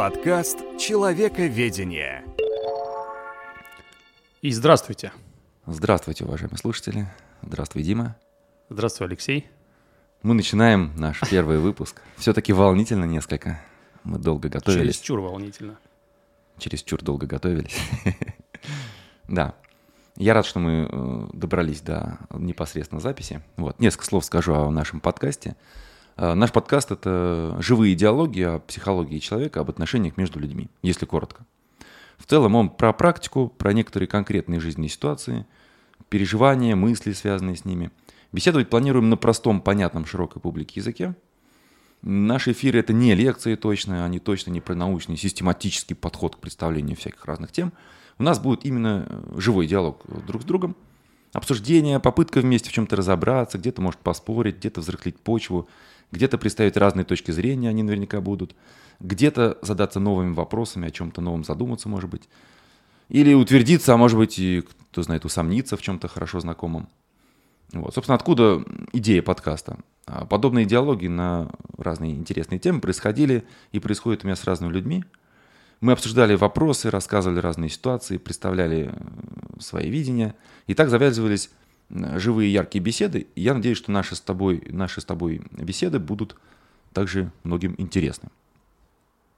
Подкаст 0.00 0.58
«Человековедение». 0.78 2.24
И 4.40 4.50
здравствуйте. 4.50 5.12
Здравствуйте, 5.66 6.24
уважаемые 6.24 6.56
слушатели. 6.56 7.06
Здравствуй, 7.42 7.82
Дима. 7.82 8.16
Здравствуй, 8.70 9.08
Алексей. 9.08 9.46
Мы 10.22 10.32
начинаем 10.32 10.96
наш 10.96 11.20
первый 11.28 11.58
выпуск. 11.58 12.00
Все-таки 12.16 12.54
волнительно 12.54 13.04
несколько. 13.04 13.60
Мы 14.02 14.18
долго 14.18 14.48
готовились. 14.48 14.96
Чересчур 14.96 15.20
волнительно. 15.20 15.78
Чересчур 16.56 17.02
долго 17.02 17.26
готовились. 17.26 17.76
Да. 19.28 19.54
Я 20.16 20.32
рад, 20.32 20.46
что 20.46 20.60
мы 20.60 20.88
э, 20.90 21.26
добрались 21.34 21.82
до 21.82 22.20
непосредственно 22.30 23.02
записи. 23.02 23.42
Вот. 23.58 23.78
Несколько 23.78 24.06
слов 24.06 24.24
скажу 24.24 24.54
о 24.54 24.70
нашем 24.70 25.00
подкасте. 25.00 25.56
Э, 26.20 26.34
наш 26.34 26.52
подкаст— 26.52 26.90
это 26.92 27.56
живые 27.60 27.94
диалоги 27.94 28.42
о 28.42 28.58
психологии 28.58 29.18
человека, 29.20 29.60
об 29.60 29.70
отношениях 29.70 30.18
между 30.18 30.38
людьми, 30.38 30.68
если 30.82 31.06
коротко. 31.06 31.46
В 32.18 32.26
целом 32.26 32.54
он 32.54 32.68
про 32.68 32.92
практику, 32.92 33.48
про 33.48 33.72
некоторые 33.72 34.06
конкретные 34.06 34.60
жизненные 34.60 34.90
ситуации, 34.90 35.46
переживания, 36.10 36.76
мысли, 36.76 37.12
связанные 37.12 37.56
с 37.56 37.64
ними. 37.64 37.90
Беседовать 38.32 38.68
планируем 38.68 39.08
на 39.08 39.16
простом, 39.16 39.62
понятном 39.62 40.04
широкой 40.04 40.42
публике 40.42 40.80
языке. 40.80 41.16
Наши 42.02 42.52
эфиры— 42.52 42.78
это 42.80 42.92
не 42.92 43.14
лекции 43.14 43.54
точно, 43.54 44.04
они 44.04 44.18
точно 44.18 44.50
не 44.50 44.60
про 44.60 44.74
научный 44.74 45.16
систематический 45.16 45.96
подход 45.96 46.36
к 46.36 46.38
представлению 46.40 46.96
всяких 46.96 47.24
разных 47.24 47.50
тем— 47.50 47.72
у 48.20 48.22
нас 48.22 48.38
будет 48.38 48.66
именно 48.66 49.06
э, 49.08 49.40
живой 49.40 49.66
диалог 49.66 50.04
друг 50.26 50.42
с 50.42 50.44
другом, 50.44 50.76
обсуждение, 51.32 52.00
попытка 52.00 52.40
вместе 52.40 52.68
в 52.68 52.72
чем-то 52.74 52.96
разобраться, 52.96 53.56
где-то 53.56 53.80
может 53.80 53.98
поспорить, 54.00 54.58
где-то 54.58 54.82
взрыхлить 54.82 55.18
почву, 55.18 55.70
где-то 56.12 56.38
представить 56.38 56.76
разные 56.76 57.04
точки 57.04 57.30
зрения, 57.30 57.68
они 57.68 57.82
наверняка 57.82 58.20
будут, 58.20 58.54
где-то 59.00 59.58
задаться 59.62 60.00
новыми 60.00 60.32
вопросами, 60.34 60.88
о 60.88 60.90
чем-то 60.90 61.20
новом 61.20 61.44
задуматься, 61.44 61.88
может 61.88 62.10
быть, 62.10 62.28
или 63.08 63.34
утвердиться, 63.34 63.94
а 63.94 63.96
может 63.96 64.18
быть, 64.18 64.38
и, 64.38 64.62
кто 64.92 65.02
знает, 65.02 65.24
усомниться 65.24 65.76
в 65.76 65.82
чем-то 65.82 66.08
хорошо 66.08 66.40
знакомом. 66.40 66.88
Вот. 67.72 67.94
Собственно, 67.94 68.16
откуда 68.16 68.64
идея 68.92 69.22
подкаста? 69.22 69.78
А 70.06 70.24
подобные 70.26 70.66
диалоги 70.66 71.06
на 71.06 71.50
разные 71.78 72.14
интересные 72.14 72.58
темы 72.58 72.80
происходили 72.80 73.44
и 73.72 73.78
происходят 73.78 74.24
у 74.24 74.26
меня 74.26 74.36
с 74.36 74.44
разными 74.44 74.72
людьми– 74.72 75.04
мы 75.80 75.92
обсуждали 75.92 76.34
вопросы, 76.34 76.90
рассказывали 76.90 77.40
разные 77.40 77.70
ситуации, 77.70 78.18
представляли 78.18 78.90
э, 78.92 79.60
свои 79.60 79.88
видения. 79.88 80.34
И 80.66 80.74
так 80.74 80.90
завязывались 80.90 81.50
живые 81.90 82.52
яркие 82.52 82.82
беседы. 82.82 83.26
И 83.34 83.42
я 83.42 83.54
надеюсь, 83.54 83.78
что 83.78 83.90
наши 83.90 84.14
с 84.14 84.20
тобой, 84.20 84.62
наши 84.68 85.00
с 85.00 85.04
тобой 85.04 85.42
беседы 85.52 85.98
будут 85.98 86.36
также 86.92 87.32
многим 87.44 87.74
интересны. 87.78 88.30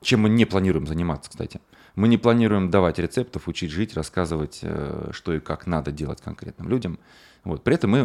Чем 0.00 0.20
мы 0.20 0.28
не 0.28 0.44
планируем 0.44 0.86
заниматься, 0.86 1.31
кстати. 1.31 1.61
Мы 1.94 2.09
не 2.09 2.19
планируем 2.19 2.70
давать 2.70 2.98
рецептов, 2.98 3.48
учить 3.48 3.70
жить, 3.70 3.94
рассказывать, 3.94 4.61
э, 4.62 5.11
что 5.12 5.34
и 5.34 5.41
как 5.41 5.67
надо 5.67 5.92
делать 5.92 6.20
конкретным 6.20 6.69
людям. 6.69 6.98
Вот. 7.44 7.62
При 7.62 7.75
этом 7.75 7.91
мы 7.91 8.05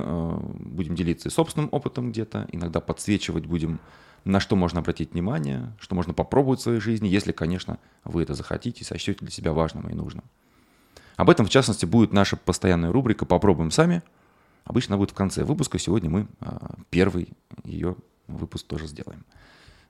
будем 0.59 0.95
делиться 0.95 1.29
собственным 1.29 1.69
опытом 1.71 2.11
где-то, 2.11 2.47
иногда 2.51 2.81
подсвечивать 2.81 3.45
будем 3.45 3.79
на 4.25 4.39
что 4.39 4.55
можно 4.55 4.81
обратить 4.81 5.13
внимание, 5.13 5.73
что 5.79 5.95
можно 5.95 6.13
попробовать 6.13 6.59
в 6.59 6.63
своей 6.63 6.79
жизни, 6.79 7.07
если, 7.07 7.31
конечно, 7.31 7.79
вы 8.03 8.23
это 8.23 8.33
захотите 8.33 8.81
и 8.81 8.83
сочтете 8.83 9.19
для 9.21 9.31
себя 9.31 9.53
важным 9.53 9.89
и 9.89 9.93
нужным. 9.93 10.23
Об 11.15 11.29
этом, 11.29 11.45
в 11.45 11.49
частности, 11.49 11.85
будет 11.85 12.13
наша 12.13 12.35
постоянная 12.35 12.91
рубрика 12.91 13.25
«Попробуем 13.25 13.71
сами». 13.71 14.03
Обычно 14.67 14.97
будет 14.97 15.11
в 15.11 15.13
конце 15.13 15.45
выпуска. 15.45 15.79
Сегодня 15.79 16.09
мы 16.09 16.27
а, 16.41 16.75
первый 16.89 17.29
ее 17.63 17.95
выпуск 18.27 18.67
тоже 18.67 18.85
сделаем. 18.87 19.23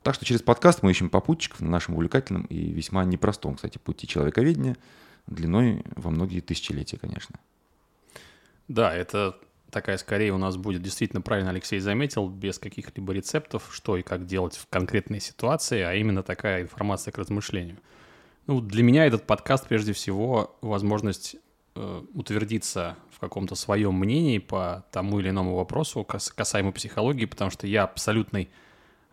Так 0.04 0.14
что 0.14 0.24
через 0.24 0.44
подкаст 0.44 0.84
мы 0.84 0.92
ищем 0.92 1.10
попутчиков 1.10 1.62
на 1.62 1.70
нашем 1.70 1.96
увлекательном 1.96 2.44
и 2.44 2.72
весьма 2.72 3.04
непростом, 3.04 3.56
кстати, 3.56 3.80
пути 3.80 4.08
человековедения, 4.08 4.78
длиной 5.26 5.84
во 5.96 6.12
многие 6.12 6.42
тысячелетия, 6.42 6.98
конечно. 6.98 7.40
Да, 8.68 8.94
это 8.94 9.36
такая 9.72 9.98
скорее 9.98 10.32
у 10.32 10.38
нас 10.38 10.58
будет, 10.58 10.84
действительно 10.84 11.22
правильно 11.22 11.50
Алексей 11.50 11.80
заметил, 11.80 12.30
без 12.30 12.60
каких-либо 12.60 13.14
рецептов, 13.14 13.70
что 13.72 13.98
и 13.98 14.04
как 14.04 14.28
делать 14.28 14.56
в 14.56 14.68
конкретной 14.70 15.20
ситуации, 15.20 15.82
а 15.82 15.96
именно 15.96 16.22
такая 16.22 16.62
информация 16.62 17.12
к 17.12 17.18
размышлению. 17.18 17.78
Ну, 18.46 18.62
для 18.62 18.84
меня 18.84 19.08
этот 19.08 19.26
подкаст 19.26 19.68
прежде 19.68 19.92
всего 19.94 20.56
возможность 20.62 21.36
э, 21.74 22.04
утвердиться 22.14 22.96
в 23.18 23.20
каком-то 23.20 23.56
своем 23.56 23.96
мнении 23.96 24.38
по 24.38 24.86
тому 24.92 25.20
или 25.20 25.30
иному 25.30 25.56
вопросу 25.56 26.04
касаемо 26.04 26.72
психологии, 26.72 27.26
потому 27.26 27.50
что 27.50 27.66
я 27.66 27.86
абсолютный 27.86 28.48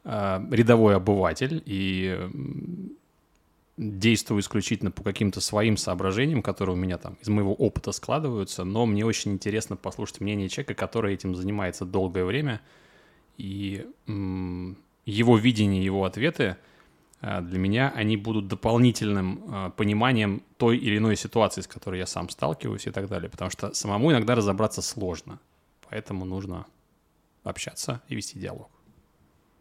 э, 0.04 0.46
рядовой 0.50 0.96
обыватель 0.96 1.62
и 1.64 2.28
действую 3.78 4.42
исключительно 4.42 4.90
по 4.90 5.02
каким-то 5.02 5.40
своим 5.40 5.78
соображениям, 5.78 6.42
которые 6.42 6.76
у 6.76 6.78
меня 6.78 6.98
там 6.98 7.16
из 7.22 7.28
моего 7.28 7.54
опыта 7.54 7.92
складываются, 7.92 8.64
но 8.64 8.84
мне 8.84 9.06
очень 9.06 9.32
интересно 9.32 9.74
послушать 9.74 10.20
мнение 10.20 10.50
человека, 10.50 10.74
который 10.74 11.14
этим 11.14 11.34
занимается 11.34 11.86
долгое 11.86 12.26
время, 12.26 12.60
и 13.38 13.86
его 15.06 15.38
видение, 15.38 15.82
его 15.82 16.04
ответы 16.04 16.58
для 17.40 17.58
меня 17.58 17.90
они 17.96 18.18
будут 18.18 18.48
дополнительным 18.48 19.44
а, 19.48 19.70
пониманием 19.70 20.42
той 20.58 20.76
или 20.76 20.98
иной 20.98 21.16
ситуации, 21.16 21.62
с 21.62 21.66
которой 21.66 21.98
я 21.98 22.06
сам 22.06 22.28
сталкиваюсь 22.28 22.86
и 22.86 22.90
так 22.90 23.08
далее, 23.08 23.30
потому 23.30 23.50
что 23.50 23.72
самому 23.72 24.12
иногда 24.12 24.34
разобраться 24.34 24.82
сложно, 24.82 25.38
поэтому 25.88 26.26
нужно 26.26 26.66
общаться 27.42 28.02
и 28.08 28.14
вести 28.14 28.38
диалог. 28.38 28.68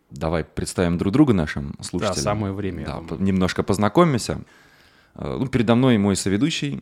Давай 0.09 0.43
представим 0.43 0.97
друг 0.97 1.13
друга 1.13 1.33
нашим 1.33 1.75
слушателям. 1.79 2.15
Да, 2.15 2.21
самое 2.21 2.53
время. 2.53 2.85
Да, 2.85 3.15
немножко 3.17 3.63
познакомимся. 3.63 4.41
Э, 5.15 5.37
ну, 5.39 5.47
передо 5.47 5.75
мной 5.75 5.97
мой 5.97 6.17
соведущий, 6.17 6.81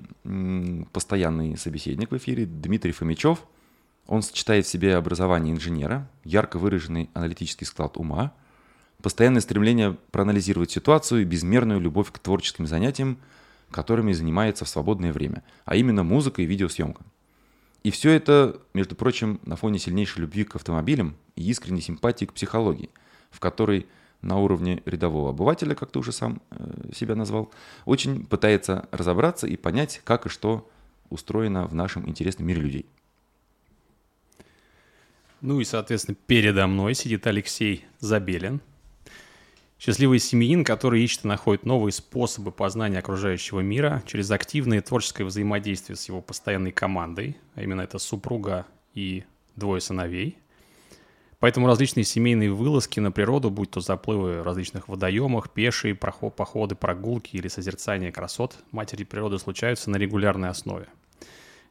постоянный 0.92 1.58
собеседник 1.58 2.12
в 2.12 2.18
эфире 2.18 2.46
Дмитрий 2.46 2.92
Фомичев. 2.92 3.40
Он 4.08 4.24
сочетает 4.24 4.66
в 4.66 4.70
себе 4.70 4.96
образование 4.96 5.54
инженера, 5.54 6.10
ярко 6.24 6.58
выраженный 6.58 7.12
аналитический 7.14 7.68
склад 7.68 7.98
ума, 7.98 8.34
постоянное 9.02 9.42
стремление 9.42 9.98
проанализировать 10.12 10.72
ситуацию 10.72 11.22
и 11.22 11.26
безмерную 11.26 11.80
любовь 11.80 12.12
к 12.12 12.20
творческим 12.20 12.68
занятиям, 12.68 13.18
которыми 13.70 14.14
занимается 14.14 14.66
в 14.66 14.70
свободное 14.70 15.14
время, 15.14 15.44
а 15.66 15.76
именно 15.76 16.04
музыка 16.04 16.42
и 16.42 16.46
видеосъемка. 16.46 17.04
И 17.84 17.92
все 17.92 18.12
это, 18.12 18.60
между 18.74 18.96
прочим, 18.96 19.40
на 19.44 19.56
фоне 19.56 19.80
сильнейшей 19.80 20.22
любви 20.22 20.44
к 20.44 20.56
автомобилям 20.56 21.16
и 21.36 21.44
искренней 21.50 21.82
симпатии 21.82 22.26
к 22.26 22.34
психологии– 22.34 22.90
в 23.32 23.40
которой 23.40 23.88
на 24.22 24.38
уровне 24.38 24.84
рядового 24.86 25.32
обывателя, 25.32 25.74
как 25.74 25.90
ты 25.90 25.98
уже 25.98 26.12
сам 26.12 26.42
э, 26.52 26.92
себя 26.94 27.16
назвал, 27.16 27.52
очень 27.86 28.26
пытается 28.26 28.88
разобраться 28.92 29.48
и 29.48 29.56
понять, 29.56 30.02
как 30.04 30.28
и 30.28 30.30
что 30.30 30.70
устроено 31.10 31.66
в 31.66 31.74
нашем 31.74 32.08
интересном 32.08 32.48
мире 32.48 32.62
людей. 32.62 32.86
Ну 35.42 35.60
и, 35.60 35.64
соответственно, 35.64 36.16
передо 36.28 36.68
мной 36.68 36.94
сидит 36.94 37.26
Алексей 37.26 37.86
Забелин, 38.00 38.62
счастливый 39.82 40.20
семьянин, 40.20 40.64
который 40.64 41.04
ищет 41.04 41.26
и 41.26 41.28
находит 41.28 41.66
новые 41.66 41.92
способы 41.92 42.52
познания 42.52 43.00
окружающего 43.00 43.62
мира 43.62 44.04
через 44.06 44.30
активное 44.30 44.82
творческое 44.82 45.24
взаимодействие 45.24 45.96
с 45.96 46.08
его 46.08 46.22
постоянной 46.22 46.72
командой, 46.72 47.38
а 47.56 47.64
именно 47.64 47.82
это 47.82 47.98
супруга 47.98 48.68
и 48.94 49.24
двое 49.56 49.82
сыновей– 49.82 50.38
Поэтому 51.42 51.66
различные 51.66 52.04
семейные 52.04 52.52
вылазки 52.52 53.00
на 53.00 53.12
природу, 53.12 53.50
будь 53.50 53.72
то 53.72 53.80
заплывы 53.80 54.42
в 54.42 54.44
различных 54.44 54.88
водоемах, 54.88 55.50
пешие 55.50 55.96
походы, 55.96 56.76
прогулки 56.76 57.36
или 57.36 57.48
созерцание 57.48 58.12
красот 58.12 58.60
матери 58.70 59.04
природы 59.04 59.40
случаются 59.40 59.90
на 59.90 59.98
регулярной 59.98 60.50
основе. 60.50 60.86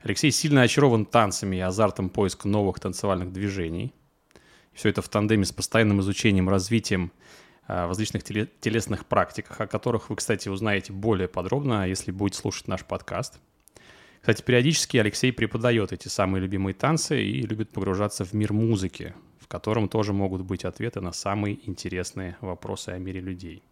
Алексей 0.03 0.33
сильно 0.33 0.63
очарован 0.63 1.07
танцами 1.07 1.55
и 1.55 1.61
азартом 1.61 2.11
поиска 2.11 2.49
новых 2.49 2.81
танцевальных 2.81 3.33
движений. 3.33 3.95
Все 4.73 4.89
это 4.89 5.03
в 5.03 5.09
тандеме 5.09 5.45
с 5.45 5.53
постоянным 5.53 6.01
изучением, 6.01 6.49
развитием 6.49 7.13
в 7.87 7.89
различных 7.89 8.25
телесных 8.25 9.07
практиках, 9.07 9.61
о 9.61 9.67
которых 9.67 10.11
вы, 10.11 10.17
кстати, 10.17 10.49
узнаете 10.49 10.93
более 10.93 11.29
подробно, 11.29 11.87
если 11.89 12.11
будете 12.11 12.39
слушать 12.39 12.69
наш 12.69 12.85
подкаст. 12.85 13.39
Кстати, 14.21 14.43
периодически 14.43 14.97
Алексей 14.99 15.33
преподает 15.33 15.93
эти 15.93 16.09
самые 16.09 16.43
любимые 16.43 16.75
танцы 16.75 17.23
и 17.23 17.43
любит 17.43 17.71
погружаться 17.71 18.25
в 18.25 18.33
мир 18.35 18.53
музыки, 18.53 19.15
котором 19.51 19.89
тоже 19.89 20.13
могут 20.13 20.43
быть 20.43 20.65
ответы 20.65 21.01
на 21.01 21.13
самые 21.13 21.59
интересные 21.69 22.37
вопросы 22.41 22.91
о 22.91 22.99
мире 22.99 23.21
людей. 23.21 23.63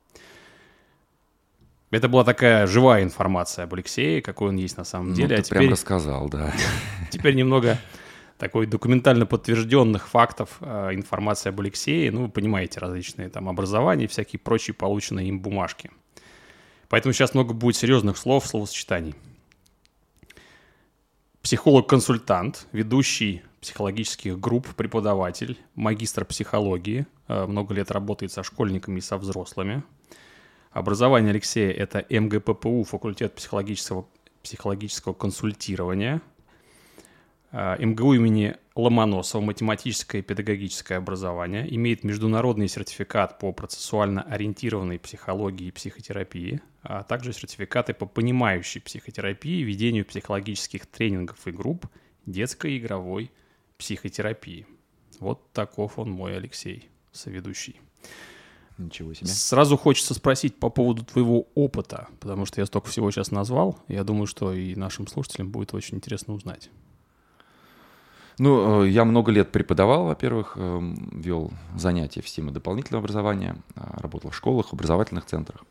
Это 1.90 2.08
была 2.08 2.24
такая 2.24 2.66
живая 2.66 3.02
информация 3.04 3.62
об 3.62 3.72
Алексее, 3.72 4.20
какой 4.20 4.48
он 4.48 4.56
есть 4.56 4.76
на 4.76 4.84
самом 4.84 5.10
ну, 5.10 5.14
деле. 5.14 5.28
Ну, 5.28 5.34
ты 5.36 5.40
а 5.40 5.42
теперь, 5.44 5.58
прям 5.60 5.72
рассказал, 5.72 6.28
да. 6.28 6.52
Теперь 7.10 7.34
немного 7.34 7.78
такой 8.38 8.67
документально 8.67 9.26
подтвержденных 9.26 10.08
фактов 10.08 10.58
э, 10.61 10.94
информации 10.94 11.50
об 11.50 11.61
Алексее. 11.61 12.11
Ну, 12.11 12.23
вы 12.23 12.29
понимаете, 12.29 12.81
различные 12.81 13.29
там 13.29 13.49
образования 13.49 14.05
и 14.05 14.08
всякие 14.08 14.40
прочие 14.40 14.75
полученные 14.75 15.29
им 15.29 15.40
бумажки. 15.40 15.90
Поэтому 16.88 17.12
сейчас 17.12 17.35
много 17.35 17.52
будет 17.52 17.76
серьезных 17.76 18.17
слов, 18.17 18.46
словосочетаний. 18.46 19.14
Психолог-консультант, 21.43 22.67
ведущий 22.73 23.43
психологических 23.61 24.38
групп, 24.38 24.69
преподаватель, 24.75 25.58
магистр 25.75 26.25
психологии, 26.25 27.06
э, 27.26 27.46
много 27.46 27.75
лет 27.75 27.90
работает 27.90 28.32
со 28.32 28.43
школьниками 28.43 28.99
и 28.99 29.02
со 29.02 29.19
взрослыми, 29.19 29.82
Образование 30.70 31.31
Алексея– 31.31 31.73
это 31.73 32.05
МГППУ, 32.08 32.85
факультет 32.85 33.35
психологического, 33.35 34.06
психологического 34.43 35.14
консультирования. 35.14 36.20
А, 37.50 37.76
МГУ 37.78 38.14
имени 38.14 38.56
Ломоносова, 38.74 39.40
математическое 39.40 40.18
и 40.18 40.22
педагогическое 40.22 40.98
образование, 40.98 41.74
имеет 41.74 42.04
международный 42.04 42.68
сертификат 42.68 43.38
по 43.38 43.52
процессуально 43.52 44.22
ориентированной 44.22 44.98
психологии 44.98 45.68
и 45.68 45.70
психотерапии, 45.70 46.60
а 46.82 47.02
также 47.02 47.32
сертификаты 47.32 47.94
по 47.94 48.06
понимающей 48.06 48.80
психотерапии, 48.80 49.62
ведению 49.62 50.04
психологических 50.04 50.86
тренингов 50.86 51.46
и 51.46 51.50
групп, 51.50 51.86
детской 52.26 52.76
игровой 52.76 53.30
психотерапии. 53.78 54.66
Вот 55.18 55.50
таков 55.52 55.98
он 55.98 56.10
мой 56.10 56.36
Алексей, 56.36 56.88
соведущий. 57.12 57.80
Ничего 58.76 59.12
себе. 59.12 59.26
Сразу 59.26 59.76
хочется 59.76 60.14
спросить 60.14 60.54
по 60.54 60.70
поводу 60.70 61.04
твоего 61.04 61.48
опыта, 61.54 62.08
потому 62.20 62.46
что 62.46 62.60
я 62.60 62.66
столько 62.66 62.88
всего 62.88 63.10
сейчас 63.10 63.32
назвал. 63.32 63.78
Я 63.88 64.04
думаю, 64.04 64.26
что 64.26 64.52
и 64.52 64.76
нашим 64.76 65.08
слушателям 65.08 65.50
будет 65.50 65.74
очень 65.74 65.96
интересно 65.96 66.34
узнать. 66.34 66.70
Ну, 68.38 68.85
э, 68.85 68.88
я 68.88 69.05
много 69.05 69.32
лет 69.32 69.50
преподавал, 69.50 70.05
во-первых, 70.05 70.52
эм, 70.56 71.11
вел 71.12 71.50
занятия 71.76 72.23
в 72.23 72.29
системе 72.29 72.52
дополнительного 72.52 73.02
образования, 73.02 73.56
а, 73.75 74.00
работал 74.00 74.31
в 74.31 74.37
школах, 74.37 74.73
образовательных 74.73 75.25
центрах. 75.25 75.64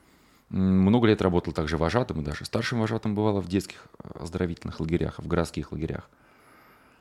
Много 0.50 1.08
лет 1.08 1.22
работал 1.22 1.54
также 1.54 1.78
вожатым, 1.78 2.22
и 2.22 2.24
даже 2.24 2.46
старшим 2.46 2.80
вожатым 2.82 3.16
бывало 3.16 3.42
в 3.42 3.48
детских 3.48 3.88
э, 4.04 4.10
оздоровительных 4.20 4.82
лагерях, 4.82 5.20
в 5.20 5.28
городских 5.28 5.72
лагерях. 5.72 6.10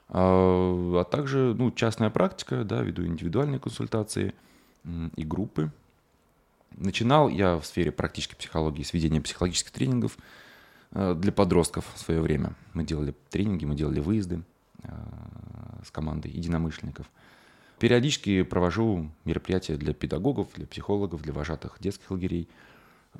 А, 0.08 1.00
а 1.00 1.04
также 1.04 1.54
ну, 1.58 1.72
частная 1.72 2.10
практика, 2.10 2.62
да, 2.62 2.82
веду 2.82 3.04
индивидуальные 3.04 3.58
консультации 3.58 4.34
и 5.16 5.24
группы. 5.24 5.72
Начинал 6.76 7.28
я 7.28 7.58
в 7.58 7.66
сфере 7.66 7.90
практической 7.90 8.36
психологии 8.36 8.84
с 8.84 8.92
ведения 8.92 9.20
психологических 9.20 9.72
тренингов 9.72 10.16
э, 10.92 11.14
для 11.16 11.32
подростков 11.32 11.86
в 11.92 11.98
свое 11.98 12.20
время. 12.20 12.54
Мы 12.72 12.84
делали 12.84 13.14
тренинги, 13.30 13.64
мы 13.64 13.74
делали 13.74 13.98
выезды 13.98 14.42
с 15.84 15.90
командой 15.90 16.30
единомышленников. 16.30 17.06
Периодически 17.78 18.42
провожу 18.42 19.10
мероприятия 19.24 19.76
для 19.76 19.92
педагогов, 19.92 20.48
для 20.54 20.66
психологов, 20.66 21.22
для 21.22 21.32
вожатых 21.32 21.76
детских 21.80 22.10
лагерей. 22.10 22.48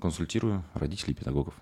Консультирую 0.01 0.65
родителей 0.75 1.15
педагогов. 1.15 1.55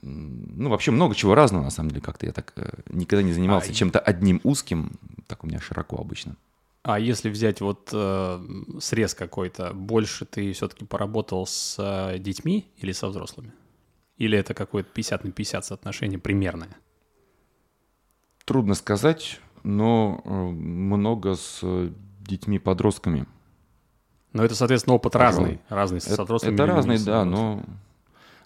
Ну, 0.00 0.70
вообще 0.70 0.90
много 0.90 1.14
чего 1.14 1.34
разного, 1.34 1.64
на 1.64 1.70
самом 1.70 1.90
деле, 1.90 2.02
как-то 2.02 2.26
я 2.26 2.32
так 2.32 2.52
э, 2.56 2.70
никогда 2.90 3.22
не 3.22 3.32
занимался 3.32 3.72
а 3.72 3.74
чем-то 3.74 3.98
одним 3.98 4.40
узким, 4.44 4.92
так 5.26 5.42
у 5.42 5.46
меня 5.48 5.60
широко 5.60 5.96
обычно. 5.96 6.36
А 6.82 7.00
если 7.00 7.28
взять 7.28 7.60
вот 7.60 7.90
э, 7.92 8.40
срез 8.80 9.14
какой-то, 9.14 9.72
больше 9.74 10.24
ты 10.24 10.52
все-таки 10.52 10.84
поработал 10.84 11.46
с 11.46 11.76
э, 11.78 12.18
детьми 12.18 12.70
или 12.76 12.92
со 12.92 13.08
взрослыми? 13.08 13.52
Или 14.18 14.38
это 14.38 14.54
какое-то 14.54 14.88
50 14.92 15.24
на 15.24 15.32
50 15.32 15.64
соотношение 15.64 16.18
примерное? 16.18 16.76
Трудно 18.48 18.74
сказать 18.74 19.40
но 19.62 20.22
э, 20.24 20.30
много 20.30 21.34
с 21.34 21.60
детьми-подростками. 22.20 23.26
Но 24.32 24.44
это, 24.44 24.54
соответственно, 24.54 24.94
опыт 24.94 25.16
разный, 25.16 25.60
разный 25.68 26.00
с. 26.00 26.06
Это, 26.06 26.36
это 26.42 26.66
разный, 26.66 26.98
да, 26.98 27.24
но... 27.24 27.62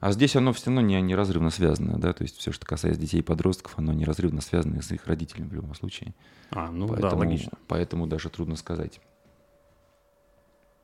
А 0.01 0.11
здесь 0.11 0.35
оно 0.35 0.53
все 0.53 0.67
равно 0.67 0.81
не, 0.81 1.01
неразрывно 1.01 1.51
связано, 1.51 1.97
да, 1.97 2.13
то 2.13 2.25
есть 2.25 2.37
все, 2.37 2.51
что 2.51 2.67
касается 2.67 3.01
детей 3.01 3.21
и 3.21 3.23
подростков, 3.23 3.75
оно 3.77 3.93
неразрывно 3.93 4.41
связано 4.41 4.83
с 4.83 4.91
их 4.91 5.07
родителями 5.07 5.49
в 5.49 5.53
любом 5.53 5.77
случае. 5.77 6.13
А, 6.51 6.73
ну 6.73 6.89
поэтому, 6.89 7.11
да, 7.11 7.17
логично. 7.17 7.53
Поэтому 7.69 8.09
даже 8.09 8.29
трудно 8.29 8.57
сказать. 8.57 9.01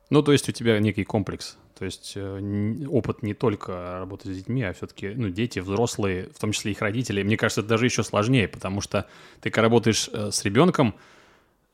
Ну, 0.09 0.23
то 0.23 0.31
есть 0.31 0.49
у 0.49 0.51
тебя 0.51 0.79
некий 0.79 1.03
комплекс. 1.03 1.57
То 1.77 1.85
есть 1.85 2.13
э, 2.15 2.85
опыт 2.89 3.23
не 3.23 3.33
только 3.33 3.99
работы 3.99 4.33
с 4.33 4.37
детьми, 4.37 4.63
а 4.63 4.73
все-таки 4.73 5.09
ну, 5.09 5.29
дети, 5.29 5.59
взрослые, 5.59 6.29
в 6.33 6.39
том 6.39 6.51
числе 6.51 6.71
их 6.71 6.81
родители. 6.81 7.23
Мне 7.23 7.37
кажется, 7.37 7.61
это 7.61 7.69
даже 7.69 7.85
еще 7.85 8.03
сложнее, 8.03 8.47
потому 8.47 8.81
что 8.81 9.07
ты, 9.39 9.49
когда 9.49 9.63
работаешь 9.63 10.09
э, 10.11 10.31
с 10.31 10.43
ребенком, 10.43 10.95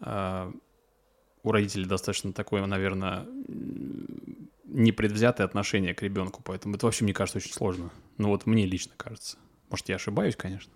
э, 0.01 0.51
у 1.43 1.51
родителей 1.51 1.85
достаточно 1.85 2.33
такое, 2.33 2.65
наверное, 2.65 3.25
непредвзятое 4.65 5.45
отношение 5.45 5.93
к 5.93 6.01
ребенку, 6.01 6.41
поэтому 6.43 6.75
это 6.75 6.85
вообще, 6.85 7.03
мне 7.03 7.13
кажется, 7.13 7.37
очень 7.37 7.53
сложно. 7.53 7.91
Ну 8.17 8.29
вот 8.29 8.45
мне 8.45 8.65
лично 8.65 8.93
кажется. 8.97 9.37
Может, 9.69 9.89
я 9.89 9.95
ошибаюсь, 9.95 10.35
конечно. 10.35 10.71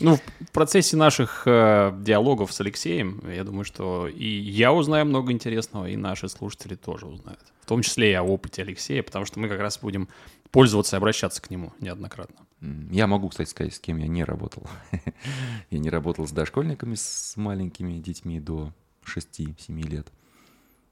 Ну, 0.00 0.16
в 0.16 0.50
процессе 0.50 0.96
наших 0.96 1.44
э, 1.46 1.96
диалогов 2.00 2.52
с 2.52 2.60
Алексеем, 2.60 3.22
я 3.28 3.44
думаю, 3.44 3.64
что 3.64 4.08
и 4.08 4.26
я 4.26 4.72
узнаю 4.72 5.06
много 5.06 5.30
интересного, 5.30 5.88
и 5.88 5.96
наши 5.96 6.28
слушатели 6.28 6.74
тоже 6.74 7.06
узнают. 7.06 7.40
В 7.60 7.66
том 7.66 7.82
числе 7.82 8.10
и 8.10 8.14
о 8.14 8.22
опыте 8.22 8.62
Алексея, 8.62 9.02
потому 9.02 9.24
что 9.24 9.38
мы 9.38 9.48
как 9.48 9.60
раз 9.60 9.78
будем 9.78 10.08
пользоваться 10.50 10.96
и 10.96 10.98
обращаться 10.98 11.40
к 11.40 11.50
нему 11.50 11.72
неоднократно. 11.80 12.44
Я 12.90 13.06
могу, 13.06 13.28
кстати, 13.28 13.48
сказать, 13.50 13.74
с 13.74 13.78
кем 13.78 13.98
я 13.98 14.08
не 14.08 14.24
работал. 14.24 14.66
я 15.70 15.78
не 15.78 15.90
работал 15.90 16.26
с 16.26 16.32
дошкольниками, 16.32 16.94
с 16.94 17.34
маленькими 17.36 17.98
детьми 17.98 18.40
до 18.40 18.72
6-7 19.04 19.54
лет. 19.82 20.08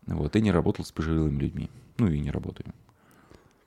Вот, 0.06 0.36
и 0.36 0.40
не 0.40 0.52
работал 0.52 0.84
с 0.84 0.92
пожилыми 0.92 1.40
людьми. 1.40 1.70
Ну 1.98 2.08
и 2.08 2.20
не 2.20 2.30
работаю. 2.30 2.72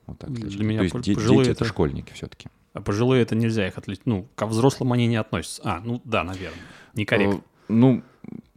Вот 0.06 0.18
так. 0.18 0.32
Для 0.32 0.64
меня 0.64 0.78
То 0.80 0.84
есть 0.84 1.00
дети 1.00 1.40
это... 1.42 1.50
это 1.50 1.64
школьники 1.64 2.12
все-таки. 2.12 2.48
А 2.76 2.82
пожилые 2.82 3.22
это 3.22 3.34
нельзя 3.34 3.66
их 3.66 3.78
отличить. 3.78 4.04
Ну, 4.04 4.28
ко 4.34 4.46
взрослым 4.46 4.92
они 4.92 5.06
не 5.06 5.16
относятся. 5.16 5.62
А, 5.64 5.80
ну 5.80 6.02
да, 6.04 6.24
наверное. 6.24 6.60
Некорректно. 6.92 7.38
Э, 7.38 7.40
ну, 7.68 8.02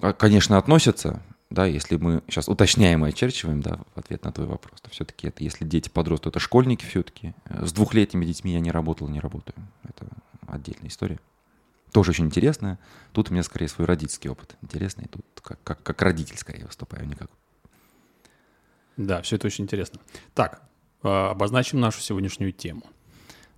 а, 0.01 0.12
конечно, 0.12 0.57
относятся. 0.57 1.24
Да, 1.50 1.66
если 1.66 1.95
мы 1.95 2.21
сейчас 2.27 2.50
уточняем 2.50 3.06
и 3.06 3.10
очерчиваем, 3.10 3.62
да, 3.62 3.80
в 3.95 3.98
ответ 3.98 4.25
на 4.25 4.33
твой 4.33 4.45
вопрос, 4.45 4.81
то 4.81 4.89
все-таки 4.89 5.30
это, 5.30 5.42
если 5.42 5.63
дети 5.63 5.88
подростут, 5.88 6.33
это 6.33 6.39
школьники 6.42 6.83
все-таки. 6.83 7.33
Э, 7.45 7.66
с 7.66 7.71
двухлетними 7.71 8.25
детьми 8.25 8.51
я 8.51 8.60
не 8.60 8.71
работал, 8.71 9.07
не 9.07 9.21
работаю. 9.21 9.56
Это 9.83 10.06
отдельная 10.48 10.89
история. 10.89 11.21
Тоже 11.94 12.12
очень 12.12 12.25
интересная. 12.25 12.77
Тут 13.13 13.30
у 13.30 13.33
меня 13.33 13.44
скорее 13.44 13.69
свой 13.69 13.88
родительский 13.88 14.30
опыт 14.30 14.57
интересный. 14.62 15.07
Тут 15.07 15.24
как, 15.42 15.63
как, 15.63 15.81
как 15.81 16.01
родитель 16.01 16.38
скорее 16.38 16.66
выступаю, 16.66 17.07
не 17.07 17.16
как... 17.16 17.30
Да, 18.98 19.21
все 19.21 19.38
это 19.38 19.48
очень 19.48 19.63
интересно. 19.63 20.01
Так, 20.33 20.62
э, 21.04 21.07
обозначим 21.07 21.80
нашу 21.80 22.01
сегодняшнюю 22.01 22.51
тему– 22.51 22.83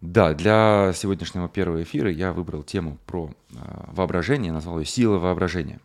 да, 0.01 0.33
для 0.33 0.93
сегодняшнего 0.95 1.47
первого 1.47 1.83
эфира 1.83 2.11
я 2.11 2.33
выбрал 2.33 2.63
тему 2.63 2.97
про 3.05 3.29
э, 3.29 3.55
воображение, 3.87 4.51
назвал 4.51 4.79
ее 4.79 4.85
«Сила 4.85 5.19
воображения». 5.19 5.79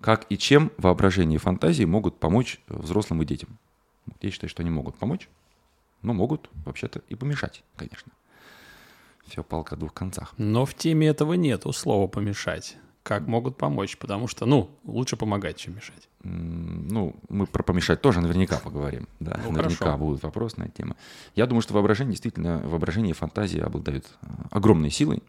Как 0.00 0.26
и 0.28 0.36
чем 0.36 0.72
воображение 0.78 1.36
и 1.36 1.38
фантазии 1.40 1.84
могут 1.84 2.18
помочь 2.18 2.60
взрослым 2.66 3.22
и 3.22 3.24
детям. 3.24 3.56
Я 4.20 4.30
считаю, 4.30 4.50
что 4.50 4.62
они 4.62 4.70
могут 4.70 4.96
помочь, 4.96 5.28
но 6.02 6.12
могут 6.12 6.50
вообще-то 6.64 7.02
и 7.08 7.14
помешать, 7.14 7.62
конечно. 7.76 8.12
Все 9.26 9.42
палка 9.42 9.76
о 9.76 9.78
двух 9.78 9.94
концах. 9.94 10.34
Но 10.36 10.66
в 10.66 10.74
теме 10.74 11.06
этого 11.06 11.34
нету 11.34 11.72
слова 11.72 12.08
«помешать» 12.08 12.76
как 13.06 13.28
могут 13.28 13.56
помочь, 13.56 13.96
потому 13.98 14.26
что, 14.26 14.46
ну, 14.46 14.68
лучше 14.82 15.16
помогать, 15.16 15.56
чем 15.56 15.76
мешать. 15.76 16.08
Ну, 16.24 17.14
мы 17.28 17.46
про 17.46 17.62
помешать 17.62 18.02
тоже 18.02 18.20
наверняка 18.20 18.58
поговорим. 18.58 19.06
Да, 19.20 19.40
ну, 19.44 19.52
наверняка 19.52 19.84
хорошо. 19.84 19.98
будут 19.98 20.22
вопросы 20.24 20.58
на 20.58 20.64
эту 20.64 20.72
тему. 20.72 20.96
Я 21.36 21.46
думаю, 21.46 21.62
что 21.62 21.72
воображение 21.72 22.10
действительно, 22.10 22.58
воображение 22.64 23.12
и 23.12 23.14
фантазия 23.14 23.62
обладают 23.62 24.06
э, 24.22 24.26
огромной 24.50 24.90
силой, 24.90 25.22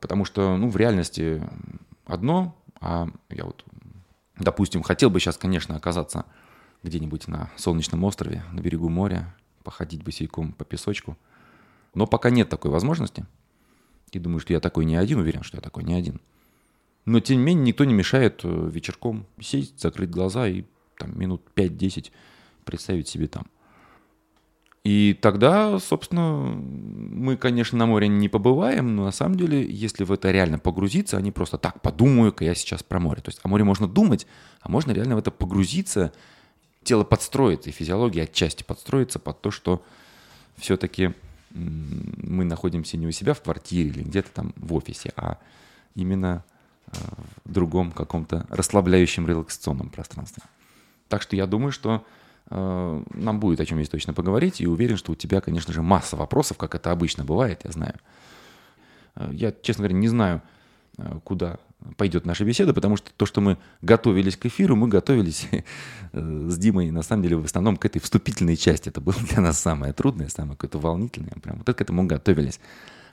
потому 0.00 0.24
что, 0.24 0.56
ну, 0.56 0.68
в 0.68 0.76
реальности 0.76 1.48
одно, 2.06 2.56
а 2.80 3.06
я 3.28 3.44
вот, 3.44 3.64
допустим, 4.36 4.82
хотел 4.82 5.10
бы 5.10 5.20
сейчас, 5.20 5.36
конечно, 5.36 5.76
оказаться 5.76 6.24
где-нибудь 6.82 7.28
на 7.28 7.52
солнечном 7.56 8.02
острове, 8.02 8.42
на 8.50 8.58
берегу 8.58 8.88
моря, 8.88 9.32
походить 9.62 10.02
босиком 10.02 10.54
по 10.54 10.64
песочку, 10.64 11.16
но 11.94 12.08
пока 12.08 12.30
нет 12.30 12.48
такой 12.48 12.72
возможности. 12.72 13.26
И 14.10 14.18
думаю, 14.18 14.40
что 14.40 14.52
я 14.52 14.58
такой 14.58 14.86
не 14.86 14.96
один, 14.96 15.20
уверен, 15.20 15.44
что 15.44 15.56
я 15.56 15.60
такой 15.60 15.84
не 15.84 15.94
один– 15.94 16.20
но, 17.04 17.20
тем 17.20 17.38
не 17.38 17.44
менее, 17.44 17.64
никто 17.66 17.84
не 17.84 17.94
мешает 17.94 18.40
э, 18.44 18.70
вечерком 18.70 19.26
сесть, 19.40 19.80
закрыть 19.80 20.10
глаза 20.10 20.46
и 20.46 20.64
там, 20.98 21.18
минут 21.18 21.42
5-10 21.56 22.10
представить 22.64 23.08
себе 23.08 23.26
там. 23.26 23.46
И 24.84 25.16
тогда, 25.20 25.78
собственно, 25.78 26.38
мы, 26.38 27.36
конечно, 27.36 27.78
на 27.78 27.86
море 27.86 28.08
не 28.08 28.28
побываем, 28.28 28.96
но 28.96 29.04
на 29.04 29.12
самом 29.12 29.36
деле, 29.36 29.64
если 29.64 30.02
в 30.02 30.10
это 30.10 30.32
реально 30.32 30.58
погрузиться, 30.58 31.16
они 31.16 31.30
просто 31.30 31.56
так, 31.56 31.80
подумаю-ка 31.80 32.44
я 32.44 32.54
сейчас 32.54 32.82
про 32.82 32.98
море. 32.98 33.22
То 33.22 33.30
есть 33.30 33.40
о 33.44 33.48
море 33.48 33.62
можно 33.62 33.86
думать, 33.86 34.26
а 34.60 34.68
можно 34.68 34.90
реально 34.90 35.14
в 35.14 35.18
это 35.20 35.30
погрузиться, 35.30 36.12
тело 36.82 37.04
подстроится, 37.04 37.70
и 37.70 37.72
физиология 37.72 38.24
отчасти 38.24 38.64
подстроится 38.64 39.20
под 39.20 39.40
то, 39.40 39.52
что 39.52 39.84
все-таки 40.56 41.12
мы 41.50 42.44
находимся 42.44 42.96
не 42.96 43.06
у 43.06 43.12
себя 43.12 43.34
в 43.34 43.42
квартире 43.42 43.90
или 43.90 44.02
где-то 44.02 44.32
там 44.32 44.52
в 44.56 44.74
офисе, 44.74 45.12
а 45.16 45.38
именно 45.94 46.44
в 47.44 47.52
другом 47.52 47.92
каком-то 47.92 48.46
расслабляющем 48.50 49.26
релаксационном 49.26 49.90
пространстве. 49.90 50.42
Так 51.08 51.22
что 51.22 51.36
я 51.36 51.46
думаю, 51.46 51.72
что 51.72 52.04
э, 52.50 53.04
нам 53.14 53.40
будет 53.40 53.60
о 53.60 53.66
чем 53.66 53.78
есть 53.78 53.90
точно 53.90 54.12
поговорить, 54.14 54.60
и 54.60 54.66
уверен, 54.66 54.96
что 54.96 55.12
у 55.12 55.14
тебя, 55.14 55.40
конечно 55.40 55.72
же, 55.72 55.82
масса 55.82 56.16
вопросов, 56.16 56.56
как 56.56 56.74
это 56.74 56.90
обычно 56.90 57.24
бывает, 57.24 57.60
я 57.64 57.72
знаю. 57.72 57.94
Э, 59.16 59.28
я, 59.32 59.52
честно 59.52 59.82
говоря, 59.82 59.98
не 59.98 60.08
знаю, 60.08 60.42
э, 60.98 61.20
куда 61.24 61.58
пойдет 61.96 62.26
наша 62.26 62.44
беседа, 62.44 62.72
потому 62.72 62.96
что 62.96 63.10
то, 63.16 63.26
что 63.26 63.40
мы 63.40 63.58
готовились 63.80 64.36
к 64.36 64.46
эфиру, 64.46 64.76
мы 64.76 64.88
готовились 64.88 65.48
э, 66.12 66.46
с 66.48 66.58
Димой, 66.58 66.90
на 66.90 67.02
самом 67.02 67.22
деле, 67.22 67.36
в 67.36 67.44
основном 67.44 67.76
к 67.76 67.84
этой 67.84 68.00
вступительной 68.00 68.56
части. 68.56 68.88
Это 68.88 69.00
было 69.00 69.16
для 69.30 69.40
нас 69.40 69.58
самое 69.58 69.92
трудное, 69.92 70.28
самое 70.28 70.56
какое-то 70.56 70.78
волнительное. 70.78 71.34
Прям 71.42 71.58
вот 71.58 71.76
к 71.76 71.80
этому 71.80 72.06
готовились. 72.06 72.60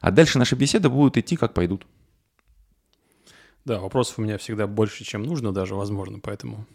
А 0.01 0.12
дальше 0.12 0.39
наша 0.39 0.55
беседа 0.55 0.89
будет 0.89 1.17
идти, 1.17 1.36
как 1.36 1.53
пойдут. 1.53 1.86
Да, 3.69 3.79
вопросов 3.79 4.17
у 4.17 4.23
меня 4.23 4.39
всегда 4.39 4.65
больше, 4.65 5.03
чем 5.03 5.21
нужно 5.21 5.53
даже, 5.53 5.75
возможно, 5.75 6.17
поэтому 6.19 6.65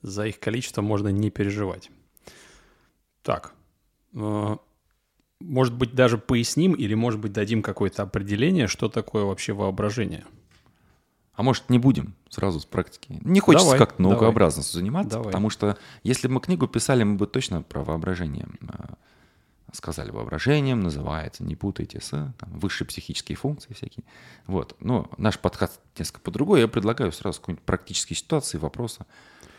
за 0.00 0.28
их 0.28 0.38
количество 0.38 0.80
можно 0.80 1.08
не 1.08 1.28
переживать. 1.28 1.90
Так, 3.24 3.52
э, 4.14 4.56
может 5.40 5.74
быть, 5.74 5.92
даже 5.92 6.18
поясним 6.18 6.74
или, 6.74 6.94
может 6.94 7.18
быть, 7.18 7.32
дадим 7.32 7.62
какое-то 7.62 8.04
определение, 8.04 8.68
что 8.68 8.88
такое 8.88 9.24
вообще 9.24 9.54
воображение? 9.54 10.24
А 11.34 11.42
может, 11.42 11.68
не 11.68 11.80
будем 11.80 12.14
сразу 12.28 12.60
с 12.60 12.64
практики? 12.64 13.18
Не 13.20 13.40
хочется 13.40 13.66
Давай, 13.66 13.78
как-то 13.80 14.02
наукообразно 14.02 14.62
заниматься, 14.62 15.14
Давай. 15.14 15.26
потому 15.32 15.50
что 15.50 15.76
если 16.04 16.28
бы 16.28 16.34
мы 16.34 16.40
книгу 16.42 16.68
писали, 16.68 17.02
мы 17.02 17.16
бы 17.16 17.26
точно 17.26 17.62
про 17.62 17.82
воображение 17.82 18.46
э, 18.60 18.66
сказали. 19.72 20.10
Воображением 20.10 20.80
называется, 20.80 21.44
не 21.44 21.56
путайте 21.56 22.00
с 22.00 22.10
там, 22.10 22.58
высшие 22.58 22.86
психические 22.86 23.36
функции 23.36 23.72
всякие. 23.74 24.04
Вот. 24.46 24.76
Но 24.80 25.10
наш 25.18 25.38
подкаст 25.38 25.80
несколько 25.98 26.20
по-другому. 26.20 26.58
Я 26.58 26.68
предлагаю 26.68 27.12
сразу 27.12 27.40
какие-нибудь 27.40 27.64
практические 27.64 28.16
ситуации, 28.16 28.58
вопросы. 28.58 29.04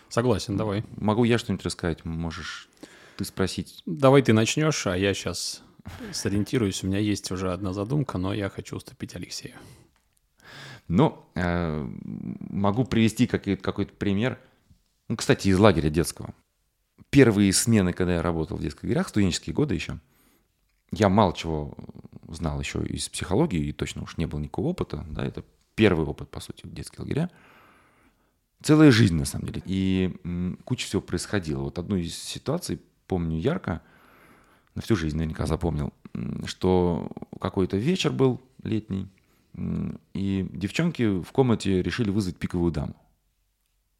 Согласен, 0.09 0.57
давай. 0.57 0.83
Могу 0.97 1.23
я 1.23 1.37
что-нибудь 1.37 1.65
рассказать, 1.65 2.05
можешь 2.05 2.69
ты 3.17 3.25
спросить. 3.25 3.81
Давай 3.85 4.21
ты 4.21 4.33
начнешь, 4.33 4.87
а 4.87 4.97
я 4.97 5.13
сейчас 5.13 5.61
сориентируюсь. 6.11 6.83
У 6.83 6.87
меня 6.87 6.99
есть 6.99 7.31
уже 7.31 7.51
одна 7.51 7.73
задумка, 7.73 8.17
но 8.17 8.33
я 8.33 8.49
хочу 8.49 8.75
уступить 8.75 9.15
Алексею. 9.15 9.55
Но 10.87 11.29
э, 11.35 11.87
могу 12.03 12.85
привести 12.85 13.27
какой- 13.27 13.57
какой-то 13.57 13.93
пример. 13.93 14.39
Ну, 15.09 15.15
кстати, 15.15 15.47
из 15.47 15.57
лагеря 15.57 15.89
детского. 15.89 16.33
Первые 17.13 17.53
смены, 17.53 17.93
когда 17.93 18.15
я 18.15 18.21
работал 18.21 18.57
в 18.57 18.61
детских 18.61 18.83
лагерях, 18.83 19.07
студенческие 19.07 19.53
годы 19.53 19.75
еще, 19.75 19.99
я 20.91 21.09
мало 21.09 21.33
чего 21.35 21.75
знал 22.27 22.59
еще 22.59 22.83
из 22.85 23.07
психологии, 23.09 23.67
и 23.67 23.71
точно 23.71 24.03
уж 24.03 24.17
не 24.17 24.25
было 24.25 24.39
никакого 24.39 24.69
опыта. 24.69 25.05
Да, 25.09 25.25
это 25.25 25.43
первый 25.75 26.05
опыт, 26.05 26.29
по 26.29 26.39
сути, 26.39 26.65
в 26.65 26.73
детских 26.73 26.99
лагеря. 26.99 27.29
Целая 28.61 28.91
жизнь, 28.91 29.15
на 29.15 29.25
самом 29.25 29.47
деле. 29.47 29.61
И 29.65 30.55
куча 30.65 30.87
всего 30.87 31.01
происходило. 31.01 31.63
Вот 31.63 31.77
одну 31.79 31.97
из 31.97 32.17
ситуаций 32.17 32.79
помню 33.07 33.37
ярко, 33.37 33.81
на 34.73 34.81
всю 34.81 34.95
жизнь 34.95 35.17
наверняка 35.17 35.45
запомнил, 35.45 35.93
что 36.45 37.11
какой-то 37.39 37.77
вечер 37.77 38.11
был 38.11 38.41
летний, 38.63 39.07
и 40.13 40.49
девчонки 40.51 41.21
в 41.21 41.31
комнате 41.31 41.83
решили 41.83 42.09
вызвать 42.09 42.37
пиковую 42.37 42.71
даму. 42.71 42.95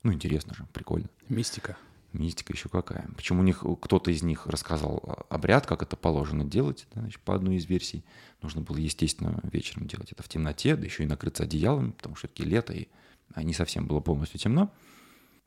Ну, 0.02 0.14
интересно 0.14 0.56
же, 0.56 0.66
прикольно. 0.74 1.10
Мистика. 1.30 1.78
Мистика 2.14 2.54
еще 2.54 2.70
какая. 2.70 3.10
Причем 3.18 3.40
у 3.40 3.44
них 3.44 3.64
кто-то 3.82 4.12
из 4.12 4.22
них 4.22 4.46
рассказал 4.46 5.26
обряд, 5.30 5.66
как 5.66 5.82
это 5.82 5.96
положено 5.96 6.46
делать, 6.46 6.88
да, 6.94 7.02
значит, 7.02 7.20
по 7.22 7.34
одной 7.34 7.56
из 7.56 7.66
версий. 7.66 8.06
Нужно 8.42 8.62
было, 8.62 8.78
естественно, 8.78 9.40
вечером 9.52 9.88
делать 9.88 10.12
это 10.12 10.22
в 10.22 10.30
темноте, 10.30 10.76
да 10.76 10.86
еще 10.86 11.04
и 11.04 11.08
накрыться 11.08 11.44
одеялами, 11.44 11.92
потому 11.92 12.16
что 12.16 12.28
все-таки 12.28 12.48
лето, 12.48 12.74
и 12.74 12.88
а 13.34 13.44
не 13.44 13.54
совсем 13.54 13.88
было 13.88 14.00
полностью 14.00 14.40
темно. 14.40 14.72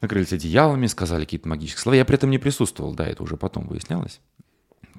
Накрылись 0.00 0.32
одеялами, 0.32 0.86
сказали 0.86 1.24
какие-то 1.24 1.48
магические 1.48 1.80
слова. 1.80 1.96
Я 1.96 2.04
при 2.04 2.16
этом 2.16 2.30
не 2.30 2.38
присутствовал, 2.38 2.94
да, 2.94 3.06
это 3.06 3.22
уже 3.22 3.36
потом 3.36 3.66
выяснялось. 3.66 4.20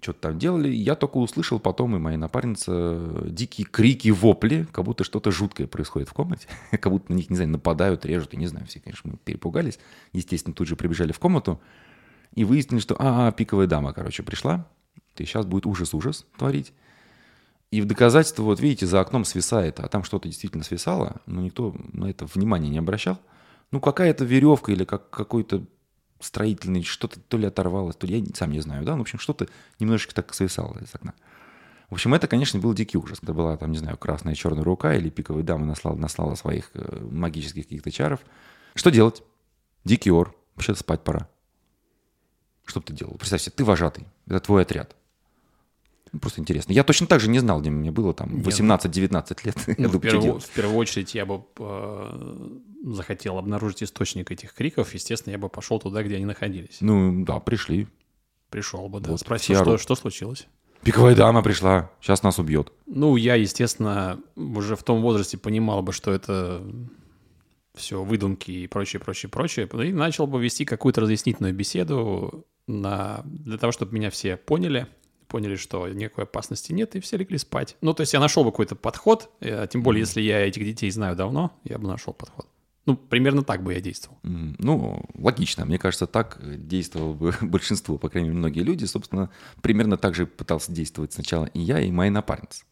Что-то 0.01 0.19
там 0.19 0.39
делали. 0.39 0.69
Я 0.69 0.95
только 0.95 1.17
услышал 1.17 1.59
потом, 1.59 1.95
и 1.95 1.99
моя 1.99 2.17
напарница, 2.17 3.23
дикие 3.25 3.65
крики, 3.65 4.09
вопли, 4.09 4.67
как 4.71 4.85
будто 4.85 5.03
что-то 5.03 5.31
жуткое 5.31 5.67
происходит 5.67 6.09
в 6.09 6.13
комнате. 6.13 6.47
Как 6.71 6.91
будто 6.91 7.11
на 7.11 7.15
них, 7.17 7.29
не 7.29 7.35
знаю, 7.35 7.51
нападают, 7.51 8.05
режут, 8.05 8.33
я 8.33 8.39
не 8.39 8.47
знаю, 8.47 8.67
все, 8.67 8.79
конечно, 8.79 9.11
мы 9.11 9.17
перепугались. 9.17 9.79
Естественно, 10.13 10.53
тут 10.53 10.67
же 10.67 10.75
прибежали 10.75 11.11
в 11.11 11.19
комнату 11.19 11.59
и 12.33 12.43
выяснили, 12.43 12.79
что, 12.79 12.95
а, 12.99 13.31
пиковая 13.31 13.67
дама, 13.67 13.93
короче, 13.93 14.23
пришла. 14.23 14.67
И 15.17 15.25
сейчас 15.25 15.45
будет 15.45 15.65
ужас-ужас 15.65 16.25
творить. 16.37 16.73
И 17.71 17.81
в 17.81 17.85
доказательство, 17.85 18.43
вот 18.43 18.59
видите, 18.59 18.85
за 18.85 19.01
окном 19.01 19.25
свисает, 19.25 19.79
а 19.79 19.87
там 19.87 20.03
что-то 20.03 20.27
действительно 20.27 20.63
свисало, 20.63 21.17
но 21.25 21.41
никто 21.41 21.75
на 21.91 22.05
это 22.05 22.25
внимания 22.25 22.69
не 22.69 22.77
обращал. 22.77 23.19
Ну, 23.71 23.81
какая-то 23.81 24.23
веревка 24.23 24.71
или 24.71 24.85
как 24.85 25.09
какой-то 25.09 25.65
строительный, 26.19 26.83
что-то 26.83 27.19
то 27.19 27.37
ли 27.37 27.45
оторвалось, 27.45 27.95
то 27.95 28.07
ли 28.07 28.19
я 28.19 28.25
сам 28.35 28.51
не 28.51 28.59
знаю, 28.59 28.85
да, 28.85 28.93
ну, 28.93 28.99
в 28.99 29.01
общем, 29.01 29.19
что-то 29.19 29.47
немножечко 29.79 30.13
так 30.15 30.33
свисало 30.33 30.77
из 30.79 30.93
окна. 30.93 31.13
В 31.89 31.93
общем, 31.93 32.13
это, 32.13 32.27
конечно, 32.27 32.59
был 32.59 32.73
дикий 32.73 32.97
ужас. 32.97 33.19
Это 33.23 33.33
была, 33.33 33.55
там, 33.55 33.71
не 33.71 33.77
знаю, 33.77 33.97
красная 33.97 34.35
черная 34.35 34.63
рука 34.63 34.93
или 34.95 35.09
пиковая 35.09 35.43
дама 35.43 35.65
наслала, 35.65 35.95
наслала 35.95 36.35
своих 36.35 36.71
э, 36.73 37.07
магических 37.09 37.63
каких-то 37.63 37.91
чаров. 37.91 38.19
Что 38.75 38.91
делать? 38.91 39.23
Дикий 39.85 40.11
ор. 40.11 40.35
Вообще 40.55 40.75
спать 40.75 41.05
пора. 41.05 41.29
Что 42.65 42.81
бы 42.81 42.85
ты 42.87 42.93
делал? 42.93 43.13
Представь 43.13 43.41
себе, 43.41 43.53
ты 43.55 43.63
вожатый. 43.63 44.05
Это 44.25 44.41
твой 44.41 44.63
отряд. 44.63 44.96
Просто 46.19 46.41
интересно. 46.41 46.71
Я 46.73 46.83
точно 46.83 47.07
так 47.07 47.19
же 47.19 47.29
не 47.29 47.39
знал, 47.39 47.61
где 47.61 47.69
мне 47.69 47.91
было 47.91 48.13
там 48.13 48.29
Не, 48.29 48.41
ну, 48.41 48.49
18-19 48.49 49.37
лет. 49.43 49.55
Ну, 49.77 49.89
в, 49.89 49.99
делать? 49.99 50.43
в 50.43 50.49
первую 50.49 50.77
очередь 50.77 51.13
я 51.15 51.25
бы 51.25 51.43
э, 51.59 52.49
захотел 52.85 53.37
обнаружить 53.37 53.83
источник 53.83 54.31
этих 54.31 54.53
криков. 54.53 54.93
Естественно, 54.93 55.31
я 55.31 55.37
бы 55.37 55.49
пошел 55.49 55.79
туда, 55.79 56.03
где 56.03 56.15
они 56.15 56.25
находились. 56.25 56.77
Ну, 56.81 57.23
да, 57.25 57.39
пришли. 57.39 57.87
Пришел 58.49 58.87
бы, 58.89 58.99
да, 58.99 59.11
Вот 59.11 59.19
спросил, 59.19 59.61
что, 59.61 59.77
что 59.77 59.95
случилось. 59.95 60.47
Пиковая 60.83 61.15
дама 61.15 61.41
пришла. 61.43 61.91
Сейчас 62.01 62.23
нас 62.23 62.39
убьет. 62.39 62.71
Ну, 62.85 63.15
я, 63.15 63.35
естественно, 63.35 64.19
уже 64.35 64.75
в 64.75 64.83
том 64.83 65.01
возрасте 65.01 65.37
понимал 65.37 65.81
бы, 65.81 65.91
что 65.91 66.11
это 66.11 66.63
все 67.75 68.03
выдумки 68.03 68.51
и 68.51 68.67
прочее, 68.67 68.99
прочее, 68.99 69.29
прочее. 69.29 69.67
И 69.67 69.93
начал 69.93 70.27
бы 70.27 70.41
вести 70.41 70.65
какую-то 70.65 71.01
разъяснительную 71.01 71.53
беседу 71.53 72.45
на... 72.67 73.21
для 73.25 73.57
того, 73.57 73.71
чтобы 73.71 73.95
меня 73.95 74.09
все 74.09 74.37
поняли, 74.37 74.87
поняли, 75.27 75.55
что 75.55 75.87
никакой 75.87 76.23
опасности 76.25 76.73
нет, 76.73 76.95
и 76.95 76.99
все 76.99 77.17
легли 77.17 77.37
спать. 77.37 77.77
Ну, 77.81 77.93
то 77.93 78.01
есть 78.01 78.13
я 78.13 78.19
нашел 78.19 78.43
бы 78.43 78.51
какой-то 78.51 78.75
подход, 78.75 79.29
э, 79.39 79.67
тем 79.71 79.83
более, 79.83 80.01
если 80.01 80.21
я 80.21 80.45
этих 80.45 80.63
детей 80.63 80.89
знаю 80.91 81.15
давно, 81.15 81.51
я 81.63 81.77
бы 81.77 81.87
нашел 81.87 82.13
подход. 82.13 82.47
Ну, 82.87 82.95
примерно 82.95 83.43
так 83.43 83.63
бы 83.63 83.73
я 83.73 83.81
действовал. 83.81 84.17
Ну, 84.23 85.03
логично. 85.15 85.65
Мне 85.65 85.77
кажется, 85.77 86.07
так 86.07 86.39
действовало 86.41 87.13
бы 87.13 87.33
большинство, 87.41 87.97
по 87.97 88.07
крайней 88.07 88.29
мере, 88.29 88.39
многие 88.39 88.61
люди. 88.61 88.85
Собственно, 88.85 89.29
примерно 89.61 89.97
так 89.97 90.15
же 90.15 90.25
пытался 90.25 90.71
действовать 90.71 91.11
сначала 91.11 91.45
и 91.47 91.59
я, 91.59 91.81
и 91.81 91.91
моя 91.91 92.11
напарница. 92.11 92.63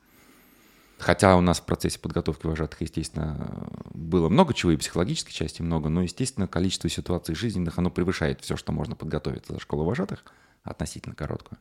Хотя 0.97 1.35
у 1.35 1.41
нас 1.41 1.59
в 1.59 1.65
процессе 1.65 1.99
подготовки 1.99 2.47
вожатых, 2.47 2.79
естественно, 2.79 3.67
было 3.93 4.29
много 4.29 4.53
чего, 4.53 4.71
и 4.71 4.77
психологической 4.77 5.33
части 5.33 5.61
много, 5.61 5.89
но, 5.89 6.01
естественно, 6.03 6.47
количество 6.47 6.89
ситуаций 6.89 7.35
жизненных, 7.35 7.77
оно 7.77 7.91
превышает 7.91 8.39
все, 8.39 8.55
что 8.55 8.71
можно 8.71 8.95
подготовиться 8.95 9.51
за 9.51 9.59
школу 9.59 9.83
вожатых, 9.83 10.23
относительно 10.63 11.13
короткую. 11.13 11.59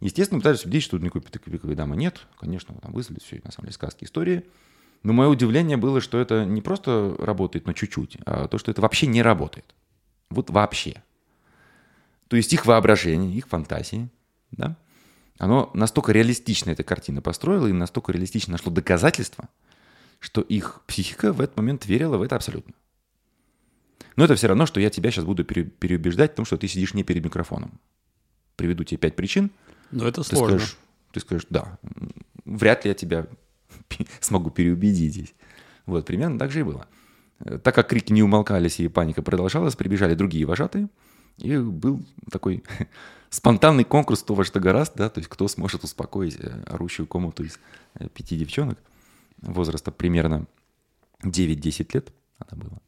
Естественно, 0.00 0.40
пытались 0.40 0.64
убедить, 0.64 0.82
что 0.82 0.98
никакой 0.98 1.22
пик- 1.22 1.50
пиковой 1.50 1.74
дамы 1.74 1.96
нет. 1.96 2.26
Конечно, 2.38 2.74
там 2.74 2.92
вызвали 2.92 3.18
все, 3.20 3.40
на 3.44 3.50
самом 3.50 3.66
деле, 3.66 3.74
сказки, 3.74 4.04
истории. 4.04 4.44
Но 5.02 5.12
мое 5.12 5.28
удивление 5.28 5.76
было, 5.76 6.00
что 6.00 6.18
это 6.18 6.44
не 6.44 6.60
просто 6.60 7.16
работает, 7.18 7.66
но 7.66 7.72
чуть-чуть, 7.72 8.18
а 8.26 8.48
то, 8.48 8.58
что 8.58 8.70
это 8.70 8.82
вообще 8.82 9.06
не 9.06 9.22
работает. 9.22 9.74
Вот 10.30 10.50
вообще. 10.50 11.02
То 12.28 12.36
есть 12.36 12.52
их 12.52 12.66
воображение, 12.66 13.32
их 13.32 13.46
фантазии, 13.46 14.08
да, 14.50 14.76
оно 15.38 15.70
настолько 15.74 16.12
реалистично 16.12 16.70
эта 16.70 16.82
картина 16.82 17.22
построила 17.22 17.66
и 17.66 17.72
настолько 17.72 18.12
реалистично 18.12 18.52
нашло 18.52 18.72
доказательства, 18.72 19.48
что 20.18 20.40
их 20.40 20.80
психика 20.86 21.32
в 21.32 21.40
этот 21.40 21.56
момент 21.56 21.86
верила 21.86 22.16
в 22.16 22.22
это 22.22 22.36
абсолютно. 22.36 22.74
Но 24.16 24.24
это 24.24 24.34
все 24.34 24.48
равно, 24.48 24.66
что 24.66 24.80
я 24.80 24.90
тебя 24.90 25.10
сейчас 25.10 25.24
буду 25.24 25.44
пере- 25.44 25.64
переубеждать 25.64 26.32
в 26.32 26.36
том, 26.36 26.44
что 26.46 26.56
ты 26.56 26.68
сидишь 26.68 26.94
не 26.94 27.04
перед 27.04 27.22
микрофоном. 27.22 27.78
Приведу 28.56 28.82
тебе 28.82 28.98
пять 28.98 29.14
причин, 29.14 29.50
Но 29.90 30.06
это 30.06 30.22
ты 30.22 30.36
сложно. 30.36 30.58
скажешь, 30.58 30.78
ты 31.12 31.20
скажешь, 31.20 31.46
да, 31.50 31.78
вряд 32.44 32.84
ли 32.84 32.90
я 32.90 32.94
тебя 32.94 33.26
смогу 34.20 34.50
переубедить 34.50 35.12
здесь. 35.12 35.34
Вот, 35.86 36.06
примерно 36.06 36.38
так 36.38 36.50
же 36.50 36.60
и 36.60 36.62
было. 36.64 36.86
Так 37.62 37.74
как 37.74 37.88
крики 37.88 38.12
не 38.12 38.22
умолкались 38.22 38.80
и 38.80 38.88
паника 38.88 39.22
продолжалась, 39.22 39.76
прибежали 39.76 40.14
другие 40.14 40.46
вожатые, 40.46 40.88
и 41.38 41.56
был 41.58 42.02
такой 42.30 42.64
спонтанный 43.30 43.84
конкурс, 43.84 44.22
кто 44.22 44.34
во 44.34 44.44
что 44.44 44.58
гораст, 44.58 44.94
да, 44.96 45.10
то 45.10 45.18
есть 45.18 45.28
кто 45.28 45.46
сможет 45.48 45.84
успокоить 45.84 46.36
э, 46.40 46.62
орущую 46.66 47.06
комнату 47.06 47.44
из 47.44 47.58
э, 47.94 48.08
пяти 48.08 48.36
девчонок 48.36 48.78
возраста 49.42 49.92
примерно 49.92 50.46
9-10 51.22 51.90
лет 51.92 52.12
она 52.38 52.62
была. 52.62 52.80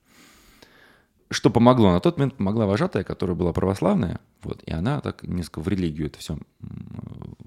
Что 1.31 1.51
помогло? 1.51 1.93
На 1.93 2.01
тот 2.01 2.17
момент 2.17 2.37
помогла 2.37 2.67
вожатая, 2.67 3.05
которая 3.05 3.37
была 3.37 3.53
православная, 3.53 4.19
вот, 4.43 4.63
и 4.65 4.73
она 4.73 5.01
так 5.01 5.25
несколько 5.25 5.61
в 5.61 5.69
религию 5.69 6.07
это 6.07 6.19
все 6.19 6.39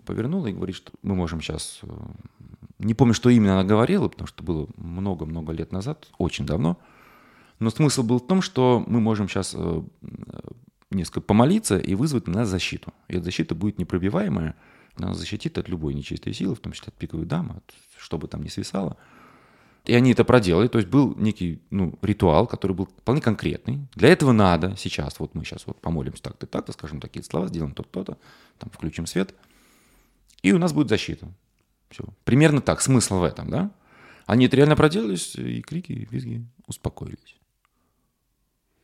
повернула 0.06 0.48
и 0.48 0.54
говорит, 0.54 0.76
что 0.76 0.92
мы 1.02 1.16
можем 1.16 1.42
сейчас... 1.42 1.80
э, 1.84 1.88
Не 2.80 2.94
помню, 2.94 3.14
что 3.14 3.30
именно 3.30 3.54
она 3.54 3.64
говорила, 3.64 4.08
потому 4.08 4.28
что 4.28 4.44
было 4.44 4.68
много-много 4.78 5.52
лет 5.54 5.72
назад, 5.72 6.08
очень 6.20 6.46
давно. 6.46 6.78
Но 7.60 7.70
смысл 7.70 8.04
был 8.04 8.20
в 8.20 8.28
том, 8.28 8.42
что 8.42 8.84
мы 8.86 9.00
можем 9.00 9.28
сейчас 9.28 9.56
э, 9.58 9.82
несколько 10.92 11.22
помолиться 11.22 11.78
и 11.80 11.96
вызвать 11.96 12.28
на 12.28 12.40
нас 12.40 12.50
защиту. 12.50 12.94
И 13.08 13.16
эта 13.16 13.26
защита 13.26 13.56
будет 13.56 13.80
непробиваемая, 13.80 14.56
она 14.96 15.14
защитит 15.14 15.58
от 15.58 15.70
любой 15.70 15.94
нечистой 15.94 16.34
силы, 16.34 16.54
в 16.56 16.60
том 16.60 16.74
числе 16.74 16.90
от 16.90 16.96
пиковой 16.96 17.26
дамы, 17.26 17.56
от, 17.58 17.74
что 17.98 18.18
бы 18.18 18.28
там 18.28 18.44
ни 18.44 18.50
свисало. 18.50 18.98
И 19.86 19.96
они 19.96 20.12
это 20.12 20.24
проделали, 20.24 20.68
то 20.68 20.78
есть 20.78 20.90
был 20.90 21.16
некий 21.16 21.62
ну, 21.72 21.98
ритуал, 22.04 22.46
который 22.46 22.74
был 22.74 22.86
вполне 22.86 23.20
конкретный. 23.20 23.88
Для 23.96 24.10
этого 24.10 24.32
надо 24.32 24.76
сейчас, 24.78 25.20
вот 25.20 25.34
мы 25.34 25.44
сейчас 25.44 25.66
вот 25.66 25.82
помолимся 25.82 26.22
так-то, 26.22 26.46
так-то, 26.46 26.72
скажем 26.72 27.00
такие 27.00 27.24
слова, 27.24 27.48
сделаем 27.48 27.74
то-то, 27.74 28.18
там 28.60 28.70
включим 28.70 29.08
свет, 29.08 29.34
и 30.44 30.52
у 30.52 30.60
нас 30.60 30.72
будет 30.72 30.90
защита. 30.90 31.28
Все. 31.90 32.04
Примерно 32.24 32.62
так, 32.62 32.82
смысл 32.82 33.20
в 33.20 33.24
этом, 33.24 33.50
да? 33.50 33.72
Они 34.28 34.46
это 34.46 34.56
реально 34.56 34.76
проделались, 34.76 35.36
и 35.36 35.62
крики, 35.62 35.92
и 35.92 36.06
визги 36.06 36.46
успокоились. 36.68 37.38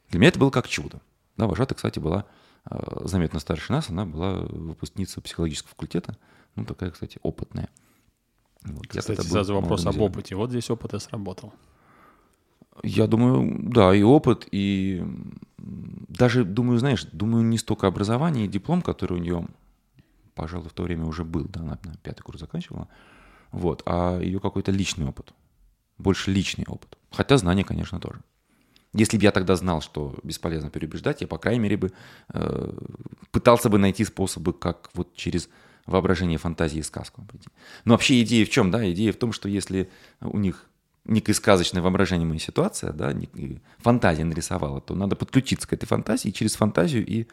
Для 0.09 0.19
меня 0.19 0.29
это 0.29 0.39
было 0.39 0.49
как 0.49 0.67
чудо. 0.67 0.99
Да, 1.37 1.45
вожатая, 1.45 1.75
кстати, 1.75 1.99
была 1.99 2.25
э, 2.69 2.75
заметно 3.05 3.39
старше 3.39 3.71
нас, 3.71 3.89
она 3.89 4.05
была 4.05 4.39
выпускница 4.41 5.21
психологического 5.21 5.69
факультета, 5.69 6.17
ну, 6.55 6.65
такая, 6.65 6.89
кстати, 6.89 7.19
опытная. 7.21 7.69
Вот, 8.73 8.87
кстати, 8.87 9.21
сразу 9.21 9.53
вопрос 9.55 9.85
об 9.85 9.99
опыте. 10.01 10.35
Вот 10.35 10.49
здесь 10.49 10.69
опыт 10.69 10.93
и 10.93 10.99
сработал. 10.99 11.53
Я 12.83 13.07
думаю, 13.07 13.57
да, 13.59 13.93
и 13.95 14.03
опыт, 14.03 14.47
и 14.51 15.03
даже, 15.57 16.43
думаю, 16.43 16.77
знаешь, 16.77 17.05
думаю, 17.05 17.43
не 17.43 17.57
столько 17.57 17.87
образование 17.87 18.45
и 18.45 18.47
диплом, 18.47 18.81
который 18.81 19.13
у 19.13 19.21
нее, 19.21 19.47
пожалуй, 20.35 20.69
в 20.69 20.73
то 20.73 20.83
время 20.83 21.05
уже 21.05 21.23
был, 21.23 21.45
да, 21.45 21.61
она 21.61 21.79
пятый 22.03 22.21
курс 22.21 22.39
заканчивала, 22.39 22.87
вот, 23.51 23.81
а 23.85 24.19
ее 24.19 24.39
какой-то 24.39 24.71
личный 24.71 25.07
опыт, 25.07 25.33
больше 25.97 26.31
личный 26.31 26.65
опыт. 26.67 26.97
Хотя 27.11 27.37
знания, 27.37 27.63
конечно, 27.63 27.99
тоже. 27.99 28.19
Если 28.93 29.17
бы 29.17 29.23
я 29.23 29.31
тогда 29.31 29.55
знал, 29.55 29.81
что 29.81 30.15
бесполезно 30.23 30.69
переубеждать, 30.69 31.21
я, 31.21 31.27
по 31.27 31.37
крайней 31.37 31.59
мере, 31.59 31.77
бы 31.77 31.91
э, 32.33 32.71
пытался 33.31 33.69
бы 33.69 33.77
найти 33.77 34.05
способы, 34.05 34.53
как 34.53 34.89
вот 34.93 35.15
через 35.15 35.49
воображение, 35.87 36.37
фантазии 36.37 36.79
и 36.79 36.83
сказку 36.83 37.23
прийти. 37.23 37.47
Но 37.85 37.93
вообще 37.93 38.21
идея 38.21 38.45
в 38.45 38.49
чем, 38.49 38.69
да? 38.69 38.89
Идея 38.91 39.11
в 39.13 39.17
том, 39.17 39.31
что 39.31 39.49
если 39.49 39.89
у 40.21 40.37
них 40.37 40.69
некая 41.05 41.33
сказочная 41.33 41.81
воображаемая 41.81 42.37
ситуация, 42.37 42.91
да, 42.91 43.15
фантазия 43.79 44.25
нарисовала, 44.25 44.81
то 44.81 44.93
надо 44.93 45.15
подключиться 45.15 45.67
к 45.67 45.73
этой 45.73 45.85
фантазии 45.85 46.29
через 46.29 46.55
фантазию 46.55 47.05
и 47.05 47.27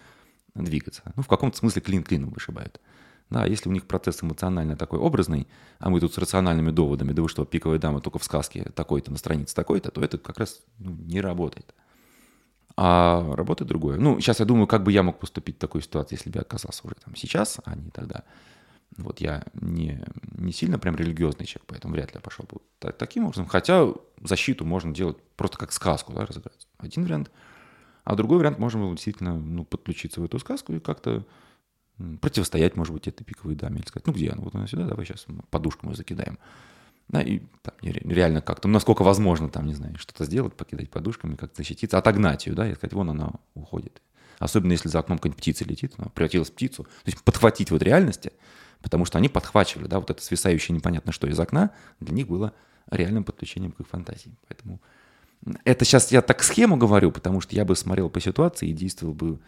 двигаться. 0.54 1.02
Ну, 1.16 1.22
в 1.22 1.28
каком-то 1.28 1.58
смысле 1.58 1.82
клин 1.82 2.02
клином 2.02 2.30
вышибают. 2.30 2.80
Да, 3.30 3.46
если 3.46 3.68
у 3.68 3.72
них 3.72 3.86
процесс 3.86 4.22
эмоционально 4.22 4.76
такой 4.76 4.98
образный, 4.98 5.48
а 5.78 5.90
мы 5.90 5.98
тут 5.98 6.14
с 6.14 6.18
рациональными 6.18 6.70
доводами, 6.70 7.12
да 7.12 7.22
вы 7.22 7.28
что, 7.28 7.44
пиковая 7.44 7.78
дама 7.78 8.00
только 8.00 8.18
в 8.18 8.24
сказке 8.24 8.70
такой-то, 8.74 9.10
на 9.10 9.16
странице 9.16 9.54
такой-то, 9.54 9.90
то 9.90 10.02
это 10.02 10.18
как 10.18 10.38
раз 10.38 10.60
ну, 10.78 10.92
не 10.92 11.20
работает. 11.20 11.74
А 12.76 13.34
работает 13.36 13.68
другое. 13.68 13.98
Ну, 13.98 14.18
сейчас 14.20 14.40
я 14.40 14.46
думаю, 14.46 14.66
как 14.66 14.82
бы 14.82 14.90
я 14.90 15.02
мог 15.02 15.20
поступить 15.20 15.56
в 15.56 15.60
такой 15.60 15.82
ситуации, 15.82 16.16
если 16.16 16.30
бы 16.30 16.38
я 16.38 16.42
оказался 16.42 16.84
уже 16.84 16.96
там 16.96 17.14
сейчас, 17.14 17.60
а 17.64 17.76
не 17.76 17.90
тогда. 17.90 18.24
Вот 18.96 19.20
я 19.20 19.44
не, 19.54 20.04
не 20.36 20.52
сильно 20.52 20.78
прям 20.78 20.96
религиозный 20.96 21.46
человек, 21.46 21.66
поэтому 21.66 21.94
вряд 21.94 22.08
ли 22.08 22.12
я 22.16 22.20
пошел 22.20 22.46
бы 22.50 22.60
так, 22.78 22.96
таким 22.96 23.24
образом. 23.24 23.46
Хотя 23.46 23.92
защиту 24.22 24.64
можно 24.64 24.92
делать 24.92 25.16
просто 25.36 25.56
как 25.56 25.72
сказку, 25.72 26.12
да, 26.12 26.26
разыграть. 26.26 26.66
Один 26.78 27.04
вариант. 27.04 27.30
А 28.04 28.16
другой 28.16 28.38
вариант, 28.38 28.58
можно 28.58 28.80
было 28.80 28.92
действительно 28.92 29.38
ну, 29.38 29.64
подключиться 29.64 30.20
в 30.20 30.24
эту 30.24 30.38
сказку 30.38 30.72
и 30.72 30.80
как-то 30.80 31.24
противостоять, 32.20 32.76
может 32.76 32.92
быть, 32.92 33.08
этой 33.08 33.24
пиковой 33.24 33.54
даме. 33.54 33.78
Или 33.78 33.86
сказать, 33.86 34.06
ну 34.06 34.12
где 34.12 34.30
она? 34.30 34.42
Вот 34.42 34.54
она 34.54 34.66
сюда, 34.66 34.84
давай 34.84 35.06
сейчас 35.06 35.26
подушку 35.50 35.86
мы 35.86 35.94
закидаем. 35.94 36.38
Да, 37.08 37.20
и 37.20 37.40
там, 37.62 37.74
реально 37.82 38.40
как-то, 38.40 38.66
насколько 38.68 39.02
возможно, 39.02 39.48
там, 39.48 39.66
не 39.66 39.74
знаю, 39.74 39.96
что-то 39.98 40.24
сделать, 40.24 40.54
покидать 40.54 40.90
подушками, 40.90 41.36
как-то 41.36 41.58
защититься, 41.58 41.98
отогнать 41.98 42.46
ее, 42.46 42.54
да, 42.54 42.68
и 42.68 42.74
сказать, 42.74 42.94
вон 42.94 43.10
она 43.10 43.32
уходит. 43.54 44.00
Особенно 44.38 44.72
если 44.72 44.88
за 44.88 44.98
окном 44.98 45.18
какая-нибудь 45.18 45.38
птица 45.38 45.64
летит, 45.64 45.94
она 45.96 46.08
превратилась 46.08 46.50
в 46.50 46.54
птицу. 46.54 46.84
То 46.84 46.90
есть 47.06 47.22
подхватить 47.22 47.70
вот 47.70 47.82
реальности, 47.82 48.32
потому 48.82 49.04
что 49.04 49.18
они 49.18 49.28
подхвачивали, 49.28 49.86
да, 49.86 50.00
вот 50.00 50.10
это 50.10 50.22
свисающее 50.22 50.74
непонятно 50.74 51.12
что 51.12 51.26
из 51.26 51.38
окна, 51.38 51.70
для 52.00 52.14
них 52.14 52.26
было 52.26 52.52
реальным 52.90 53.24
подключением 53.24 53.72
к 53.72 53.80
их 53.80 53.86
фантазии. 53.86 54.34
Поэтому 54.48 54.80
это 55.64 55.84
сейчас 55.84 56.10
я 56.10 56.22
так 56.22 56.42
схему 56.42 56.76
говорю, 56.76 57.12
потому 57.12 57.40
что 57.40 57.54
я 57.54 57.64
бы 57.64 57.76
смотрел 57.76 58.10
по 58.10 58.20
ситуации 58.20 58.68
и 58.68 58.72
действовал 58.72 59.14
бы, 59.14 59.40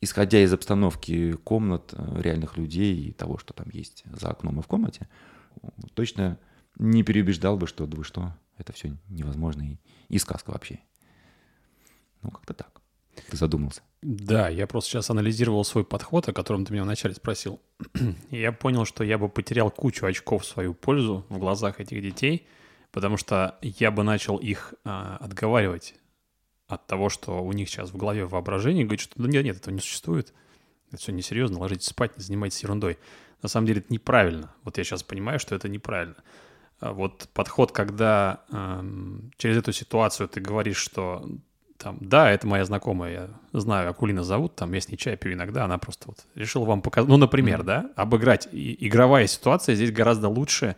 исходя 0.00 0.40
из 0.42 0.52
обстановки 0.52 1.32
комнат, 1.44 1.92
э, 1.92 2.20
реальных 2.22 2.56
людей 2.56 2.96
и 2.96 3.12
того, 3.12 3.38
что 3.38 3.54
там 3.54 3.68
есть 3.72 4.04
за 4.10 4.28
окном 4.28 4.60
и 4.60 4.62
в 4.62 4.66
комнате, 4.66 5.08
точно 5.94 6.38
не 6.78 7.02
переубеждал 7.02 7.56
бы, 7.56 7.66
что, 7.66 7.84
вы 7.84 8.04
что, 8.04 8.34
это 8.56 8.72
все 8.72 8.96
невозможно 9.08 9.62
и, 9.62 9.76
и 10.08 10.18
сказка 10.18 10.50
вообще. 10.50 10.80
Ну, 12.22 12.30
как-то 12.30 12.54
так. 12.54 12.80
Ты 13.30 13.36
задумался. 13.36 13.82
Да, 14.00 14.48
я 14.48 14.66
просто 14.66 14.90
сейчас 14.90 15.10
анализировал 15.10 15.64
свой 15.64 15.84
подход, 15.84 16.28
о 16.28 16.32
котором 16.32 16.64
ты 16.64 16.72
меня 16.72 16.84
вначале 16.84 17.14
спросил. 17.14 17.60
и 18.30 18.36
я 18.38 18.52
понял, 18.52 18.84
что 18.84 19.02
я 19.02 19.18
бы 19.18 19.28
потерял 19.28 19.70
кучу 19.70 20.06
очков 20.06 20.44
в 20.44 20.46
свою 20.46 20.74
пользу 20.74 21.26
в 21.28 21.38
глазах 21.38 21.80
этих 21.80 22.00
детей, 22.00 22.46
потому 22.92 23.16
что 23.16 23.58
я 23.62 23.90
бы 23.90 24.04
начал 24.04 24.36
их 24.36 24.74
а, 24.84 25.16
отговаривать 25.16 25.94
от 26.68 26.86
того, 26.86 27.08
что 27.08 27.42
у 27.42 27.52
них 27.52 27.68
сейчас 27.68 27.90
в 27.90 27.96
голове 27.96 28.26
воображение, 28.26 28.84
говорит, 28.84 29.00
что 29.00 29.20
нет, 29.20 29.44
нет, 29.44 29.56
этого 29.56 29.74
не 29.74 29.80
существует. 29.80 30.32
Это 30.88 30.98
все 30.98 31.12
несерьезно, 31.12 31.58
ложитесь 31.58 31.88
спать, 31.88 32.16
не 32.16 32.22
занимайтесь 32.22 32.62
ерундой. 32.62 32.98
На 33.42 33.48
самом 33.48 33.66
деле 33.66 33.80
это 33.80 33.92
неправильно. 33.92 34.54
Вот 34.64 34.78
я 34.78 34.84
сейчас 34.84 35.02
понимаю, 35.02 35.38
что 35.38 35.54
это 35.54 35.68
неправильно. 35.68 36.16
А 36.80 36.92
вот 36.92 37.28
подход, 37.34 37.72
когда 37.72 38.44
э, 38.50 38.82
через 39.36 39.58
эту 39.58 39.72
ситуацию 39.72 40.28
ты 40.28 40.40
говоришь, 40.40 40.76
что 40.76 41.28
там, 41.76 41.98
да, 42.00 42.30
это 42.30 42.46
моя 42.46 42.64
знакомая, 42.64 43.12
я 43.52 43.60
знаю, 43.60 43.90
Акулина 43.90 44.24
зовут, 44.24 44.56
там, 44.56 44.72
я 44.72 44.80
с 44.80 44.88
ней 44.88 44.96
чай 44.96 45.16
пью 45.16 45.32
иногда, 45.32 45.64
она 45.64 45.78
просто 45.78 46.08
вот 46.08 46.24
решила 46.34 46.64
вам 46.64 46.82
показать, 46.82 47.08
ну, 47.08 47.16
например, 47.16 47.60
mm-hmm. 47.60 47.64
да, 47.64 47.90
обыграть. 47.96 48.48
И, 48.52 48.76
игровая 48.86 49.26
ситуация 49.26 49.74
здесь 49.74 49.92
гораздо 49.92 50.28
лучше, 50.28 50.76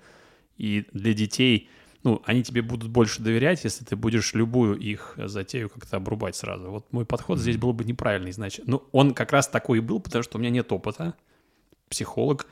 и 0.56 0.86
для 0.92 1.14
детей, 1.14 1.70
ну, 2.02 2.22
они 2.24 2.42
тебе 2.42 2.62
будут 2.62 2.90
больше 2.90 3.22
доверять, 3.22 3.64
если 3.64 3.84
ты 3.84 3.96
будешь 3.96 4.34
любую 4.34 4.78
их 4.78 5.14
затею 5.16 5.70
как-то 5.70 5.96
обрубать 5.96 6.36
сразу. 6.36 6.70
Вот 6.70 6.92
мой 6.92 7.06
подход 7.06 7.38
mm-hmm. 7.38 7.42
здесь 7.42 7.56
был 7.56 7.72
бы 7.72 7.84
неправильный, 7.84 8.32
значит. 8.32 8.66
Ну, 8.66 8.84
он 8.92 9.12
как 9.12 9.32
раз 9.32 9.48
такой 9.48 9.78
и 9.78 9.80
был, 9.80 10.00
потому 10.00 10.22
что 10.22 10.36
у 10.36 10.40
меня 10.40 10.50
нет 10.50 10.70
опыта, 10.70 11.14
психолог, 11.88 12.46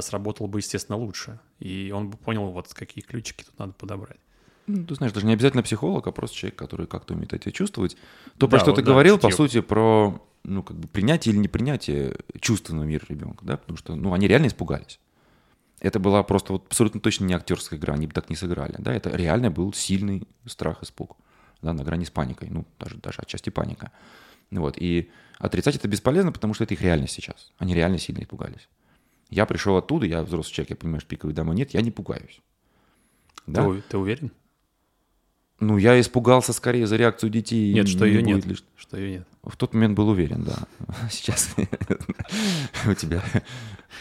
сработал 0.00 0.46
бы, 0.46 0.60
естественно, 0.60 0.96
лучше. 0.96 1.40
И 1.58 1.92
он 1.94 2.10
бы 2.10 2.16
понял, 2.16 2.50
вот 2.50 2.72
какие 2.72 3.02
ключики 3.02 3.44
тут 3.44 3.58
надо 3.58 3.72
подобрать. 3.72 4.20
Ну, 4.66 4.84
ты 4.84 4.94
знаешь, 4.94 5.12
даже 5.12 5.26
не 5.26 5.32
обязательно 5.32 5.62
психолог, 5.62 6.06
а 6.06 6.12
просто 6.12 6.36
человек, 6.36 6.56
который 6.56 6.86
как-то 6.86 7.14
умеет 7.14 7.32
это 7.32 7.50
чувствовать. 7.50 7.96
То, 8.38 8.46
да, 8.46 8.48
про 8.48 8.58
что 8.60 8.70
вот 8.70 8.76
ты 8.76 8.82
да, 8.82 8.92
говорил, 8.92 9.16
чутье. 9.16 9.30
по 9.30 9.36
сути, 9.36 9.60
про 9.60 10.22
ну, 10.44 10.62
как 10.62 10.76
бы 10.76 10.88
принятие 10.88 11.34
или 11.34 11.40
непринятие 11.40 12.16
чувственного 12.40 12.84
мира 12.84 13.04
ребенка, 13.08 13.44
да, 13.44 13.56
потому 13.56 13.76
что, 13.76 13.94
ну, 13.94 14.12
они 14.12 14.26
реально 14.26 14.46
испугались. 14.46 15.00
Это 15.80 15.98
была 15.98 16.22
просто 16.22 16.52
вот 16.52 16.66
абсолютно 16.66 17.00
точно 17.00 17.24
не 17.24 17.34
актерская 17.34 17.78
игра, 17.78 17.94
они 17.94 18.06
бы 18.06 18.12
так 18.12 18.30
не 18.30 18.36
сыграли, 18.36 18.74
да, 18.78 18.92
это 18.92 19.10
реально 19.10 19.50
был 19.50 19.72
сильный 19.72 20.26
страх, 20.46 20.82
испуг, 20.82 21.16
да, 21.62 21.72
на 21.72 21.84
грани 21.84 22.04
с 22.04 22.10
паникой, 22.10 22.48
ну, 22.50 22.66
даже, 22.78 22.96
даже 22.96 23.20
отчасти 23.20 23.50
паника. 23.50 23.92
Вот, 24.50 24.76
и 24.78 25.10
отрицать 25.38 25.76
это 25.76 25.88
бесполезно, 25.88 26.32
потому 26.32 26.54
что 26.54 26.64
это 26.64 26.74
их 26.74 26.82
реальность 26.82 27.14
сейчас, 27.14 27.52
они 27.58 27.74
реально 27.74 27.98
сильно 27.98 28.22
испугались. 28.22 28.68
Я 29.30 29.46
пришел 29.46 29.76
оттуда, 29.76 30.06
я 30.06 30.22
взрослый 30.22 30.52
человек, 30.52 30.70
я 30.70 30.76
понимаю, 30.76 31.00
что 31.00 31.08
пиковой 31.08 31.34
дамы 31.34 31.54
нет, 31.54 31.72
я 31.72 31.80
не 31.82 31.90
пугаюсь. 31.90 32.40
Да? 33.46 33.64
Ты, 33.64 33.82
ты 33.82 33.98
уверен? 33.98 34.32
Ну, 35.60 35.76
я 35.76 36.00
испугался 36.00 36.52
скорее 36.52 36.86
за 36.86 36.96
реакцию 36.96 37.30
детей. 37.30 37.72
Нет, 37.72 37.86
что 37.86 38.06
не 38.06 38.14
ее 38.14 38.22
нет. 38.22 38.46
Лишь... 38.46 38.64
Что 38.76 38.96
ее 38.96 39.18
нет. 39.18 39.28
В 39.44 39.56
тот 39.56 39.74
момент 39.74 39.94
был 39.94 40.08
уверен, 40.08 40.42
да. 40.42 40.56
Сейчас 41.10 41.54
у 42.86 42.94
тебя 42.94 43.22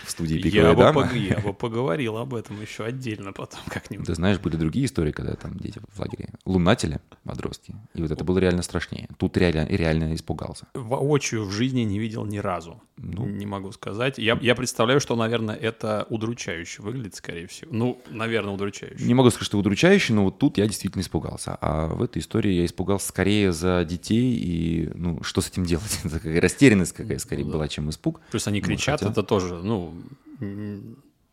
в 0.06 0.12
студии 0.12 0.42
пиковая 0.42 0.76
дама. 0.76 1.12
Я 1.14 1.40
бы 1.40 1.54
поговорил 1.54 2.18
об 2.18 2.34
этом 2.34 2.62
еще 2.62 2.86
отдельно 2.86 3.34
потом 3.34 3.62
как-нибудь. 3.68 4.06
Ты 4.06 4.16
знаешь, 4.16 4.40
были 4.40 4.56
другие 4.56 4.86
истории, 4.86 5.12
когда 5.12 5.36
там 5.36 5.58
дети 5.58 5.82
в 5.94 6.00
лагере 6.00 6.30
лунатели, 6.46 7.00
подростки. 7.24 7.76
И 7.94 8.02
вот 8.02 8.12
это 8.12 8.24
было 8.24 8.40
реально 8.40 8.62
страшнее. 8.62 9.10
Тут 9.18 9.38
реально, 9.38 9.68
реально 9.68 10.16
испугался. 10.16 10.68
Воочию 10.74 11.46
в 11.46 11.52
жизни 11.52 11.82
не 11.82 12.00
видел 12.00 12.26
ни 12.26 12.38
разу. 12.38 12.82
Ну, 12.98 13.26
не 13.26 13.46
могу 13.46 13.72
сказать. 13.72 14.18
Я, 14.18 14.38
я 14.42 14.56
представляю, 14.56 15.00
что, 15.00 15.16
наверное, 15.16 15.56
это 15.56 16.06
удручающе 16.10 16.82
выглядит, 16.82 17.16
скорее 17.16 17.48
всего. 17.48 17.70
Ну, 17.72 18.02
наверное, 18.10 18.54
удручающе. 18.54 19.06
Не 19.06 19.14
могу 19.14 19.30
сказать, 19.30 19.46
что 19.46 19.58
удручающе, 19.58 20.14
но 20.14 20.26
вот 20.26 20.38
тут 20.38 20.58
я 20.58 20.68
действительно 20.68 21.02
испугался. 21.02 21.58
А 21.62 21.88
в 21.88 22.04
этой 22.04 22.20
истории 22.20 22.52
я 22.52 22.66
испугался 22.66 23.08
скорее 23.08 23.54
за 23.54 23.86
детей 23.86 24.36
и, 24.36 24.92
ну, 24.96 25.24
что 25.24 25.40
с 25.42 25.48
этим 25.48 25.66
делать? 25.66 26.00
Это 26.04 26.20
какая 26.20 26.42
растерянность 26.42 26.94
какая 26.94 27.20
скорее 27.20 27.46
ну, 27.46 27.54
была, 27.54 27.68
чем 27.68 27.90
испуг. 27.90 28.20
Плюс 28.32 28.48
они 28.48 28.62
кричат, 28.62 29.00
хотя... 29.00 29.12
это 29.12 29.24
тоже, 29.24 29.56
ну, 29.64 29.79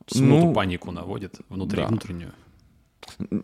смуту, 0.07 0.47
ну, 0.47 0.55
панику 0.55 0.93
наводит 0.93 1.41
внутри, 1.49 1.83
да. 1.83 1.89
внутреннюю. 1.89 2.33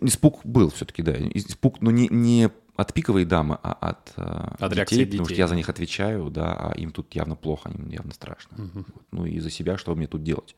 Испуг 0.00 0.44
был 0.44 0.70
все-таки, 0.70 1.02
да. 1.02 1.12
Испуг, 1.34 1.80
но 1.80 1.90
не, 1.90 2.08
не 2.08 2.50
от 2.76 2.92
пиковой 2.94 3.24
дамы, 3.24 3.58
а 3.62 3.72
от, 3.72 4.12
э, 4.16 4.22
от 4.58 4.72
детей, 4.72 4.98
детей, 4.98 5.06
потому 5.06 5.26
что 5.26 5.34
я 5.34 5.48
за 5.48 5.54
них 5.54 5.68
отвечаю, 5.68 6.30
да, 6.30 6.54
а 6.54 6.72
им 6.76 6.90
тут 6.90 7.14
явно 7.14 7.36
плохо, 7.36 7.70
им 7.70 7.88
явно 7.88 8.12
страшно. 8.12 8.56
Угу. 8.64 8.84
Ну 9.12 9.26
и 9.26 9.38
за 9.40 9.50
себя, 9.50 9.78
что 9.78 9.94
мне 9.94 10.06
тут 10.06 10.22
делать? 10.22 10.56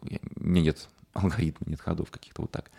У 0.00 0.44
меня 0.44 0.62
нет 0.62 0.88
алгоритма, 1.14 1.66
нет 1.68 1.80
ходов 1.80 2.10
каких-то 2.10 2.42
вот 2.42 2.50
так. 2.50 2.70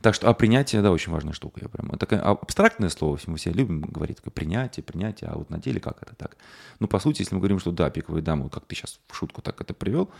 Так 0.00 0.14
что, 0.14 0.28
а 0.28 0.34
принятие, 0.34 0.82
да, 0.82 0.92
очень 0.92 1.10
важная 1.10 1.32
штука. 1.32 1.60
Я 1.62 1.68
прям, 1.68 1.88
такое 1.98 2.20
абстрактное 2.20 2.88
слово, 2.88 3.18
мы 3.26 3.36
все 3.36 3.50
любим 3.50 3.80
говорить, 3.80 4.18
такое 4.18 4.30
принятие, 4.30 4.84
принятие, 4.84 5.30
а 5.30 5.36
вот 5.36 5.50
на 5.50 5.58
деле 5.58 5.80
как 5.80 6.02
это 6.02 6.14
так? 6.14 6.36
Ну, 6.78 6.86
по 6.86 6.98
сути, 7.00 7.22
если 7.22 7.34
мы 7.34 7.40
говорим, 7.40 7.58
что 7.58 7.72
да, 7.72 7.90
пиковая 7.90 8.22
дама, 8.22 8.48
как 8.48 8.66
ты 8.66 8.76
сейчас 8.76 9.00
в 9.08 9.16
шутку 9.16 9.42
так 9.42 9.60
это 9.60 9.74
привел, 9.74 10.10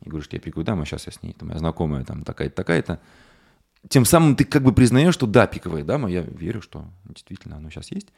и 0.00 0.08
говоришь, 0.08 0.24
что 0.24 0.36
я 0.36 0.40
пиковая 0.40 0.64
дама, 0.64 0.84
сейчас 0.84 1.06
я 1.06 1.12
с 1.12 1.22
ней, 1.22 1.34
там, 1.34 1.48
моя 1.48 1.58
знакомая 1.58 2.04
там 2.04 2.24
такая-то, 2.24 2.54
такая-то, 2.56 3.00
тем 3.88 4.04
самым 4.04 4.34
ты 4.34 4.44
как 4.44 4.62
бы 4.62 4.72
признаешь, 4.72 5.14
что 5.14 5.26
да, 5.26 5.46
пиковая 5.46 5.84
дама, 5.84 6.10
я 6.10 6.22
верю, 6.22 6.60
что 6.60 6.86
действительно 7.04 7.56
оно 7.56 7.70
сейчас 7.70 7.90
есть. 7.92 8.08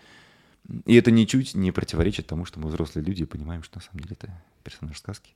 И 0.87 0.95
это 0.95 1.11
ничуть 1.11 1.55
не 1.55 1.73
противоречит 1.73 2.27
тому, 2.27 2.45
что 2.45 2.61
мы 2.61 2.69
взрослые 2.69 3.05
люди 3.05 3.23
и 3.23 3.27
понимаем, 3.27 3.63
что 3.63 3.79
на 3.79 3.85
самом 3.85 4.01
деле 4.01 4.17
это 4.19 4.31
персонаж 4.63 4.99
сказки. 4.99 5.35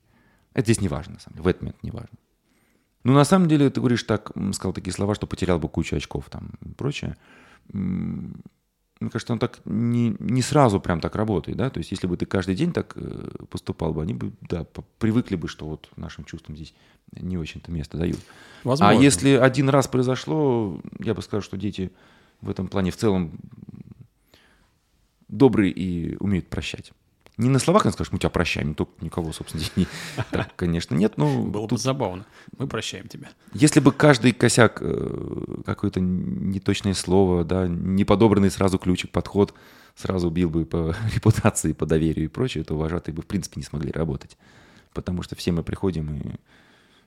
Это 0.52 0.64
здесь 0.66 0.80
не 0.80 0.88
важно, 0.88 1.14
на 1.14 1.20
самом 1.20 1.34
деле, 1.36 1.44
в 1.44 1.48
этот 1.48 1.62
момент 1.62 1.82
не 1.82 1.90
важно. 1.90 2.16
Ну, 3.04 3.12
на 3.12 3.24
самом 3.24 3.48
деле, 3.48 3.68
ты 3.70 3.80
говоришь 3.80 4.02
так, 4.02 4.32
сказал 4.52 4.72
такие 4.72 4.92
слова, 4.92 5.14
что 5.14 5.26
потерял 5.26 5.58
бы 5.58 5.68
кучу 5.68 5.96
очков 5.96 6.30
там 6.30 6.52
и 6.64 6.70
прочее. 6.70 7.16
Мне 7.68 9.10
кажется, 9.10 9.32
он 9.34 9.38
так 9.38 9.60
не, 9.66 10.16
не 10.18 10.40
сразу 10.40 10.80
прям 10.80 11.00
так 11.00 11.14
работает, 11.16 11.58
да, 11.58 11.68
то 11.68 11.78
есть 11.78 11.90
если 11.90 12.06
бы 12.06 12.16
ты 12.16 12.26
каждый 12.26 12.54
день 12.54 12.72
так 12.72 12.92
э, 12.96 13.44
поступал 13.50 13.92
бы, 13.92 14.00
они 14.00 14.14
бы, 14.14 14.32
да, 14.40 14.66
привыкли 14.98 15.36
бы, 15.36 15.48
что 15.48 15.66
вот 15.66 15.90
нашим 15.96 16.24
чувствам 16.24 16.56
здесь 16.56 16.74
не 17.12 17.36
очень-то 17.36 17.70
место 17.70 17.98
дают. 17.98 18.18
А 18.64 18.68
Возможно. 18.68 18.98
А 18.98 19.02
если 19.02 19.30
один 19.30 19.68
раз 19.68 19.88
произошло, 19.88 20.80
я 21.00 21.12
бы 21.12 21.22
сказал, 21.22 21.42
что 21.42 21.56
дети 21.56 21.90
в 22.40 22.48
этом 22.48 22.68
плане 22.68 22.92
в 22.92 22.96
целом 22.96 23.32
добрые 25.28 25.72
и 25.72 26.16
умеют 26.20 26.48
прощать. 26.48 26.92
Не 27.36 27.48
на 27.48 27.58
словах, 27.58 27.82
скажешь, 27.92 28.12
мы 28.12 28.18
тебя 28.20 28.30
прощаем, 28.30 28.70
никто, 28.70 28.88
никого, 29.00 29.32
собственно, 29.32 29.64
не... 29.74 29.88
Так, 30.30 30.54
конечно, 30.54 30.94
нет, 30.94 31.16
но... 31.16 31.42
Было 31.42 31.66
тут... 31.66 31.78
бы 31.78 31.82
забавно. 31.82 32.26
Мы 32.56 32.68
прощаем 32.68 33.08
тебя. 33.08 33.28
Если 33.52 33.80
бы 33.80 33.90
каждый 33.90 34.32
косяк, 34.32 34.78
э, 34.80 35.62
какое-то 35.66 36.00
неточное 36.00 36.94
слово, 36.94 37.44
да, 37.44 37.66
неподобранный 37.66 38.52
сразу 38.52 38.78
ключик, 38.78 39.10
подход, 39.10 39.52
сразу 39.96 40.30
бил 40.30 40.48
бы 40.48 40.64
по 40.64 40.94
репутации, 41.14 41.72
по 41.72 41.86
доверию 41.86 42.26
и 42.26 42.28
прочее, 42.28 42.62
то 42.62 42.76
вожатые 42.76 43.14
бы, 43.14 43.22
в 43.22 43.26
принципе, 43.26 43.54
не 43.56 43.64
смогли 43.64 43.90
работать. 43.90 44.38
Потому 44.92 45.22
что 45.22 45.34
все 45.34 45.50
мы 45.50 45.64
приходим, 45.64 46.14
и 46.14 46.36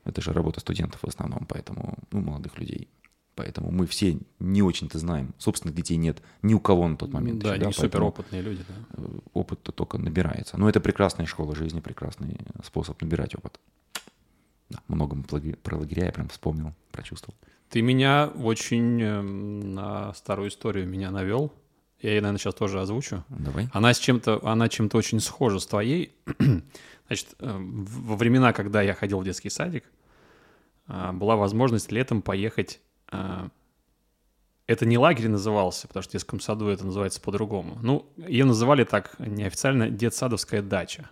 это 0.03 0.21
же 0.21 0.33
работа 0.33 0.59
студентов 0.59 1.01
в 1.03 1.07
основном, 1.07 1.45
поэтому, 1.47 1.97
ну, 2.11 2.19
молодых 2.19 2.57
людей. 2.59 2.89
Поэтому 3.37 3.69
мы 3.69 3.85
все 3.85 4.17
не 4.39 4.63
очень-то 4.63 4.97
знаем. 4.97 5.35
Собственных 5.37 5.75
детей 5.75 5.95
нет 5.95 6.23
ни 6.41 6.55
у 6.55 6.59
кого 6.59 6.87
на 6.87 6.97
тот 6.97 7.13
момент. 7.13 7.39
Да, 7.43 7.53
еще, 7.53 7.65
да? 7.65 7.71
суперопытные 7.71 8.41
люди. 8.41 8.63
Да. 8.67 9.03
Э, 9.03 9.19
опыт-то 9.33 9.71
только 9.71 9.99
набирается. 9.99 10.57
Но 10.57 10.67
это 10.67 10.79
прекрасная 10.81 11.27
школа 11.27 11.55
жизни, 11.55 11.79
прекрасный 11.79 12.39
способ 12.65 12.99
набирать 12.99 13.35
опыт. 13.35 13.59
Да, 14.69 14.79
много 14.87 15.15
про 15.61 15.77
лагеря 15.77 16.05
я 16.05 16.11
прям 16.11 16.29
вспомнил, 16.29 16.73
прочувствовал. 16.91 17.37
Ты 17.69 17.83
меня 17.83 18.25
очень 18.25 19.01
э, 19.03 19.21
на 19.21 20.15
старую 20.15 20.49
историю 20.49 20.87
меня 20.87 21.11
навел. 21.11 21.53
Я 22.01 22.09
ее, 22.09 22.21
наверное, 22.21 22.39
сейчас 22.39 22.55
тоже 22.55 22.81
озвучу. 22.81 23.23
Давай. 23.29 23.69
Она 23.71 23.93
с 23.93 23.99
чем-то, 23.99 24.47
она 24.47 24.67
чем-то 24.67 24.97
очень 24.97 25.19
схожа 25.19 25.59
с 25.59 25.67
твоей. 25.67 26.15
Значит, 27.07 27.35
э, 27.39 27.55
во 27.55 28.15
времена, 28.15 28.51
когда 28.51 28.81
я 28.81 28.95
ходил 28.95 29.19
в 29.19 29.23
детский 29.23 29.51
садик, 29.51 29.83
э, 30.87 31.11
была 31.11 31.35
возможность 31.35 31.91
летом 31.91 32.23
поехать 32.23 32.79
а, 32.79 32.86
это 33.11 34.85
не 34.85 34.97
лагерь 34.97 35.29
назывался, 35.29 35.87
потому 35.87 36.03
что 36.03 36.11
в 36.11 36.13
детском 36.13 36.39
саду 36.39 36.67
это 36.67 36.85
называется 36.85 37.21
по-другому. 37.21 37.79
Ну, 37.81 38.05
ее 38.17 38.45
называли 38.45 38.83
так 38.83 39.17
неофициально 39.17 39.89
детсадовская 39.89 40.61
дача. 40.61 41.09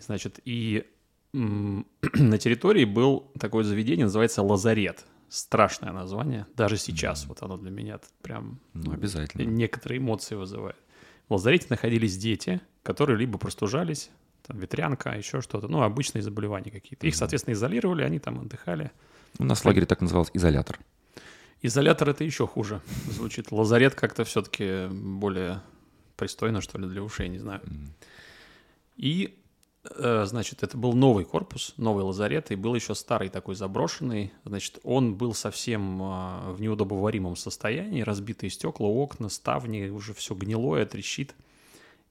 Значит, 0.00 0.40
и 0.44 0.84
на 1.32 2.38
территории 2.38 2.84
был 2.84 3.30
такое 3.38 3.64
заведение, 3.64 4.06
называется 4.06 4.42
лазарет. 4.42 5.04
Страшное 5.28 5.92
название, 5.92 6.46
даже 6.56 6.76
сейчас. 6.76 7.24
Вот 7.24 7.42
оно 7.42 7.56
для 7.56 7.70
меня 7.70 8.00
прям 8.20 8.60
ну, 8.74 8.92
обязательно. 8.92 9.48
некоторые 9.48 9.98
эмоции 9.98 10.34
вызывает. 10.34 10.76
В 11.28 11.32
лазарете 11.32 11.68
находились 11.70 12.18
дети, 12.18 12.60
которые 12.82 13.16
либо 13.16 13.38
простужались, 13.38 14.10
там, 14.46 14.58
ветрянка, 14.58 15.16
еще 15.16 15.40
что-то, 15.40 15.68
ну, 15.68 15.82
обычные 15.82 16.20
заболевания 16.20 16.70
какие-то. 16.70 17.06
Их, 17.06 17.14
соответственно, 17.14 17.54
изолировали, 17.54 18.02
они 18.02 18.18
там 18.18 18.40
отдыхали. 18.40 18.90
У 19.38 19.44
нас 19.44 19.60
в 19.60 19.64
лагере 19.64 19.86
так 19.86 20.00
назывался 20.00 20.32
изолятор. 20.34 20.78
Изолятор 21.62 22.10
это 22.10 22.24
еще 22.24 22.46
хуже 22.46 22.80
звучит. 23.08 23.52
Лазарет 23.52 23.94
как-то 23.94 24.24
все-таки 24.24 24.88
более 24.88 25.62
пристойно, 26.16 26.60
что 26.60 26.78
ли, 26.78 26.88
для 26.88 27.02
ушей, 27.02 27.28
не 27.28 27.38
знаю. 27.38 27.60
И, 28.96 29.38
э, 29.96 30.24
значит, 30.26 30.62
это 30.62 30.76
был 30.76 30.92
новый 30.92 31.24
корпус, 31.24 31.74
новый 31.76 32.04
лазарет, 32.04 32.50
и 32.50 32.56
был 32.56 32.74
еще 32.74 32.94
старый 32.94 33.28
такой 33.28 33.54
заброшенный. 33.54 34.32
Значит, 34.44 34.78
он 34.82 35.14
был 35.14 35.34
совсем 35.34 36.02
э, 36.02 36.52
в 36.52 36.60
неудобоваримом 36.60 37.36
состоянии, 37.36 38.02
разбитые 38.02 38.50
стекла, 38.50 38.88
окна, 38.88 39.28
ставни, 39.28 39.88
уже 39.88 40.14
все 40.14 40.34
гнилое, 40.34 40.84
трещит. 40.84 41.34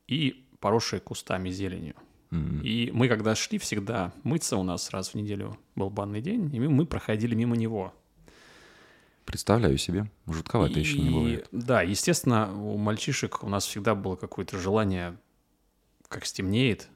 И 0.08 0.46
поросшие 0.60 1.00
кустами 1.00 1.50
зеленью. 1.50 1.96
Mm-hmm. 2.32 2.62
И 2.64 2.92
мы, 2.92 3.08
когда 3.08 3.36
шли, 3.36 3.58
всегда 3.58 4.14
мыться 4.24 4.58
у 4.58 4.64
нас 4.64 4.90
раз 4.92 5.10
в 5.10 5.16
неделю 5.16 5.58
был 5.76 5.90
банный 5.90 6.22
день, 6.22 6.54
и 6.56 6.60
мы 6.60 6.86
проходили 6.86 7.36
мимо 7.36 7.56
него. 7.56 7.94
Представляю 9.26 9.78
себе. 9.78 10.10
Жутковато 10.28 10.80
и, 10.80 10.80
еще 10.80 11.00
не 11.00 11.10
бывает. 11.10 11.48
Да, 11.52 11.82
естественно, 11.82 12.52
у 12.54 12.78
мальчишек 12.78 13.44
у 13.44 13.50
нас 13.50 13.66
всегда 13.66 13.96
было 13.96 14.16
какое-то 14.16 14.58
желание, 14.58 15.18
как 16.08 16.26
стемнеет, 16.26 16.90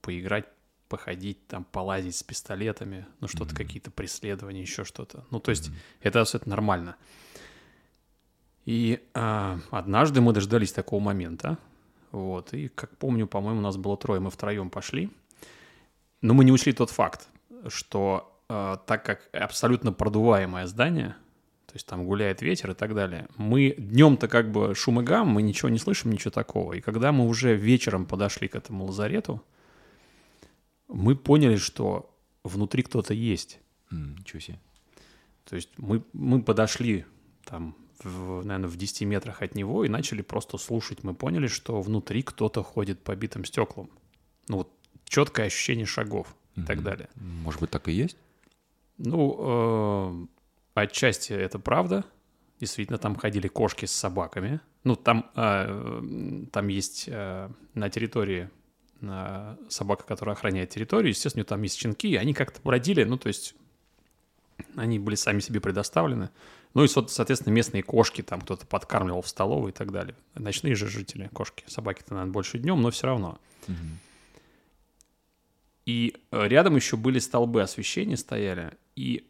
поиграть, 0.00 0.46
походить, 0.88 1.46
там, 1.46 1.64
полазить 1.64 2.14
с 2.16 2.22
пистолетами, 2.22 3.06
ну, 3.20 3.28
что-то, 3.28 3.54
mm-hmm. 3.54 3.56
какие-то 3.56 3.90
преследования, 3.90 4.60
еще 4.60 4.84
что-то. 4.84 5.24
Ну, 5.30 5.40
то 5.40 5.50
есть 5.50 5.68
mm-hmm. 5.68 6.00
это 6.02 6.20
абсолютно 6.20 6.50
нормально. 6.50 6.96
И 8.64 9.00
а, 9.14 9.58
однажды 9.70 10.20
мы 10.20 10.32
дождались 10.32 10.72
такого 10.72 11.00
момента, 11.00 11.58
вот. 12.12 12.52
И, 12.54 12.68
как 12.68 12.96
помню, 12.98 13.26
по-моему, 13.26 13.58
у 13.58 13.62
нас 13.62 13.76
было 13.76 13.96
трое, 13.96 14.20
мы 14.20 14.30
втроем 14.30 14.70
пошли. 14.70 15.10
Но 16.20 16.34
мы 16.34 16.44
не 16.44 16.52
учли 16.52 16.72
тот 16.72 16.90
факт, 16.90 17.28
что 17.68 18.38
э, 18.48 18.76
так 18.86 19.04
как 19.04 19.28
абсолютно 19.32 19.92
продуваемое 19.92 20.66
здание, 20.66 21.16
то 21.66 21.74
есть 21.74 21.86
там 21.86 22.04
гуляет 22.04 22.42
ветер 22.42 22.70
и 22.70 22.74
так 22.74 22.94
далее, 22.94 23.26
мы 23.36 23.74
днем-то 23.76 24.28
как 24.28 24.52
бы 24.52 24.74
шум 24.74 25.00
и 25.00 25.02
гам, 25.02 25.28
мы 25.28 25.42
ничего 25.42 25.70
не 25.70 25.78
слышим, 25.78 26.12
ничего 26.12 26.30
такого. 26.30 26.74
И 26.74 26.80
когда 26.80 27.12
мы 27.12 27.26
уже 27.26 27.56
вечером 27.56 28.06
подошли 28.06 28.46
к 28.46 28.54
этому 28.54 28.84
лазарету, 28.84 29.42
мы 30.86 31.16
поняли, 31.16 31.56
что 31.56 32.14
внутри 32.44 32.82
кто-то 32.82 33.14
есть. 33.14 33.58
Mm, 33.90 34.18
ничего 34.18 34.40
себе. 34.40 34.60
То 35.44 35.56
есть 35.56 35.70
мы, 35.78 36.04
мы 36.12 36.42
подошли 36.42 37.04
там 37.44 37.74
в, 38.04 38.44
наверное, 38.44 38.68
в 38.68 38.76
10 38.76 39.02
метрах 39.02 39.42
от 39.42 39.54
него 39.54 39.84
и 39.84 39.88
начали 39.88 40.22
просто 40.22 40.58
слушать. 40.58 41.02
Мы 41.04 41.14
поняли, 41.14 41.46
что 41.46 41.80
внутри 41.80 42.22
кто-то 42.22 42.62
ходит 42.62 43.00
по 43.00 43.14
битым 43.14 43.44
стеклам. 43.44 43.90
Ну, 44.48 44.58
вот 44.58 44.70
четкое 45.04 45.46
ощущение 45.46 45.86
шагов 45.86 46.34
и 46.56 46.62
так 46.62 46.82
далее. 46.82 47.08
Может 47.16 47.60
быть, 47.60 47.70
так 47.70 47.88
и 47.88 47.92
есть? 47.92 48.16
Ну, 48.98 50.28
э, 50.74 50.80
отчасти 50.80 51.32
это 51.32 51.58
правда. 51.58 52.04
Действительно, 52.60 52.98
там 52.98 53.16
ходили 53.16 53.48
кошки 53.48 53.86
с 53.86 53.92
собаками. 53.92 54.60
Ну, 54.84 54.96
там, 54.96 55.30
э, 55.34 56.44
там 56.52 56.68
есть 56.68 57.04
э, 57.08 57.50
на 57.74 57.90
территории 57.90 58.50
э, 59.00 59.56
собака, 59.68 60.04
которая 60.04 60.34
охраняет 60.34 60.70
территорию. 60.70 61.10
Естественно, 61.10 61.44
там 61.44 61.62
есть 61.62 61.78
щенки, 61.78 62.08
и 62.08 62.16
они 62.16 62.34
как-то 62.34 62.60
бродили, 62.62 63.04
ну, 63.04 63.16
то 63.16 63.28
есть 63.28 63.54
они 64.76 64.98
были 64.98 65.14
сами 65.14 65.40
себе 65.40 65.60
предоставлены. 65.60 66.30
Ну 66.74 66.84
и, 66.84 66.88
соответственно, 66.88 67.52
местные 67.52 67.82
кошки, 67.82 68.22
там 68.22 68.40
кто-то 68.40 68.66
подкармливал 68.66 69.22
в 69.22 69.28
столовой 69.28 69.70
и 69.70 69.74
так 69.74 69.92
далее. 69.92 70.14
Ночные 70.34 70.74
же 70.74 70.88
жители, 70.88 71.28
кошки. 71.32 71.64
Собаки-то, 71.66 72.14
наверное, 72.14 72.32
больше 72.32 72.58
днем, 72.58 72.80
но 72.80 72.90
все 72.90 73.06
равно. 73.06 73.38
Угу. 73.68 73.76
И 75.86 76.16
э, 76.30 76.48
рядом 76.48 76.76
еще 76.76 76.96
были 76.96 77.18
столбы 77.18 77.60
освещения 77.60 78.16
стояли, 78.16 78.72
и 78.94 79.28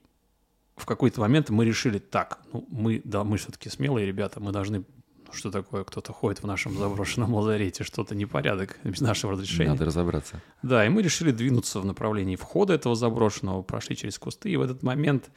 в 0.76 0.86
какой-то 0.86 1.20
момент 1.20 1.50
мы 1.50 1.64
решили, 1.64 1.98
так, 1.98 2.40
ну 2.52 2.66
мы, 2.70 3.00
да, 3.04 3.24
мы 3.24 3.38
все-таки 3.38 3.68
смелые 3.68 4.06
ребята, 4.06 4.40
мы 4.40 4.52
должны, 4.52 4.84
ну, 5.26 5.32
что 5.32 5.50
такое, 5.50 5.84
кто-то 5.84 6.12
ходит 6.12 6.42
в 6.42 6.46
нашем 6.46 6.76
заброшенном 6.76 7.32
лазарете, 7.34 7.84
что-то 7.84 8.14
непорядок 8.14 8.78
без 8.84 9.00
нашего 9.00 9.32
разрешения. 9.32 9.70
Надо 9.70 9.86
разобраться. 9.86 10.42
Да, 10.62 10.84
и 10.84 10.88
мы 10.90 11.02
решили 11.02 11.30
двинуться 11.30 11.80
в 11.80 11.86
направлении 11.86 12.36
входа 12.36 12.74
этого 12.74 12.94
заброшенного, 12.96 13.62
прошли 13.62 13.96
через 13.96 14.18
кусты, 14.18 14.50
и 14.50 14.56
в 14.56 14.62
этот 14.62 14.82
момент 14.82 15.30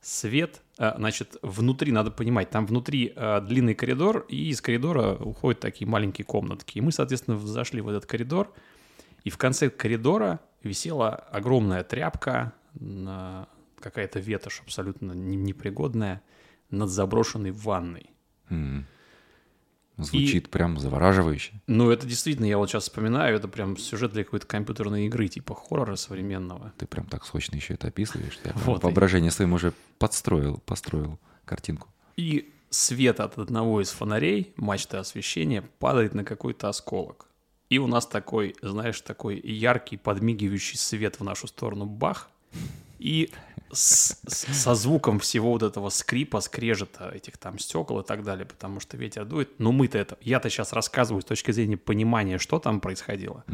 свет, 0.00 0.62
э, 0.78 0.94
значит, 0.96 1.36
внутри, 1.42 1.92
надо 1.92 2.10
понимать, 2.10 2.50
там 2.50 2.66
внутри 2.66 3.12
э, 3.14 3.40
длинный 3.40 3.74
коридор, 3.74 4.24
и 4.28 4.50
из 4.50 4.60
коридора 4.60 5.14
уходят 5.14 5.60
такие 5.60 5.88
маленькие 5.88 6.24
комнатки. 6.24 6.78
И 6.78 6.80
мы, 6.80 6.92
соответственно, 6.92 7.38
зашли 7.38 7.80
в 7.80 7.88
этот 7.88 8.06
коридор, 8.06 8.52
и 9.24 9.30
в 9.30 9.38
конце 9.38 9.70
коридора 9.70 10.40
висела 10.62 11.10
огромная 11.10 11.84
тряпка, 11.84 12.52
какая-то 13.80 14.20
ветошь 14.20 14.60
абсолютно 14.60 15.12
непригодная, 15.12 16.22
над 16.70 16.90
заброшенной 16.90 17.50
ванной. 17.50 18.10
Mm. 18.50 18.84
Звучит 19.98 20.46
и, 20.46 20.50
прям 20.50 20.78
завораживающе. 20.78 21.60
Ну, 21.66 21.90
это 21.90 22.06
действительно, 22.06 22.46
я 22.46 22.56
вот 22.56 22.70
сейчас 22.70 22.84
вспоминаю, 22.84 23.36
это 23.36 23.48
прям 23.48 23.76
сюжет 23.76 24.12
для 24.12 24.24
какой-то 24.24 24.46
компьютерной 24.46 25.06
игры, 25.06 25.26
типа 25.28 25.54
хоррора 25.54 25.96
современного. 25.96 26.72
Ты 26.78 26.86
прям 26.86 27.06
так 27.06 27.26
сочно 27.26 27.56
еще 27.56 27.74
это 27.74 27.88
описываешь. 27.88 28.38
Я 28.44 28.52
вот 28.64 28.84
воображение 28.84 29.28
и... 29.28 29.32
своим 29.32 29.52
уже 29.52 29.72
подстроил, 29.98 30.58
построил 30.64 31.18
картинку. 31.44 31.88
И 32.16 32.52
свет 32.70 33.20
от 33.20 33.38
одного 33.38 33.80
из 33.80 33.90
фонарей, 33.90 34.52
мачты 34.56 34.98
освещения, 34.98 35.62
падает 35.78 36.14
на 36.14 36.24
какой-то 36.24 36.68
осколок. 36.68 37.26
И 37.68 37.78
у 37.78 37.86
нас 37.86 38.06
такой, 38.06 38.56
знаешь, 38.62 39.00
такой 39.00 39.38
яркий 39.40 39.96
подмигивающий 39.96 40.78
свет 40.78 41.20
в 41.20 41.24
нашу 41.24 41.48
сторону 41.48 41.84
бах. 41.84 42.30
И 42.98 43.30
с- 43.72 44.18
со 44.26 44.74
звуком 44.74 45.18
всего 45.18 45.52
вот 45.52 45.62
этого 45.62 45.90
скрипа, 45.90 46.40
скрежета 46.40 47.10
этих 47.14 47.36
там 47.36 47.58
стекол 47.58 48.00
и 48.00 48.04
так 48.04 48.22
далее, 48.24 48.46
потому 48.46 48.80
что 48.80 48.96
ветер 48.96 49.24
дует. 49.24 49.58
Но 49.58 49.72
мы-то 49.72 49.98
это... 49.98 50.18
Я-то 50.20 50.50
сейчас 50.50 50.72
рассказываю 50.72 51.22
с 51.22 51.24
точки 51.24 51.50
зрения 51.52 51.76
понимания, 51.76 52.38
что 52.38 52.58
там 52.58 52.80
происходило. 52.80 53.44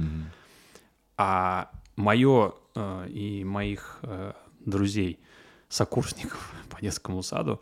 А 1.16 1.70
мое 1.96 2.54
э, 2.74 3.08
и 3.08 3.44
моих 3.44 4.00
э, 4.02 4.32
друзей, 4.60 5.20
сокурсников 5.68 6.52
по 6.70 6.80
детскому 6.80 7.22
саду, 7.22 7.60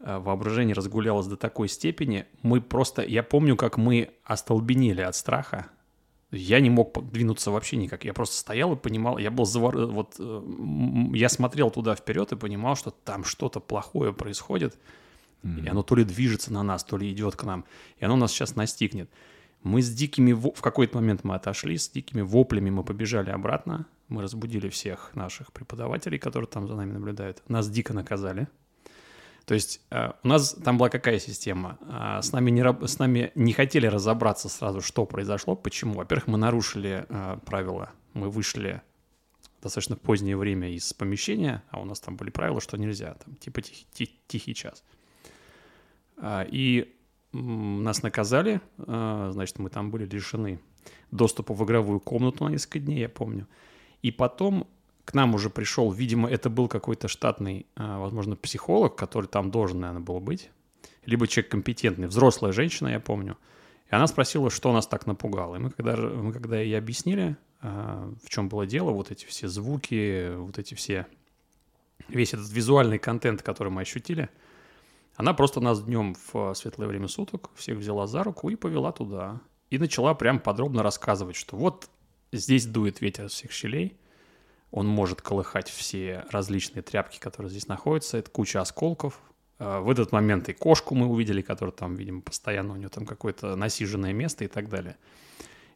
э, 0.00 0.18
воображение 0.18 0.74
разгулялось 0.74 1.26
до 1.26 1.36
такой 1.36 1.68
степени, 1.68 2.26
мы 2.42 2.60
просто... 2.60 3.02
Я 3.02 3.22
помню, 3.22 3.56
как 3.56 3.76
мы 3.76 4.10
остолбенели 4.24 5.00
от 5.00 5.16
страха. 5.16 5.66
Я 6.32 6.60
не 6.60 6.70
мог 6.70 6.98
двинуться 7.12 7.50
вообще 7.50 7.76
никак. 7.76 8.04
Я 8.04 8.14
просто 8.14 8.36
стоял 8.36 8.72
и 8.72 8.76
понимал, 8.76 9.18
я 9.18 9.30
был 9.30 9.44
завор... 9.44 9.76
Вот 9.86 10.16
э, 10.18 10.42
я 11.12 11.28
смотрел 11.28 11.70
туда 11.70 11.94
вперед 11.94 12.32
и 12.32 12.36
понимал, 12.36 12.74
что 12.74 12.90
там 12.90 13.22
что-то 13.22 13.60
плохое 13.60 14.14
происходит. 14.14 14.78
И 15.44 15.66
оно 15.66 15.82
то 15.82 15.96
ли 15.96 16.04
движется 16.04 16.52
на 16.52 16.62
нас, 16.62 16.84
то 16.84 16.96
ли 16.96 17.10
идет 17.10 17.34
к 17.34 17.42
нам. 17.42 17.64
И 17.98 18.04
оно 18.04 18.16
нас 18.16 18.30
сейчас 18.30 18.54
настигнет. 18.54 19.10
Мы 19.62 19.82
с 19.82 19.92
дикими... 19.92 20.32
В 20.32 20.60
какой-то 20.60 20.96
момент 20.96 21.24
мы 21.24 21.34
отошли, 21.34 21.76
с 21.76 21.88
дикими 21.90 22.22
воплями 22.22 22.70
мы 22.70 22.84
побежали 22.84 23.30
обратно. 23.30 23.86
Мы 24.08 24.22
разбудили 24.22 24.68
всех 24.68 25.10
наших 25.14 25.52
преподавателей, 25.52 26.18
которые 26.18 26.48
там 26.48 26.68
за 26.68 26.76
нами 26.76 26.92
наблюдают. 26.92 27.42
Нас 27.48 27.68
дико 27.68 27.92
наказали. 27.92 28.46
То 29.46 29.54
есть 29.54 29.80
э, 29.90 30.12
у 30.22 30.28
нас 30.28 30.54
там 30.54 30.78
была 30.78 30.88
какая 30.88 31.18
система? 31.18 31.78
А, 31.82 32.22
С 32.22 32.32
нами, 32.32 32.50
не, 32.50 32.86
с 32.86 32.98
нами 32.98 33.32
не 33.34 33.52
хотели 33.52 33.86
разобраться 33.86 34.48
сразу, 34.48 34.80
что 34.80 35.04
произошло, 35.04 35.56
почему. 35.56 35.94
Во-первых, 35.94 36.26
мы 36.28 36.38
нарушили 36.38 37.04
э, 37.08 37.38
правила. 37.44 37.90
Мы 38.14 38.30
вышли 38.30 38.82
достаточно 39.62 39.96
позднее 39.96 40.36
время 40.36 40.70
из 40.70 40.92
помещения, 40.92 41.62
а 41.70 41.80
у 41.80 41.84
нас 41.84 42.00
там 42.00 42.16
были 42.16 42.30
правила, 42.30 42.60
что 42.60 42.76
нельзя, 42.76 43.14
там, 43.14 43.34
типа 43.36 43.62
тихий, 43.62 43.86
ти- 43.92 44.20
тихий 44.26 44.54
час. 44.54 44.82
А, 46.16 46.42
И 46.50 46.94
нас 47.32 48.02
наказали, 48.02 48.60
а, 48.78 49.30
значит, 49.32 49.58
мы 49.58 49.70
там 49.70 49.90
были 49.90 50.04
лишены 50.04 50.60
доступа 51.10 51.54
в 51.54 51.64
игровую 51.64 52.00
комнату 52.00 52.44
на 52.44 52.50
несколько 52.50 52.80
дней, 52.80 53.00
я 53.00 53.08
помню. 53.08 53.48
И 54.02 54.10
потом 54.10 54.66
к 55.04 55.14
нам 55.14 55.34
уже 55.34 55.50
пришел, 55.50 55.90
видимо, 55.90 56.28
это 56.28 56.48
был 56.48 56.68
какой-то 56.68 57.08
штатный, 57.08 57.66
а, 57.76 57.98
возможно, 57.98 58.36
психолог, 58.36 58.96
который 58.96 59.26
там 59.26 59.50
должен, 59.50 59.80
наверное, 59.80 60.02
был 60.02 60.20
быть, 60.20 60.50
либо 61.06 61.26
человек 61.26 61.50
компетентный, 61.50 62.06
взрослая 62.06 62.52
женщина, 62.52 62.88
я 62.88 63.00
помню. 63.00 63.36
И 63.90 63.94
она 63.94 64.06
спросила, 64.06 64.50
что 64.50 64.72
нас 64.72 64.86
так 64.86 65.06
напугало. 65.06 65.56
И 65.56 65.58
мы 65.58 65.70
когда, 65.70 65.96
мы 65.96 66.32
когда 66.32 66.60
ей 66.60 66.78
объяснили, 66.78 67.36
а, 67.60 68.12
в 68.24 68.28
чем 68.28 68.48
было 68.48 68.66
дело, 68.66 68.90
вот 68.90 69.10
эти 69.10 69.26
все 69.26 69.48
звуки, 69.48 70.34
вот 70.36 70.58
эти 70.58 70.74
все, 70.74 71.06
весь 72.08 72.32
этот 72.34 72.50
визуальный 72.50 72.98
контент, 72.98 73.42
который 73.42 73.70
мы 73.70 73.82
ощутили, 73.82 74.30
она 75.16 75.34
просто 75.34 75.60
нас 75.60 75.82
днем 75.82 76.14
в 76.32 76.54
светлое 76.54 76.88
время 76.88 77.08
суток 77.08 77.50
всех 77.54 77.78
взяла 77.78 78.06
за 78.06 78.22
руку 78.22 78.48
и 78.48 78.56
повела 78.56 78.92
туда. 78.92 79.40
И 79.70 79.78
начала 79.78 80.14
прям 80.14 80.38
подробно 80.38 80.82
рассказывать, 80.82 81.36
что 81.36 81.56
вот 81.56 81.88
здесь 82.32 82.66
дует 82.66 83.00
ветер 83.00 83.28
всех 83.28 83.52
щелей, 83.52 83.96
он 84.72 84.88
может 84.88 85.20
колыхать 85.20 85.68
все 85.68 86.24
различные 86.30 86.82
тряпки, 86.82 87.20
которые 87.20 87.50
здесь 87.50 87.68
находятся, 87.68 88.16
это 88.16 88.30
куча 88.30 88.60
осколков. 88.60 89.20
А, 89.58 89.80
В 89.80 89.90
этот 89.90 90.12
момент 90.12 90.48
и 90.48 90.54
кошку 90.54 90.94
мы 90.94 91.06
увидели, 91.06 91.42
которая 91.42 91.74
там, 91.74 91.94
видимо, 91.94 92.22
постоянно 92.22 92.72
у 92.72 92.76
нее 92.76 92.88
там 92.88 93.06
какое-то 93.06 93.54
насиженное 93.54 94.14
место 94.14 94.44
и 94.44 94.48
так 94.48 94.70
далее. 94.70 94.96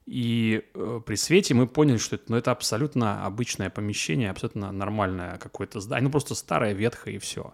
И 0.06 0.64
э, 0.72 1.00
при 1.04 1.16
свете 1.16 1.52
мы 1.52 1.66
поняли, 1.66 1.98
что 1.98 2.16
это, 2.16 2.24
ну, 2.28 2.36
это 2.36 2.52
абсолютно 2.52 3.26
обычное 3.26 3.70
помещение, 3.70 4.30
абсолютно 4.30 4.72
нормальное 4.72 5.36
какое-то 5.36 5.80
здание, 5.80 6.04
ну 6.04 6.10
просто 6.10 6.34
старое, 6.34 6.72
ветхое 6.72 7.16
и 7.16 7.18
все. 7.18 7.52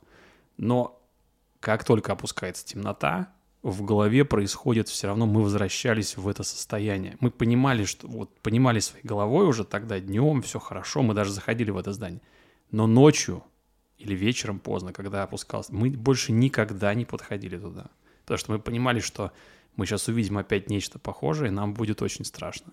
Но 0.58 1.02
как 1.58 1.82
только 1.84 2.12
опускается 2.12 2.64
темнота, 2.64 3.32
в 3.62 3.82
голове 3.82 4.24
происходит 4.24 4.88
все 4.88 5.06
равно, 5.06 5.26
мы 5.26 5.42
возвращались 5.42 6.16
в 6.16 6.26
это 6.26 6.42
состояние. 6.42 7.16
Мы 7.20 7.30
понимали, 7.30 7.84
что 7.84 8.08
вот 8.08 8.36
понимали 8.40 8.80
своей 8.80 9.06
головой 9.06 9.46
уже 9.46 9.64
тогда 9.64 10.00
днем, 10.00 10.42
все 10.42 10.58
хорошо, 10.58 11.02
мы 11.02 11.14
даже 11.14 11.32
заходили 11.32 11.70
в 11.70 11.78
это 11.78 11.92
здание. 11.92 12.20
Но 12.72 12.86
ночью 12.86 13.44
или 13.98 14.14
вечером 14.14 14.58
поздно, 14.58 14.92
когда 14.92 15.22
опускался, 15.22 15.72
мы 15.72 15.90
больше 15.90 16.32
никогда 16.32 16.92
не 16.94 17.04
подходили 17.04 17.56
туда. 17.56 17.86
Потому 18.22 18.38
что 18.38 18.52
мы 18.52 18.58
понимали, 18.58 18.98
что 18.98 19.30
мы 19.76 19.86
сейчас 19.86 20.08
увидим 20.08 20.38
опять 20.38 20.68
нечто 20.68 20.98
похожее, 20.98 21.48
и 21.48 21.54
нам 21.54 21.72
будет 21.72 22.02
очень 22.02 22.24
страшно. 22.24 22.72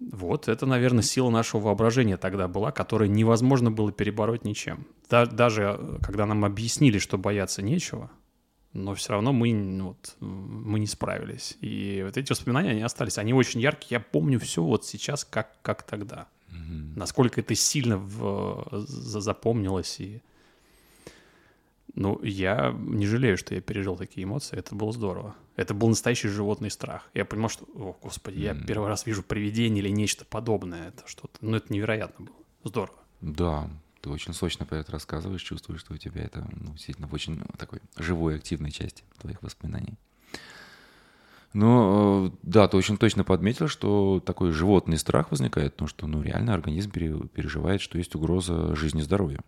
Вот 0.00 0.48
это, 0.48 0.66
наверное, 0.66 1.02
сила 1.02 1.30
нашего 1.30 1.60
воображения 1.60 2.16
тогда 2.16 2.48
была, 2.48 2.72
которую 2.72 3.10
невозможно 3.12 3.70
было 3.70 3.92
перебороть 3.92 4.44
ничем. 4.44 4.84
Да- 5.08 5.26
даже 5.26 5.76
э, 5.78 5.98
когда 6.02 6.26
нам 6.26 6.44
объяснили, 6.44 6.98
что 6.98 7.18
бояться 7.18 7.62
нечего, 7.62 8.10
но 8.72 8.94
все 8.94 9.12
равно 9.12 9.32
мы, 9.32 9.52
ну, 9.52 9.88
вот, 9.88 10.16
мы 10.20 10.78
не 10.80 10.86
справились. 10.86 11.56
И 11.60 12.02
вот 12.04 12.16
эти 12.16 12.30
воспоминания, 12.32 12.70
они 12.70 12.82
остались. 12.82 13.18
Они 13.18 13.34
очень 13.34 13.60
яркие. 13.60 13.88
Я 13.96 14.00
помню 14.00 14.38
все 14.40 14.62
вот 14.62 14.84
сейчас, 14.86 15.24
как, 15.24 15.60
как 15.62 15.82
тогда. 15.82 16.26
Насколько 16.96 17.40
это 17.40 17.54
сильно 17.54 17.98
в- 17.98 18.66
за- 18.72 19.20
запомнилось. 19.20 20.00
И... 20.00 20.20
Ну, 21.94 22.18
я 22.22 22.74
не 22.78 23.06
жалею, 23.06 23.36
что 23.36 23.54
я 23.54 23.60
пережил 23.60 23.96
такие 23.96 24.24
эмоции. 24.24 24.58
Это 24.58 24.74
было 24.74 24.92
здорово. 24.92 25.34
Это 25.56 25.74
был 25.74 25.88
настоящий 25.88 26.28
животный 26.28 26.70
страх. 26.70 27.10
Я 27.12 27.24
понимал, 27.26 27.50
что, 27.50 27.66
о, 27.74 27.96
господи, 28.02 28.38
я 28.40 28.54
первый 28.54 28.88
раз 28.88 29.04
вижу 29.06 29.22
привидение 29.22 29.80
или 29.84 29.90
нечто 29.90 30.24
подобное. 30.24 30.88
Это 30.88 31.02
что-то, 31.06 31.38
ну, 31.42 31.56
это 31.56 31.72
невероятно 31.72 32.26
было. 32.26 32.36
Здорово. 32.64 32.98
Да, 33.20 33.68
ты 34.02 34.10
очень 34.10 34.34
сочно 34.34 34.66
про 34.66 34.78
это 34.78 34.92
рассказываешь, 34.92 35.42
чувствуешь, 35.42 35.80
что 35.80 35.94
у 35.94 35.96
тебя 35.96 36.22
это 36.22 36.46
ну, 36.60 36.72
действительно 36.72 37.08
в 37.08 37.14
очень 37.14 37.40
такой 37.56 37.80
живой, 37.96 38.36
активной 38.36 38.72
части 38.72 39.04
твоих 39.18 39.42
воспоминаний. 39.42 39.94
Но 41.52 42.32
э, 42.32 42.36
да, 42.42 42.66
ты 42.66 42.76
очень 42.76 42.96
точно 42.96 43.24
подметил, 43.24 43.68
что 43.68 44.20
такой 44.24 44.52
животный 44.52 44.98
страх 44.98 45.30
возникает, 45.30 45.74
потому 45.74 45.88
что 45.88 46.06
ну, 46.06 46.22
реально 46.22 46.54
организм 46.54 46.90
пере- 46.90 47.28
переживает, 47.28 47.80
что 47.80 47.98
есть 47.98 48.14
угроза 48.14 48.74
жизни 48.74 49.00
и 49.00 49.04
здоровью. 49.04 49.40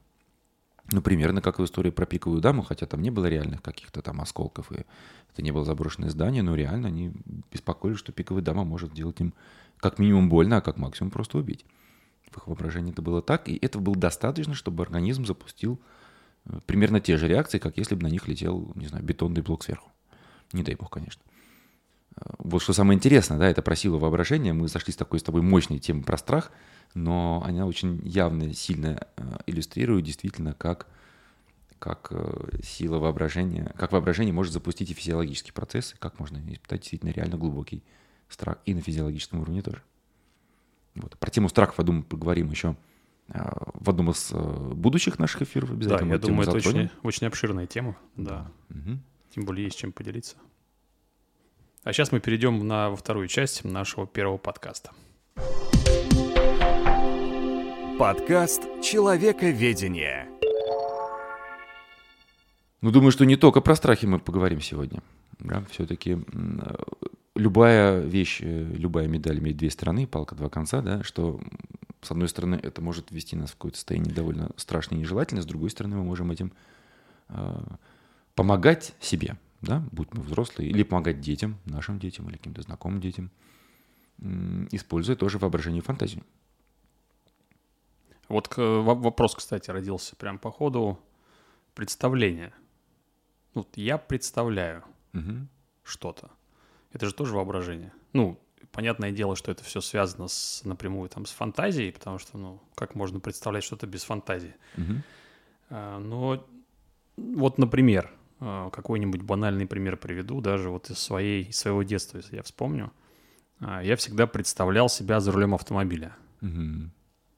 Ну, 0.92 1.00
примерно 1.00 1.40
как 1.40 1.58
в 1.58 1.64
истории 1.64 1.90
про 1.90 2.04
пиковую 2.04 2.42
даму, 2.42 2.62
хотя 2.62 2.86
там 2.86 3.00
не 3.00 3.10
было 3.10 3.24
реальных 3.26 3.62
каких-то 3.62 4.02
там 4.02 4.20
осколков, 4.20 4.70
и 4.70 4.84
это 5.32 5.42
не 5.42 5.50
было 5.50 5.64
заброшенное 5.64 6.10
здание, 6.10 6.42
но 6.42 6.54
реально 6.54 6.88
они 6.88 7.12
беспокоились, 7.50 7.98
что 7.98 8.12
пиковая 8.12 8.42
дама 8.42 8.64
может 8.64 8.92
делать 8.92 9.18
им 9.20 9.32
как 9.78 9.98
минимум 9.98 10.28
больно, 10.28 10.58
а 10.58 10.60
как 10.60 10.76
максимум 10.76 11.10
просто 11.10 11.38
убить. 11.38 11.64
В 12.34 12.38
их 12.38 12.48
воображении 12.48 12.92
это 12.92 13.00
было 13.00 13.22
так, 13.22 13.48
и 13.48 13.56
этого 13.56 13.80
было 13.80 13.96
достаточно, 13.96 14.54
чтобы 14.54 14.82
организм 14.82 15.24
запустил 15.24 15.80
э, 16.46 16.58
примерно 16.66 17.00
те 17.00 17.16
же 17.16 17.28
реакции, 17.28 17.58
как 17.58 17.78
если 17.78 17.94
бы 17.94 18.02
на 18.02 18.08
них 18.08 18.26
летел, 18.26 18.72
не 18.74 18.88
знаю, 18.88 19.04
бетонный 19.04 19.40
блок 19.40 19.62
сверху. 19.62 19.92
Не 20.52 20.64
дай 20.64 20.74
бог, 20.74 20.90
конечно. 20.90 21.22
Э, 22.16 22.22
Вот 22.38 22.60
что 22.60 22.72
самое 22.72 22.96
интересное, 22.96 23.38
да, 23.38 23.48
это 23.48 23.62
про 23.62 23.76
силу 23.76 23.98
воображения. 23.98 24.52
Мы 24.52 24.66
зашли 24.66 24.92
с 24.92 24.96
такой 24.96 25.20
с 25.20 25.22
тобой 25.22 25.42
мощной 25.42 25.78
темы 25.78 26.02
про 26.02 26.18
страх, 26.18 26.50
но 26.94 27.40
она 27.46 27.66
очень 27.66 28.00
явно, 28.04 28.52
сильно 28.52 29.06
э, 29.16 29.36
иллюстрирует 29.46 30.04
действительно, 30.04 30.54
как, 30.54 30.88
как 31.78 32.10
сила 32.64 32.98
воображения, 32.98 33.72
как 33.78 33.92
воображение 33.92 34.32
может 34.32 34.52
запустить 34.52 34.90
и 34.90 34.94
физиологические 34.94 35.52
процессы, 35.52 35.94
как 36.00 36.18
можно 36.18 36.38
испытать 36.52 36.80
действительно 36.80 37.10
реально 37.10 37.36
глубокий 37.36 37.84
страх 38.28 38.58
и 38.66 38.74
на 38.74 38.80
физиологическом 38.80 39.38
уровне 39.38 39.62
тоже. 39.62 39.82
Вот. 40.94 41.18
Про 41.18 41.30
тему 41.30 41.48
страхов, 41.48 41.78
я 41.78 41.84
думаю, 41.84 42.04
поговорим 42.04 42.50
еще 42.50 42.76
а, 43.28 43.70
в 43.74 43.90
одном 43.90 44.10
из 44.10 44.30
э, 44.32 44.36
будущих 44.38 45.18
наших 45.18 45.42
эфиров 45.42 45.70
Да, 45.70 45.74
обязательно. 45.74 46.10
я 46.10 46.14
эту 46.16 46.26
тему 46.26 46.42
думаю, 46.42 46.56
это 46.58 46.68
очень, 46.68 46.90
очень 47.02 47.26
обширная 47.26 47.66
тема. 47.66 47.96
Да. 48.16 48.50
Мгм. 48.68 49.02
Тем 49.34 49.44
более 49.44 49.64
есть 49.64 49.78
чем 49.78 49.92
поделиться. 49.92 50.36
А 51.82 51.92
сейчас 51.92 52.12
мы 52.12 52.20
перейдем 52.20 52.66
на 52.66 52.90
во 52.90 52.96
вторую 52.96 53.28
часть 53.28 53.64
нашего 53.64 54.06
первого 54.06 54.38
подкаста. 54.38 54.92
Подкаст 57.98 58.62
«Человековедение». 58.82 60.28
Ну, 62.80 62.90
думаю, 62.90 63.12
что 63.12 63.24
не 63.24 63.36
только 63.36 63.60
про 63.60 63.74
страхи 63.76 64.06
мы 64.06 64.18
поговорим 64.18 64.60
сегодня. 64.60 65.02
Да? 65.38 65.64
Все-таки 65.70 66.18
любая 67.34 68.00
вещь, 68.00 68.40
э, 68.42 68.64
любая 68.74 69.06
медаль 69.08 69.38
имеет 69.38 69.56
две 69.56 69.70
стороны, 69.70 70.06
палка 70.06 70.34
два 70.34 70.48
конца, 70.48 70.80
да, 70.82 71.02
что 71.02 71.40
с 72.02 72.10
одной 72.10 72.28
стороны 72.28 72.56
это 72.62 72.82
может 72.82 73.10
ввести 73.10 73.36
нас 73.36 73.50
в 73.50 73.54
какое-то 73.54 73.76
состояние 73.78 74.14
довольно 74.14 74.50
страшное 74.56 74.98
и 74.98 75.00
нежелательное, 75.00 75.42
с 75.42 75.46
другой 75.46 75.70
стороны 75.70 75.96
мы 75.96 76.04
можем 76.04 76.30
этим 76.30 76.52
э, 77.28 77.62
помогать 78.34 78.94
себе, 79.00 79.36
да, 79.62 79.82
будь 79.92 80.12
мы 80.12 80.22
взрослые, 80.22 80.70
или 80.70 80.82
помогать 80.82 81.20
детям, 81.20 81.56
нашим 81.64 81.98
детям 81.98 82.28
или 82.28 82.36
каким-то 82.36 82.62
знакомым 82.62 83.00
детям, 83.00 83.30
используя 84.70 85.16
тоже 85.16 85.38
воображение 85.38 85.80
и 85.80 85.84
фантазию. 85.84 86.22
Вот 88.28 88.48
к- 88.48 88.58
во- 88.58 88.94
вопрос, 88.94 89.34
кстати, 89.34 89.70
родился 89.70 90.16
прям 90.16 90.38
по 90.38 90.50
ходу 90.50 90.98
представления. 91.74 92.52
Вот 93.54 93.68
я 93.76 93.98
представляю 93.98 94.82
Мгм. 95.12 95.48
что-то. 95.82 96.30
Это 96.94 97.06
же 97.06 97.12
тоже 97.14 97.34
воображение. 97.34 97.92
Ну, 98.12 98.40
понятное 98.70 99.10
дело, 99.10 99.36
что 99.36 99.50
это 99.52 99.62
все 99.64 99.80
связано 99.80 100.28
с, 100.28 100.62
напрямую 100.64 101.08
там, 101.10 101.26
с 101.26 101.32
фантазией, 101.32 101.90
потому 101.92 102.18
что, 102.18 102.38
ну, 102.38 102.60
как 102.76 102.94
можно 102.94 103.20
представлять 103.20 103.64
что-то 103.64 103.86
без 103.86 104.04
фантазии. 104.04 104.54
Мгм. 104.76 105.02
А, 105.70 105.98
Но 105.98 106.46
вот, 107.16 107.58
например, 107.58 108.10
а, 108.40 108.70
какой-нибудь 108.70 109.22
банальный 109.22 109.66
пример 109.66 109.96
приведу, 109.96 110.40
даже 110.40 110.70
вот 110.70 110.88
из, 110.90 110.98
своей, 110.98 111.44
из 111.44 111.58
своего 111.58 111.82
детства, 111.82 112.18
если 112.18 112.36
я 112.36 112.42
вспомню. 112.42 112.92
А, 113.60 113.82
Я 113.82 113.96
всегда 113.96 114.26
представлял 114.26 114.88
себя 114.88 115.20
за 115.20 115.32
рулем 115.32 115.54
автомобиля. 115.54 116.16
Мгм. 116.40 116.92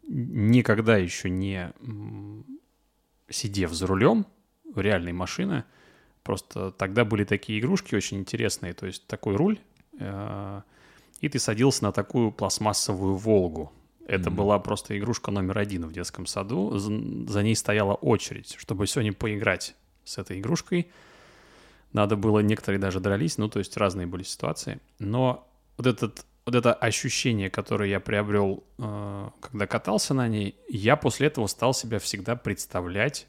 Никогда 0.09 0.97
еще 0.99 1.31
не 1.31 1.73
сидев 3.29 3.73
за 3.73 3.87
рулем 3.87 4.27
реальной 4.75 5.13
машины, 5.13 5.65
просто 6.27 6.73
тогда 6.73 7.05
были 7.05 7.25
такие 7.25 7.61
игрушки 7.61 7.95
очень 7.95 8.19
интересные, 8.19 8.75
то 8.75 8.87
есть 8.87 9.07
такой 9.07 9.37
руль, 9.37 9.59
э, 9.99 10.61
и 11.21 11.29
ты 11.29 11.39
садился 11.39 11.85
на 11.85 11.93
такую 11.93 12.33
пластмассовую 12.33 13.15
«Волгу». 13.15 13.73
Это 14.09 14.31
Мгм. 14.31 14.37
была 14.37 14.59
просто 14.59 14.99
игрушка 14.99 15.31
номер 15.31 15.59
один 15.59 15.87
в 15.87 15.93
детском 15.93 16.27
саду. 16.27 16.77
За, 16.79 16.91
за 17.29 17.43
ней 17.43 17.57
стояла 17.57 17.95
очередь, 17.95 18.57
чтобы 18.59 18.87
сегодня 18.87 19.13
поиграть 19.13 19.75
с 20.05 20.19
этой 20.19 20.41
игрушкой. 20.41 20.89
Надо 21.93 22.17
было, 22.17 22.41
некоторые 22.41 22.81
даже 22.81 23.01
дрались, 23.01 23.39
ну, 23.39 23.49
то 23.49 23.59
есть 23.59 23.77
разные 23.77 24.07
были 24.07 24.23
ситуации. 24.25 24.81
Но 24.99 25.49
вот, 25.77 25.87
этот, 25.87 26.27
вот 26.45 26.55
это 26.55 26.75
ощущение, 26.75 27.51
которое 27.51 27.89
я 27.89 28.01
приобрел, 28.01 28.65
э, 28.79 29.31
когда 29.41 29.67
катался 29.67 30.15
на 30.15 30.29
ней, 30.29 30.57
я 30.69 30.97
после 30.97 31.29
этого 31.29 31.47
стал 31.47 31.73
себя 31.73 31.99
всегда 31.99 32.37
представлять 32.37 33.27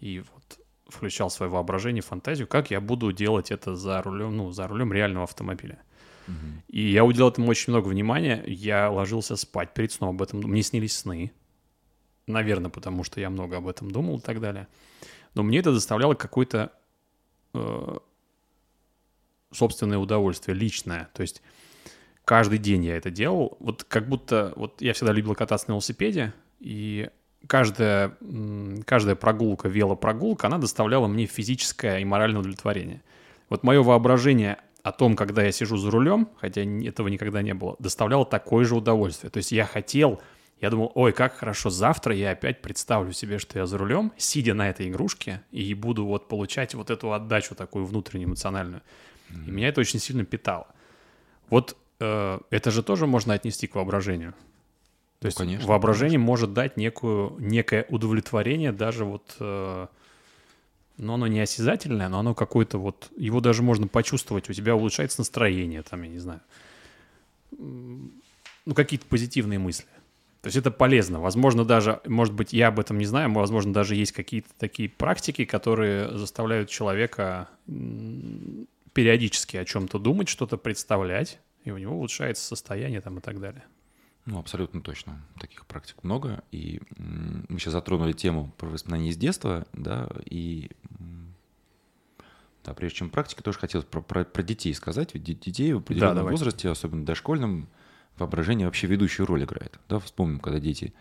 и 0.00 0.20
вот 0.20 0.39
включал 0.90 1.30
свое 1.30 1.50
воображение, 1.50 2.02
фантазию, 2.02 2.46
как 2.46 2.70
я 2.70 2.80
буду 2.80 3.12
делать 3.12 3.50
это 3.50 3.76
за 3.76 4.02
рулем, 4.02 4.36
ну, 4.36 4.52
за 4.52 4.66
рулем 4.66 4.92
реального 4.92 5.24
автомобиля. 5.24 5.78
Мгм. 6.26 6.62
И 6.68 6.90
я 6.90 7.04
уделял 7.04 7.30
этому 7.30 7.48
очень 7.48 7.72
много 7.72 7.88
внимания. 7.88 8.42
Я 8.46 8.90
ложился 8.90 9.36
спать 9.36 9.74
перед 9.74 9.92
сном 9.92 10.10
об 10.10 10.22
этом. 10.22 10.40
Мне 10.40 10.62
снились 10.62 10.96
сны. 10.96 11.32
Наверное, 12.26 12.70
потому 12.70 13.04
что 13.04 13.20
я 13.20 13.30
много 13.30 13.56
об 13.56 13.66
этом 13.66 13.90
думал 13.90 14.18
и 14.18 14.20
так 14.20 14.40
далее. 14.40 14.68
Но 15.34 15.42
мне 15.42 15.58
это 15.58 15.72
доставляло 15.72 16.14
какое-то 16.14 16.72
э, 17.54 17.98
собственное 19.52 19.98
удовольствие, 19.98 20.56
личное. 20.56 21.08
То 21.14 21.22
есть 21.22 21.42
каждый 22.24 22.58
день 22.58 22.84
я 22.84 22.96
это 22.96 23.10
делал. 23.10 23.56
Вот 23.60 23.84
как 23.84 24.08
будто... 24.08 24.52
Вот 24.56 24.80
я 24.80 24.92
всегда 24.92 25.12
любил 25.12 25.34
кататься 25.34 25.68
на 25.68 25.72
велосипеде, 25.72 26.32
и 26.60 27.10
каждая, 27.46 28.16
каждая 28.84 29.16
прогулка, 29.16 29.68
велопрогулка, 29.68 30.46
она 30.46 30.58
доставляла 30.58 31.06
мне 31.06 31.26
физическое 31.26 31.98
и 31.98 32.04
моральное 32.04 32.40
удовлетворение. 32.40 33.02
Вот 33.48 33.62
мое 33.62 33.82
воображение 33.82 34.58
о 34.82 34.92
том, 34.92 35.16
когда 35.16 35.42
я 35.42 35.52
сижу 35.52 35.76
за 35.76 35.90
рулем, 35.90 36.28
хотя 36.40 36.62
этого 36.62 37.08
никогда 37.08 37.42
не 37.42 37.54
было, 37.54 37.76
доставляло 37.78 38.24
такое 38.24 38.64
же 38.64 38.76
удовольствие. 38.76 39.30
То 39.30 39.38
есть 39.38 39.52
я 39.52 39.66
хотел, 39.66 40.20
я 40.60 40.70
думал, 40.70 40.92
ой, 40.94 41.12
как 41.12 41.36
хорошо, 41.36 41.70
завтра 41.70 42.14
я 42.14 42.30
опять 42.30 42.62
представлю 42.62 43.12
себе, 43.12 43.38
что 43.38 43.58
я 43.58 43.66
за 43.66 43.78
рулем, 43.78 44.12
сидя 44.16 44.54
на 44.54 44.70
этой 44.70 44.88
игрушке, 44.88 45.42
и 45.50 45.74
буду 45.74 46.06
вот 46.06 46.28
получать 46.28 46.74
вот 46.74 46.90
эту 46.90 47.12
отдачу 47.12 47.54
такую 47.54 47.84
внутреннюю, 47.84 48.28
эмоциональную. 48.28 48.82
И 49.46 49.50
меня 49.50 49.68
это 49.68 49.80
очень 49.80 50.00
сильно 50.00 50.24
питало. 50.24 50.66
Вот 51.50 51.76
э, 52.00 52.38
это 52.50 52.70
же 52.70 52.82
тоже 52.82 53.06
можно 53.06 53.34
отнести 53.34 53.66
к 53.66 53.76
воображению. 53.76 54.34
То 55.20 55.26
Ну, 55.26 55.28
есть 55.28 55.38
конечно, 55.38 55.68
воображение 55.68 56.18
может 56.18 56.54
дать 56.54 56.78
некую, 56.78 57.36
некое 57.38 57.84
удовлетворение 57.90 58.72
даже 58.72 59.04
вот... 59.04 59.36
э, 59.38 59.86
но 60.96 61.14
оно 61.14 61.26
не 61.26 61.40
осязательное, 61.40 62.08
но 62.08 62.20
оно 62.20 62.34
какое-то 62.34 62.78
вот... 62.78 63.10
Его 63.18 63.40
даже 63.40 63.62
можно 63.62 63.86
почувствовать, 63.86 64.48
у 64.48 64.54
тебя 64.54 64.74
улучшается 64.74 65.20
настроение, 65.20 65.82
там, 65.82 66.02
я 66.04 66.08
не 66.08 66.18
знаю. 66.18 66.40
Ну, 67.50 68.74
какие-то 68.74 69.04
позитивные 69.06 69.58
мысли. 69.58 69.86
То 70.40 70.46
есть 70.46 70.56
это 70.56 70.70
полезно. 70.70 71.20
Возможно, 71.20 71.66
даже, 71.66 72.00
может 72.06 72.32
быть, 72.32 72.54
я 72.54 72.68
об 72.68 72.80
этом 72.80 72.96
не 72.96 73.04
знаю, 73.04 73.30
возможно, 73.34 73.74
даже 73.74 73.96
есть 73.96 74.12
какие-то 74.12 74.48
такие 74.58 74.88
практики, 74.88 75.44
которые 75.44 76.16
заставляют 76.16 76.70
человека 76.70 77.50
периодически 78.94 79.58
о 79.58 79.66
чем-то 79.66 79.98
думать, 79.98 80.30
что-то 80.30 80.56
представлять, 80.56 81.40
и 81.64 81.70
у 81.70 81.76
него 81.76 81.94
улучшается 81.94 82.42
состояние 82.42 83.02
там 83.02 83.18
и 83.18 83.20
так 83.20 83.38
далее. 83.38 83.64
Ну, 84.30 84.38
абсолютно 84.38 84.80
точно. 84.80 85.20
Таких 85.40 85.66
практик 85.66 85.96
много. 86.04 86.44
И 86.52 86.80
мы 87.48 87.58
сейчас 87.58 87.72
затронули 87.72 88.12
тему 88.12 88.52
про 88.58 88.68
воспоминания 88.68 89.10
из 89.10 89.16
детства, 89.16 89.66
да, 89.72 90.08
и 90.24 90.70
да, 92.64 92.74
прежде 92.74 92.98
чем 92.98 93.10
практика, 93.10 93.42
тоже 93.42 93.58
хотелось 93.58 93.86
про, 93.86 94.00
про, 94.00 94.24
про 94.24 94.42
детей 94.42 94.72
сказать. 94.74 95.14
Ведь 95.14 95.24
де- 95.24 95.34
детей 95.34 95.72
в 95.72 95.78
определенном 95.78 96.16
давай. 96.16 96.32
возрасте, 96.32 96.68
особенно 96.68 97.04
дошкольном, 97.04 97.68
воображение 98.18 98.66
вообще 98.66 98.86
ведущую 98.86 99.26
роль 99.26 99.42
играет. 99.42 99.80
Да, 99.88 99.98
вспомним, 99.98 100.38
когда 100.38 100.60
дети 100.60 100.92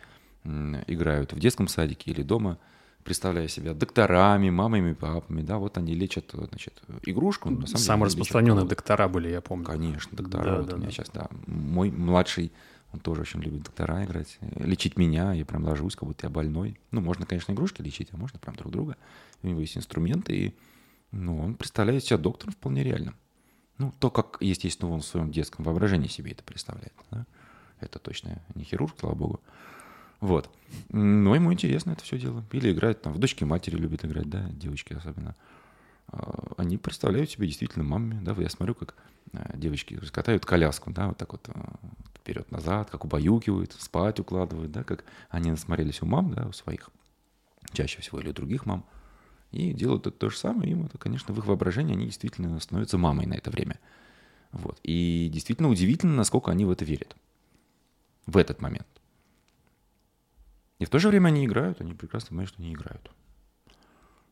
играют 0.44 1.34
в 1.34 1.40
детском 1.40 1.68
садике 1.68 2.10
или 2.12 2.24
дома, 2.24 2.58
представляя 3.04 3.48
себя 3.48 3.74
докторами, 3.74 4.50
мамами, 4.50 4.94
папами, 4.94 5.42
да, 5.42 5.58
вот 5.58 5.78
они 5.78 5.94
лечат, 5.94 6.32
значит, 6.34 6.82
игрушку. 7.04 7.50
но 7.50 7.60
на 7.60 7.68
самом 7.68 7.76
деле 7.76 7.86
Самые 7.86 8.06
лечат 8.06 8.20
распространенные 8.20 8.66
доктора 8.66 9.08
были, 9.08 9.30
я 9.30 9.42
помню. 9.42 9.66
Конечно, 9.66 10.18
доктора. 10.18 10.44
Да, 10.44 10.58
вот 10.58 10.68
да, 10.68 10.76
у 10.76 10.78
меня 10.78 10.88
да. 10.88 10.94
сейчас, 10.94 11.10
да. 11.10 11.28
Мой 11.46 11.92
младший, 11.92 12.52
он 12.92 13.00
тоже 13.00 13.22
очень 13.22 13.42
любит 13.42 13.64
доктора 13.64 14.04
играть. 14.04 14.38
э, 14.42 14.64
Лечить 14.64 14.98
меня, 14.98 15.34
я 15.34 15.46
прям 15.46 15.64
ложусь, 15.64 15.96
как 15.96 16.08
будто 16.08 16.26
я 16.26 16.30
больной. 16.32 16.80
Ну, 16.92 17.02
можно, 17.02 17.26
конечно, 17.26 17.52
игрушки 17.52 17.82
лечить, 17.82 18.10
а 18.12 18.18
можно 18.18 18.40
прям 18.40 18.56
друг 18.56 18.72
друга. 18.72 18.98
У 19.44 19.48
него 19.48 19.60
есть 19.60 19.78
инструменты, 19.78 20.36
и 20.36 20.56
ну, 21.12 21.40
он 21.40 21.56
представляет 21.56 22.04
себя 22.04 22.18
доктором 22.18 22.54
вполне 22.54 22.84
реально. 22.84 23.14
Ну, 23.78 23.94
то, 24.00 24.10
как, 24.10 24.38
естественно, 24.42 24.92
он 24.92 25.02
в 25.02 25.06
своем 25.06 25.32
детском 25.32 25.64
воображении 25.66 26.08
себе 26.08 26.32
это 26.32 26.44
представляет. 26.44 26.94
да. 27.12 27.26
Это 27.80 27.98
точно 28.00 28.42
не 28.56 28.64
хирург, 28.66 28.96
слава 29.00 29.16
богу. 29.16 29.40
Вот. 30.20 30.50
Но 30.90 31.34
ему 31.34 31.54
интересно 31.54 31.92
это 31.92 32.04
все 32.04 32.20
дело. 32.20 32.44
Или 32.52 32.72
играет 32.74 33.02
там, 33.02 33.14
в 33.14 33.20
дочки 33.20 33.46
матери 33.46 33.78
любят 33.78 34.04
играть, 34.04 34.30
да, 34.30 34.50
девочки 34.50 34.94
особенно. 34.94 35.36
А, 36.12 36.54
Они 36.58 36.78
представляют 36.78 37.30
себе 37.30 37.48
действительно 37.48 37.84
мамами, 37.84 38.24
да, 38.24 38.34
я 38.38 38.50
смотрю, 38.50 38.76
как 38.76 38.96
а, 39.34 39.56
девочки 39.56 40.00
катают 40.12 40.46
коляску, 40.46 40.92
да, 40.92 41.08
вот 41.08 41.18
так 41.18 41.32
вот 41.32 41.48
вперед-назад, 42.16 42.90
как 42.90 43.06
убаюкивают, 43.06 43.74
спать 43.80 44.20
укладывают, 44.20 44.72
да, 44.72 44.84
как 44.84 45.04
они 45.30 45.52
насмотрелись 45.52 46.02
у 46.02 46.06
мам, 46.06 46.34
да, 46.34 46.48
у 46.48 46.52
своих, 46.52 46.90
чаще 47.72 48.02
всего, 48.02 48.20
или 48.20 48.30
у 48.30 48.34
других 48.34 48.66
мам, 48.66 48.86
и 49.52 49.74
делают 49.74 50.06
это 50.06 50.18
то 50.18 50.30
же 50.30 50.38
самое, 50.38 50.72
им 50.72 50.86
это, 50.86 50.98
конечно, 50.98 51.34
в 51.34 51.40
их 51.40 51.46
воображении 51.46 51.94
они 51.94 52.06
действительно 52.06 52.60
становятся 52.60 52.98
мамой 52.98 53.26
на 53.26 53.34
это 53.34 53.50
время. 53.50 53.80
Вот. 54.52 54.80
И 54.84 55.30
действительно 55.32 55.70
удивительно, 55.70 56.16
насколько 56.16 56.52
они 56.52 56.66
в 56.66 56.72
это 56.72 56.86
верят. 56.86 57.16
В 58.26 58.38
этот 58.38 58.62
момент. 58.62 58.88
И 60.78 60.86
в 60.86 60.90
то 60.90 61.00
же 61.00 61.10
время 61.10 61.28
они 61.28 61.46
играют, 61.46 61.82
они 61.82 61.94
прекрасно 61.94 62.30
понимают, 62.30 62.50
что 62.50 62.62
они 62.62 62.74
играют. 62.74 63.12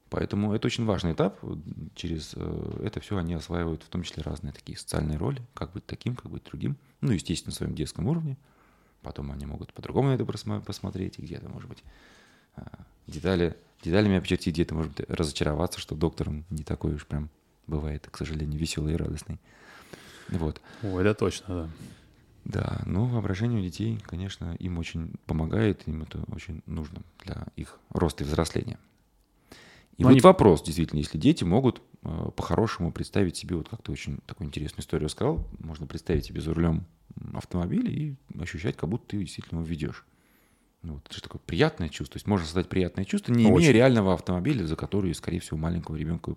Поэтому 0.10 0.54
это 0.54 0.68
очень 0.68 0.86
важный 0.86 1.14
этап. 1.14 1.40
Через 1.96 2.34
э, 2.36 2.82
это 2.84 3.00
все 3.02 3.18
они 3.18 3.34
осваивают, 3.34 3.84
в 3.84 3.90
том 3.90 4.04
числе 4.04 4.24
разные 4.24 4.54
такие 4.54 4.78
социальные 4.78 5.18
роли, 5.18 5.42
как 5.54 5.74
быть 5.74 5.86
таким, 5.86 6.16
как 6.16 6.32
быть 6.32 6.44
другим. 6.46 6.78
Ну, 7.02 7.12
естественно, 7.12 7.52
на 7.52 7.56
своем 7.56 7.76
детском 7.76 8.08
уровне. 8.08 8.38
Потом 9.02 9.32
они 9.32 9.46
могут 9.46 9.74
по-другому 9.74 10.10
на 10.10 10.14
это 10.14 10.26
посмотреть, 10.26 11.20
и 11.20 11.22
где-то, 11.22 11.50
может 11.50 11.70
быть, 11.70 11.84
э, 12.56 12.62
детали, 13.06 13.58
деталями 13.84 14.18
обчертить, 14.18 14.54
где-то, 14.54 14.76
может 14.76 14.94
быть, 14.94 15.10
разочароваться, 15.10 15.80
что 15.80 15.96
доктор 15.96 16.30
он 16.30 16.46
не 16.50 16.64
такой 16.64 16.96
уж 16.96 17.06
прям 17.06 17.30
бывает, 17.68 18.08
к 18.10 18.18
сожалению, 18.18 18.60
веселый 18.60 18.94
и 18.94 18.98
радостный. 18.98 19.40
Вот. 20.30 20.62
Ой, 20.84 21.02
это 21.02 21.14
точно, 21.14 21.46
да. 21.48 21.70
Да, 22.46 22.82
но 22.86 23.06
воображение 23.06 23.60
у 23.60 23.62
детей, 23.64 24.00
конечно, 24.04 24.56
им 24.60 24.78
очень 24.78 25.16
помогает, 25.26 25.86
им 25.86 26.04
это 26.04 26.24
очень 26.34 26.62
нужно 26.66 27.02
для 27.26 27.46
их 27.58 27.78
роста 27.90 28.24
и 28.24 28.28
взросления. 28.28 28.80
И 29.98 30.04
Но 30.04 30.10
вот 30.10 30.14
они- 30.14 30.22
вопрос, 30.22 30.62
действительно, 30.64 31.00
если 31.00 31.18
дети 31.18 31.44
могут 31.44 31.82
э, 32.04 32.30
по-хорошему 32.36 32.92
представить 32.92 33.36
себе, 33.36 33.56
вот 33.56 33.68
как 33.70 33.82
ты 33.82 33.92
очень 33.92 34.20
такую 34.28 34.48
интересную 34.48 34.82
историю 34.82 35.10
сказал, 35.10 35.48
можно 35.60 35.88
представить 35.88 36.26
себе 36.26 36.40
за 36.40 36.54
рулем 36.54 36.86
автомобиля 37.34 37.90
и 37.90 38.16
ощущать, 38.40 38.78
как 38.78 38.90
будто 38.90 39.08
ты 39.08 39.18
действительно 39.18 39.60
его 39.60 39.68
ведешь. 39.68 40.06
Ну, 40.84 40.94
вот, 40.94 41.06
это 41.08 41.16
же 41.16 41.22
такое 41.24 41.42
приятное 41.44 41.90
чувство. 41.90 42.14
То 42.14 42.18
есть 42.18 42.28
можно 42.28 42.46
создать 42.46 42.70
приятное 42.70 43.04
чувство, 43.06 43.34
не 43.34 43.46
имея 43.46 43.56
Очень. 43.56 43.72
реального 43.72 44.14
автомобиля, 44.14 44.66
за 44.68 44.76
который, 44.76 45.14
скорее 45.16 45.40
всего, 45.40 45.58
маленького 45.58 45.96
ребенка 45.96 46.36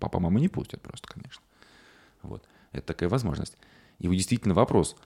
папа, 0.00 0.18
мама 0.18 0.40
не 0.40 0.48
пустят 0.48 0.80
просто, 0.80 1.06
конечно. 1.06 1.42
Вот. 2.22 2.42
Это 2.72 2.86
такая 2.86 3.10
возможность. 3.10 3.58
И 3.98 4.08
вот 4.08 4.14
действительно 4.14 4.54
вопрос. 4.54 4.96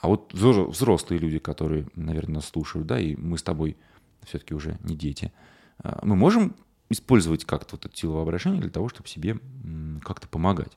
А 0.00 0.06
вот 0.06 0.32
взро- 0.32 0.70
взрослые 0.70 1.18
люди, 1.18 1.40
которые, 1.40 1.88
наверное, 1.96 2.36
нас 2.36 2.46
слушают, 2.46 2.86
да, 2.86 3.00
и 3.00 3.16
мы 3.16 3.36
с 3.36 3.42
тобой 3.42 3.76
все-таки 4.22 4.54
уже 4.54 4.78
не 4.84 4.94
дети, 4.96 5.32
а, 5.78 5.98
мы 6.04 6.14
можем 6.14 6.54
использовать 6.90 7.44
как-то 7.44 7.76
вот 7.76 7.86
эту 7.86 7.96
силу 7.96 8.14
воображения 8.14 8.60
для 8.60 8.70
того, 8.70 8.88
чтобы 8.88 9.08
себе 9.08 9.38
как-то 10.02 10.28
помогать. 10.28 10.76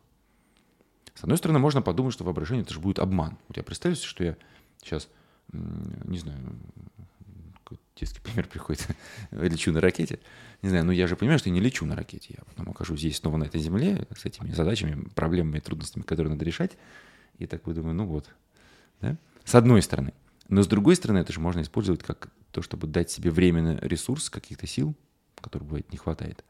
С 1.16 1.24
одной 1.24 1.38
стороны, 1.38 1.60
можно 1.60 1.82
подумать, 1.82 2.14
что 2.14 2.24
воображение 2.24 2.64
это 2.64 2.74
же 2.74 2.80
будет 2.80 3.00
обман. 3.00 3.38
Вот 3.48 3.58
я 3.58 3.64
представляю 3.64 3.96
себе, 3.96 4.08
что 4.08 4.24
я 4.24 4.38
сейчас, 4.82 5.08
не 5.52 6.18
знаю, 6.18 6.40
детский 7.96 8.20
пример 8.22 8.48
приходит, 8.52 8.88
лечу 9.32 9.72
на 9.72 9.82
ракете. 9.82 10.20
Не 10.62 10.70
знаю, 10.70 10.86
но 10.86 10.92
я 10.92 11.08
же 11.08 11.16
понимаю, 11.16 11.40
что 11.40 11.50
я 11.50 11.56
не 11.56 11.62
лечу 11.62 11.86
на 11.86 11.96
ракете. 11.96 12.36
Я 12.38 12.44
потом 12.46 12.70
окажусь 12.70 13.00
здесь 13.00 13.18
снова 13.18 13.38
на 13.38 13.46
этой 13.46 13.60
земле 13.60 14.08
с 14.16 14.26
этими 14.26 14.52
задачами, 14.52 15.08
проблемами, 15.16 15.60
трудностями, 15.60 16.04
которые 16.04 16.32
надо 16.34 16.46
решать. 16.46 16.72
И 17.38 17.48
так 17.48 17.62
подумаю, 17.64 17.96
ну 17.96 18.06
вот, 18.06 18.30
Да? 19.00 19.18
С 19.44 19.56
одной 19.56 19.82
стороны. 19.82 20.14
Но 20.50 20.62
с 20.62 20.68
другой 20.68 20.96
стороны, 20.96 21.20
это 21.20 21.34
же 21.34 21.40
можно 21.40 21.62
использовать 21.62 22.04
как 22.04 22.30
то, 22.52 22.62
чтобы 22.62 22.86
дать 22.86 23.10
себе 23.10 23.32
временно 23.32 23.80
ресурс 23.82 24.30
каких-то 24.30 24.68
сил, 24.68 24.96
которых 25.42 25.68
бывает 25.68 25.92
не 25.92 25.98
хватает. 25.98 26.44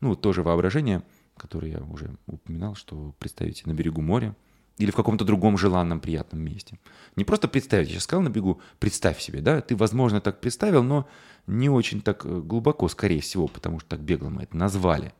Ну, 0.00 0.14
тоже 0.14 0.42
воображение, 0.42 1.02
которое 1.36 1.72
я 1.72 1.80
уже 1.80 2.14
упоминал, 2.26 2.74
что 2.74 3.14
представите 3.18 3.62
на 3.66 3.72
берегу 3.72 4.02
моря 4.02 4.36
или 4.78 4.90
в 4.90 4.96
каком-то 4.96 5.24
другом 5.24 5.56
желанном, 5.56 6.00
приятном 6.00 6.42
месте. 6.42 6.78
Не 7.16 7.24
просто 7.24 7.48
представить, 7.48 7.88
я 7.88 7.94
сейчас 7.94 8.04
сказал 8.04 8.22
на 8.22 8.28
берегу, 8.28 8.60
представь 8.78 9.20
себе, 9.20 9.40
да, 9.40 9.60
ты, 9.62 9.74
возможно, 9.74 10.20
так 10.20 10.40
представил, 10.40 10.82
но 10.82 11.08
не 11.46 11.70
очень 11.70 12.02
так 12.02 12.26
э, 12.26 12.40
глубоко, 12.40 12.88
скорее 12.88 13.20
всего, 13.22 13.48
потому 13.48 13.80
что 13.80 13.88
так 13.90 14.00
бегло 14.00 14.28
мы 14.28 14.42
это 14.42 14.56
назвали. 14.56 15.14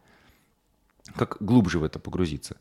Как 1.14 1.38
глубже 1.40 1.78
в 1.78 1.84
это 1.84 1.98
погрузиться? 1.98 2.56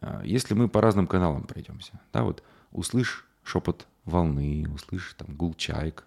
А, 0.00 0.22
если 0.24 0.54
мы 0.54 0.68
по 0.68 0.80
разным 0.80 1.06
каналам 1.06 1.44
пройдемся, 1.44 2.00
да, 2.12 2.24
вот 2.24 2.42
услышь 2.72 3.26
шепот 3.44 3.86
волны, 4.04 4.66
услышь 4.74 5.14
там 5.16 5.34
гул 5.36 5.54
чаек 5.54 6.04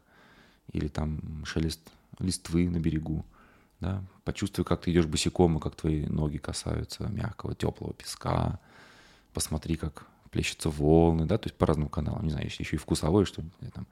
или 0.71 0.87
там 0.87 1.45
шелест 1.45 1.79
листвы 2.19 2.69
на 2.69 2.79
берегу, 2.79 3.25
да, 3.79 4.03
почувствуй, 4.23 4.65
как 4.65 4.81
ты 4.81 4.91
идешь 4.91 5.05
босиком, 5.05 5.57
и 5.57 5.61
как 5.61 5.75
твои 5.75 6.05
ноги 6.05 6.37
касаются 6.37 7.07
мягкого, 7.07 7.55
теплого 7.55 7.93
песка, 7.93 8.59
посмотри, 9.33 9.75
как 9.75 10.07
плещутся 10.31 10.69
волны, 10.69 11.25
да, 11.25 11.37
то 11.37 11.47
есть 11.47 11.57
по 11.57 11.65
разным 11.65 11.89
каналам, 11.89 12.23
не 12.23 12.31
знаю, 12.31 12.45
еще 12.45 12.63
и 12.75 12.79
вкусовой, 12.79 13.25
что 13.25 13.43
там 13.73 13.87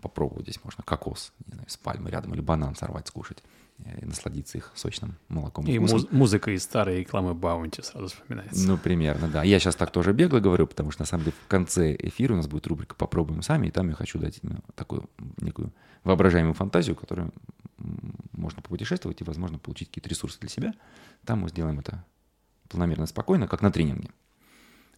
попробовать 0.00 0.44
здесь 0.44 0.62
можно. 0.64 0.82
Кокос, 0.84 1.32
не 1.46 1.54
знаю, 1.54 1.68
с 1.68 1.76
пальмы 1.76 2.10
рядом 2.10 2.34
или 2.34 2.40
банан 2.40 2.74
сорвать, 2.74 3.08
скушать 3.08 3.42
и 4.00 4.04
насладиться 4.04 4.58
их 4.58 4.72
сочным 4.74 5.16
молоком. 5.28 5.66
И, 5.66 5.72
и 5.72 5.78
муз- 5.78 6.10
музыка 6.10 6.50
из 6.50 6.62
старой 6.62 7.00
рекламы 7.00 7.34
Баунти 7.34 7.82
сразу 7.82 8.08
вспоминается. 8.08 8.66
Ну, 8.66 8.78
примерно, 8.78 9.28
да. 9.28 9.42
Я 9.42 9.58
сейчас 9.58 9.76
так 9.76 9.90
тоже 9.90 10.12
бегло 10.12 10.40
говорю, 10.40 10.66
потому 10.66 10.90
что, 10.90 11.02
на 11.02 11.06
самом 11.06 11.24
деле, 11.24 11.36
в 11.44 11.48
конце 11.48 11.94
эфира 11.94 12.34
у 12.34 12.36
нас 12.36 12.46
будет 12.46 12.66
рубрика 12.66 12.94
«Попробуем 12.94 13.42
сами», 13.42 13.68
и 13.68 13.70
там 13.70 13.88
я 13.88 13.94
хочу 13.94 14.18
дать 14.18 14.40
ну, 14.42 14.56
такую 14.74 15.08
некую 15.40 15.72
воображаемую 16.04 16.54
фантазию, 16.54 16.96
которую 16.96 17.32
можно 18.32 18.62
попутешествовать 18.62 19.20
и, 19.20 19.24
возможно, 19.24 19.58
получить 19.58 19.88
какие-то 19.88 20.08
ресурсы 20.08 20.38
для 20.40 20.48
себя. 20.48 20.74
Там 21.24 21.40
мы 21.40 21.48
сделаем 21.48 21.78
это 21.78 22.04
планомерно, 22.68 23.06
спокойно, 23.06 23.48
как 23.48 23.62
на 23.62 23.72
тренинге. 23.72 24.10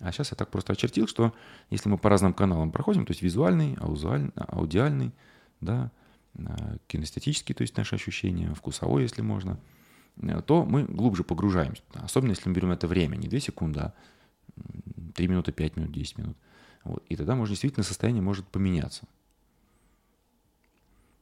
А 0.00 0.10
сейчас 0.10 0.32
я 0.32 0.36
так 0.36 0.50
просто 0.50 0.72
очертил, 0.72 1.06
что 1.06 1.32
если 1.70 1.88
мы 1.88 1.96
по 1.96 2.08
разным 2.08 2.34
каналам 2.34 2.72
проходим, 2.72 3.06
то 3.06 3.12
есть 3.12 3.22
визуальный, 3.22 3.76
аудиальный, 3.80 5.12
да, 5.60 5.92
Э, 6.34 6.78
кинестетический, 6.86 7.54
то 7.54 7.62
есть 7.62 7.76
наши 7.76 7.94
ощущения, 7.94 8.54
вкусовой, 8.54 9.02
если 9.02 9.20
можно, 9.20 9.58
э, 10.16 10.40
то 10.42 10.64
мы 10.64 10.84
глубже 10.84 11.24
погружаемся. 11.24 11.82
Особенно 11.92 12.30
если 12.30 12.48
мы 12.48 12.54
берем 12.54 12.70
это 12.70 12.86
время, 12.86 13.16
не 13.16 13.28
2 13.28 13.40
секунды, 13.40 13.80
а 13.80 13.94
3 15.14 15.28
минуты, 15.28 15.52
5 15.52 15.76
минут, 15.76 15.92
10 15.92 16.18
минут. 16.18 16.36
Вот. 16.84 17.04
И 17.08 17.16
тогда 17.16 17.34
может, 17.34 17.52
действительно 17.52 17.84
состояние 17.84 18.22
может 18.22 18.46
поменяться. 18.48 19.06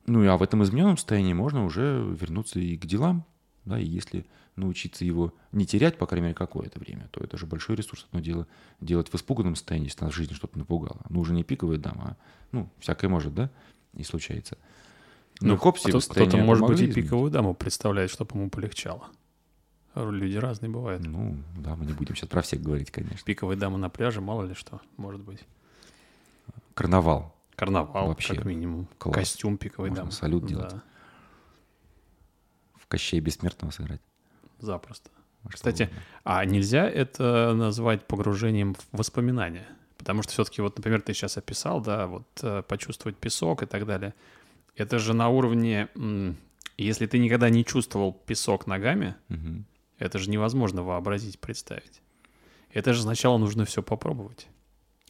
Ну, 0.06 0.28
а 0.28 0.36
в 0.36 0.42
этом 0.42 0.62
измененном 0.62 0.96
состоянии 0.96 1.32
можно 1.32 1.64
уже 1.64 2.04
вернуться 2.18 2.60
и 2.60 2.76
к 2.76 2.86
делам, 2.86 3.26
да, 3.64 3.78
и 3.78 3.84
если 3.84 4.26
научиться 4.56 5.04
его 5.04 5.34
не 5.52 5.66
терять, 5.66 5.98
по 5.98 6.06
крайней 6.06 6.26
мере, 6.26 6.34
какое-то 6.34 6.78
время, 6.78 7.08
то 7.10 7.20
это 7.20 7.36
же 7.36 7.46
большой 7.46 7.76
ресурс. 7.76 8.06
Одно 8.08 8.20
дело 8.20 8.46
делать 8.80 9.08
в 9.08 9.14
испуганном 9.14 9.56
состоянии, 9.56 9.86
если 9.86 10.04
нас 10.04 10.12
в 10.12 10.16
жизни 10.16 10.34
что-то 10.34 10.58
напугало. 10.58 11.00
Ну, 11.08 11.20
уже 11.20 11.32
не 11.32 11.44
пиковая 11.44 11.78
дама, 11.78 12.02
а, 12.02 12.16
ну, 12.52 12.70
всякое 12.78 13.08
может, 13.08 13.34
да, 13.34 13.50
и 13.94 14.02
случается. 14.02 14.56
Ну, 15.40 15.56
хоп, 15.56 15.78
а 15.84 16.00
кто-то, 16.00 16.36
может 16.36 16.66
быть, 16.66 16.80
и 16.80 16.92
пиковую 16.92 17.30
даму 17.30 17.54
представляет, 17.54 18.10
чтобы 18.10 18.36
ему 18.36 18.50
полегчало. 18.50 19.08
Люди 19.94 20.36
разные 20.36 20.70
бывают. 20.70 21.04
Ну, 21.04 21.36
да, 21.58 21.74
мы 21.74 21.84
не 21.84 21.92
будем 21.92 22.14
сейчас 22.14 22.28
про 22.28 22.42
всех 22.42 22.62
говорить, 22.62 22.90
конечно. 22.90 23.18
Пиковая 23.24 23.56
дама 23.56 23.76
на 23.76 23.90
пляже, 23.90 24.20
мало 24.20 24.44
ли 24.44 24.54
что, 24.54 24.80
может 24.96 25.20
быть. 25.20 25.40
Карнавал. 26.74 27.34
Карнавал, 27.56 28.08
Вообще. 28.08 28.34
как 28.34 28.44
минимум. 28.44 28.86
Класс. 28.98 29.16
Костюм 29.16 29.58
пиковой 29.58 29.90
Можно 29.90 30.04
дамы. 30.04 30.12
салют 30.12 30.46
делать. 30.46 30.70
Да. 30.70 30.82
В 32.76 32.86
Кощей 32.86 33.20
Бессмертного 33.20 33.72
сыграть. 33.72 34.00
Запросто. 34.60 35.10
А 35.44 35.48
Кстати, 35.48 35.84
угодно. 35.84 36.02
а 36.24 36.44
нельзя 36.44 36.88
это 36.88 37.52
назвать 37.54 38.06
погружением 38.06 38.74
в 38.74 38.86
воспоминания? 38.92 39.66
Потому 39.98 40.22
что 40.22 40.32
все-таки, 40.32 40.62
вот, 40.62 40.76
например, 40.78 41.02
ты 41.02 41.12
сейчас 41.12 41.36
описал, 41.36 41.80
да, 41.80 42.06
вот 42.06 42.26
э, 42.42 42.62
почувствовать 42.62 43.16
песок 43.18 43.62
и 43.62 43.66
так 43.66 43.86
далее— 43.86 44.14
это 44.76 44.98
же 44.98 45.14
на 45.14 45.28
уровне, 45.28 45.88
если 46.76 47.06
ты 47.06 47.18
никогда 47.18 47.50
не 47.50 47.64
чувствовал 47.64 48.12
песок 48.12 48.66
ногами, 48.66 49.16
угу. 49.28 49.64
это 49.98 50.18
же 50.18 50.30
невозможно 50.30 50.82
вообразить, 50.82 51.38
представить. 51.38 52.02
Это 52.72 52.92
же 52.92 53.02
сначала 53.02 53.38
нужно 53.38 53.64
все 53.64 53.82
попробовать. 53.82 54.48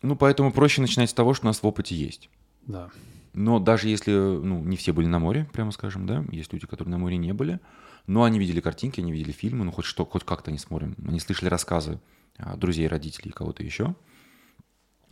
Ну, 0.02 0.16
поэтому 0.16 0.52
проще 0.52 0.80
начинать 0.80 1.10
с 1.10 1.14
того, 1.14 1.34
что 1.34 1.46
у 1.46 1.48
нас 1.48 1.62
в 1.62 1.66
опыте 1.66 1.94
есть. 1.94 2.30
Да. 2.66 2.90
Но 3.34 3.58
даже 3.58 3.88
если, 3.88 4.12
ну, 4.12 4.62
не 4.64 4.76
все 4.76 4.92
были 4.92 5.06
на 5.06 5.18
море, 5.18 5.48
прямо 5.52 5.70
скажем, 5.70 6.06
да, 6.06 6.24
есть 6.32 6.52
люди, 6.52 6.66
которые 6.66 6.90
на 6.90 6.98
море 6.98 7.16
не 7.16 7.32
были, 7.32 7.60
но 8.06 8.24
они 8.24 8.38
видели 8.38 8.60
картинки, 8.60 9.00
они 9.00 9.12
видели 9.12 9.30
фильмы, 9.30 9.64
ну, 9.64 9.72
хоть 9.72 9.84
что, 9.84 10.06
хоть 10.06 10.24
как-то 10.24 10.50
они 10.50 10.58
смотрим, 10.58 10.96
они 11.06 11.20
слышали 11.20 11.48
рассказы 11.48 12.00
друзей, 12.56 12.88
родителей, 12.88 13.30
кого-то 13.30 13.62
еще– 13.62 13.94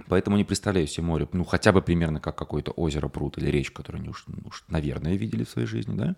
Поэтому 0.07 0.37
не 0.37 0.45
представляю 0.45 0.87
себе 0.87 1.05
море, 1.05 1.29
ну, 1.33 1.45
хотя 1.45 1.73
бы 1.73 1.83
примерно 1.83 2.21
как 2.21 2.37
какое-то 2.37 2.71
озеро, 2.73 3.09
пруд 3.09 3.37
или 3.39 3.51
речка, 3.51 3.83
которую 3.83 4.01
они 4.01 4.09
уж, 4.11 4.25
уж, 4.45 4.65
наверное, 4.69 5.17
видели 5.17 5.45
в 5.45 5.51
своей 5.51 5.67
жизни, 5.67 5.97
да? 5.97 6.17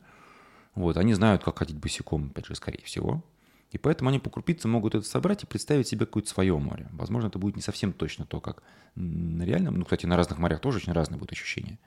Вот, 0.75 0.97
они 0.97 1.15
знают, 1.15 1.43
как 1.43 1.59
ходить 1.59 1.77
босиком, 1.77 2.31
опять 2.31 2.47
же, 2.47 2.55
скорее 2.55 2.83
всего. 2.85 3.25
И 3.73 3.79
поэтому 3.79 4.11
они 4.11 4.19
по 4.19 4.31
крупице 4.31 4.69
могут 4.69 4.95
это 4.95 5.07
собрать 5.07 5.45
и 5.45 5.47
представить 5.47 5.89
себе 5.89 6.07
какое-то 6.07 6.29
свое 6.29 6.57
море. 6.59 6.89
Возможно, 6.93 7.29
это 7.29 7.39
будет 7.39 7.57
не 7.57 7.63
совсем 7.63 7.93
точно 7.93 8.27
то, 8.27 8.41
как 8.41 8.63
на 8.97 9.43
реальном. 9.45 9.77
Ну, 9.77 9.85
кстати, 9.85 10.07
на 10.07 10.17
разных 10.17 10.39
морях 10.39 10.61
тоже 10.61 10.79
очень 10.79 10.93
разные 10.93 11.19
будут 11.19 11.33
ощущения. 11.33 11.79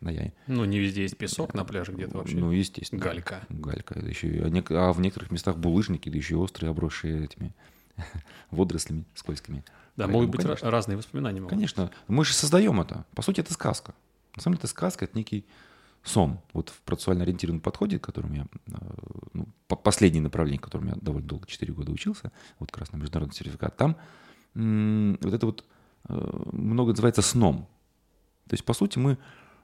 Да, 0.00 0.10
я... 0.10 0.32
Ну, 0.46 0.64
не 0.64 0.78
везде 0.78 1.02
есть 1.02 1.16
песок 1.16 1.54
на 1.54 1.64
пляже 1.64 1.92
где-то 1.92 2.18
вообще. 2.18 2.36
Ну, 2.36 2.50
естественно. 2.50 3.02
Галька. 3.02 3.40
Галька. 3.48 3.98
Это 3.98 4.08
еще, 4.08 4.28
а, 4.44 4.88
а 4.88 4.92
в 4.92 5.00
некоторых 5.00 5.30
местах 5.30 5.56
булыжники, 5.56 6.08
да 6.08 6.16
еще 6.16 6.36
острые, 6.36 6.70
обросшие 6.70 7.24
этими 7.24 7.54
водорослями 8.50 9.04
скользкими. 9.14 9.64
Да, 9.96 10.04
Поэтому, 10.04 10.12
могут 10.12 10.30
быть 10.30 10.42
конечно, 10.42 10.70
разные 10.70 10.96
воспоминания. 10.96 11.40
Могут. 11.40 11.54
Конечно. 11.54 11.90
Мы 12.06 12.24
же 12.24 12.32
создаем 12.34 12.80
это. 12.80 13.04
По 13.14 13.22
сути, 13.22 13.40
это 13.40 13.52
сказка. 13.52 13.94
На 14.36 14.42
самом 14.42 14.54
деле, 14.54 14.60
это 14.60 14.68
сказка, 14.68 15.04
это 15.04 15.16
некий 15.16 15.44
сон. 16.04 16.38
Вот 16.52 16.70
в 16.70 16.80
процессуально 16.82 17.24
ориентированном 17.24 17.60
подходе, 17.60 17.98
которым 17.98 18.32
я, 18.32 18.46
э, 18.66 18.72
ну, 19.32 19.48
последнее 19.82 20.22
направление, 20.22 20.60
которым 20.60 20.88
я 20.88 20.94
довольно 21.00 21.28
долго, 21.28 21.46
4 21.46 21.72
года 21.72 21.92
учился, 21.92 22.32
вот 22.58 22.70
как 22.70 22.80
раз 22.80 22.92
на 22.92 22.96
международный 22.96 23.34
сертификат, 23.34 23.76
там 23.76 23.96
вот 24.54 25.34
это 25.34 25.46
вот 25.46 25.64
э, 26.08 26.40
много 26.52 26.90
называется 26.90 27.22
сном. 27.22 27.68
То 28.48 28.54
есть, 28.54 28.64
по 28.64 28.72
сути, 28.72 28.98
мы 28.98 29.18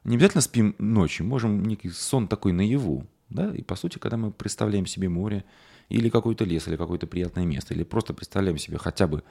не 0.04 0.16
обязательно 0.16 0.42
спим 0.42 0.74
ночью, 0.78 1.26
можем 1.26 1.64
некий 1.64 1.90
сон 1.90 2.28
такой 2.28 2.52
наяву, 2.52 3.06
да, 3.34 3.54
и 3.54 3.62
по 3.62 3.76
сути, 3.76 3.98
когда 3.98 4.16
мы 4.16 4.30
представляем 4.30 4.86
себе 4.86 5.08
море, 5.08 5.44
или 5.90 6.08
какой-то 6.08 6.44
лес, 6.44 6.66
или 6.66 6.76
какое-то 6.76 7.06
приятное 7.06 7.44
место, 7.44 7.74
или 7.74 7.82
просто 7.82 8.14
представляем 8.14 8.56
себе 8.56 8.78
хотя 8.78 9.06
бы 9.06 9.22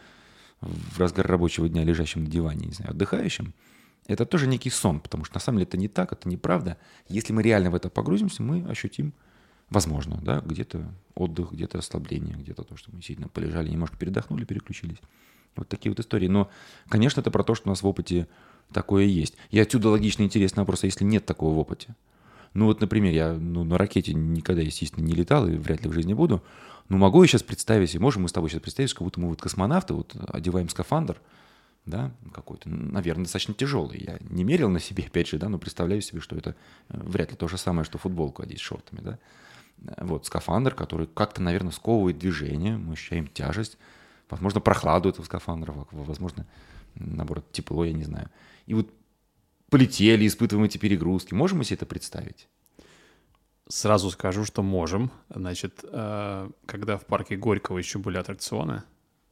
в 0.61 0.99
разгар 0.99 1.25
рабочего 1.25 1.67
дня 1.67 1.83
лежащим 1.83 2.23
на 2.23 2.29
диване, 2.29 2.67
не 2.67 2.73
знаю, 2.73 2.91
отдыхающим, 2.91 3.53
это 4.07 4.25
тоже 4.25 4.47
некий 4.47 4.69
сон, 4.69 4.99
потому 4.99 5.23
что 5.23 5.35
на 5.35 5.39
самом 5.39 5.59
деле 5.59 5.67
это 5.67 5.77
не 5.77 5.87
так, 5.87 6.11
это 6.11 6.27
неправда. 6.27 6.77
Если 7.07 7.33
мы 7.33 7.41
реально 7.41 7.71
в 7.71 7.75
это 7.75 7.89
погрузимся, 7.89 8.43
мы 8.43 8.65
ощутим, 8.69 9.13
возможно, 9.69 10.19
да, 10.21 10.41
где-то 10.41 10.93
отдых, 11.15 11.53
где-то 11.53 11.77
расслабление, 11.77 12.35
где-то 12.35 12.63
то, 12.63 12.75
что 12.75 12.91
мы 12.93 13.01
сильно 13.01 13.27
полежали, 13.29 13.69
немножко 13.69 13.97
передохнули, 13.97 14.45
переключились. 14.45 14.97
Вот 15.55 15.69
такие 15.69 15.91
вот 15.91 15.99
истории. 15.99 16.27
Но, 16.27 16.49
конечно, 16.89 17.21
это 17.21 17.31
про 17.31 17.43
то, 17.43 17.55
что 17.55 17.69
у 17.69 17.71
нас 17.71 17.81
в 17.81 17.87
опыте 17.87 18.27
такое 18.73 19.05
есть. 19.05 19.35
И 19.51 19.59
отсюда 19.59 19.89
логично 19.89 20.23
интересный 20.23 20.61
вопрос, 20.61 20.83
а 20.83 20.87
если 20.87 21.05
нет 21.05 21.25
такого 21.25 21.53
в 21.53 21.59
опыте? 21.59 21.95
Ну 22.53 22.65
вот, 22.65 22.81
например, 22.81 23.13
я 23.13 23.33
ну, 23.33 23.63
на 23.63 23.77
ракете 23.77 24.13
никогда, 24.13 24.61
естественно, 24.61 25.03
не 25.03 25.13
летал 25.13 25.47
и 25.47 25.55
вряд 25.55 25.83
ли 25.83 25.89
в 25.89 25.93
жизни 25.93 26.13
буду. 26.13 26.43
Ну, 26.89 26.97
могу 26.97 27.21
я 27.23 27.27
сейчас 27.27 27.43
представить, 27.43 27.95
и 27.95 27.99
можем 27.99 28.23
мы 28.23 28.29
с 28.29 28.33
тобой 28.33 28.49
сейчас 28.49 28.61
представить, 28.61 28.93
как 28.93 29.03
будто 29.03 29.19
мы 29.19 29.29
вот 29.29 29.41
космонавты, 29.41 29.93
вот 29.93 30.15
одеваем 30.27 30.69
скафандр, 30.69 31.19
да, 31.85 32.11
какой-то, 32.31 32.69
наверное, 32.69 33.23
достаточно 33.23 33.53
тяжелый. 33.53 34.03
Я 34.03 34.17
не 34.21 34.43
мерил 34.43 34.69
на 34.69 34.79
себе, 34.79 35.03
опять 35.05 35.27
же, 35.27 35.37
да, 35.37 35.49
но 35.49 35.57
представляю 35.57 36.01
себе, 36.01 36.19
что 36.19 36.35
это 36.35 36.55
э, 36.89 36.99
вряд 37.01 37.31
ли 37.31 37.37
то 37.37 37.47
же 37.47 37.57
самое, 37.57 37.85
что 37.85 37.97
футболку 37.97 38.43
одеть 38.43 38.59
шортами, 38.59 39.01
да. 39.01 39.19
Э, 39.85 40.05
вот, 40.05 40.25
скафандр, 40.25 40.75
который 40.75 41.07
как-то, 41.07 41.41
наверное, 41.41 41.71
сковывает 41.71 42.19
движение, 42.19 42.77
мы 42.77 42.93
ощущаем 42.93 43.27
тяжесть, 43.27 43.77
возможно, 44.29 44.61
прохладу 44.61 45.09
этого 45.09 45.25
скафандра, 45.25 45.73
возможно, 45.91 46.45
наоборот, 46.95 47.45
тепло, 47.51 47.83
я 47.83 47.93
не 47.93 48.03
знаю. 48.03 48.29
И 48.65 48.73
вот 48.73 48.89
полетели, 49.73 50.27
испытываем 50.27 50.65
эти 50.65 50.77
перегрузки. 50.77 51.33
Можем 51.33 51.57
мы 51.57 51.63
себе 51.63 51.77
это 51.77 51.87
представить? 51.87 52.47
Сразу 53.67 54.11
скажу, 54.11 54.45
что 54.45 54.61
можем. 54.61 55.09
Значит, 55.29 55.79
э, 55.83 56.49
когда 56.67 56.97
в 56.97 57.05
парке 57.07 57.35
Горького 57.37 57.79
еще 57.79 57.97
были 57.97 58.17
аттракционы, 58.17 58.83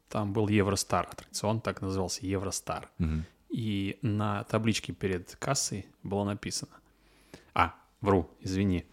там 0.10 0.34
был 0.34 0.48
Евростар 0.48 1.08
аттракцион, 1.12 1.62
так 1.62 1.82
назывался 1.82 2.26
Евростар. 2.26 2.90
Угу. 2.98 3.24
И 3.50 4.00
на 4.02 4.44
табличке 4.46 4.94
перед 4.94 5.36
кассой 5.36 5.86
было 6.02 6.24
написано. 6.24 6.72
А, 7.54 7.76
вру, 8.02 8.28
извини. 8.40 8.86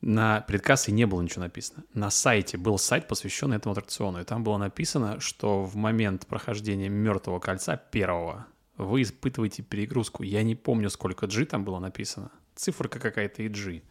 На 0.00 0.40
перед 0.40 0.62
кассой 0.62 0.94
не 0.94 1.04
было 1.06 1.20
ничего 1.20 1.42
написано. 1.42 1.84
На 1.92 2.08
сайте 2.08 2.56
был 2.56 2.78
сайт, 2.78 3.08
посвященный 3.08 3.58
этому 3.58 3.72
аттракциону. 3.72 4.22
И 4.22 4.24
там 4.24 4.42
было 4.42 4.56
написано, 4.56 5.20
что 5.20 5.64
в 5.64 5.76
момент 5.76 6.26
прохождения 6.26 6.88
мертвого 6.88 7.40
кольца 7.40 7.76
первого 7.76 8.46
вы 8.76 9.02
испытываете 9.02 9.62
перегрузку. 9.62 10.22
Я 10.22 10.42
не 10.42 10.54
помню, 10.54 10.90
сколько 10.90 11.26
G 11.26 11.44
там 11.44 11.64
было 11.64 11.78
написано. 11.78 12.30
Циферка 12.54 12.98
какая-то 12.98 13.42
и 13.42 13.48
G. 13.48 13.82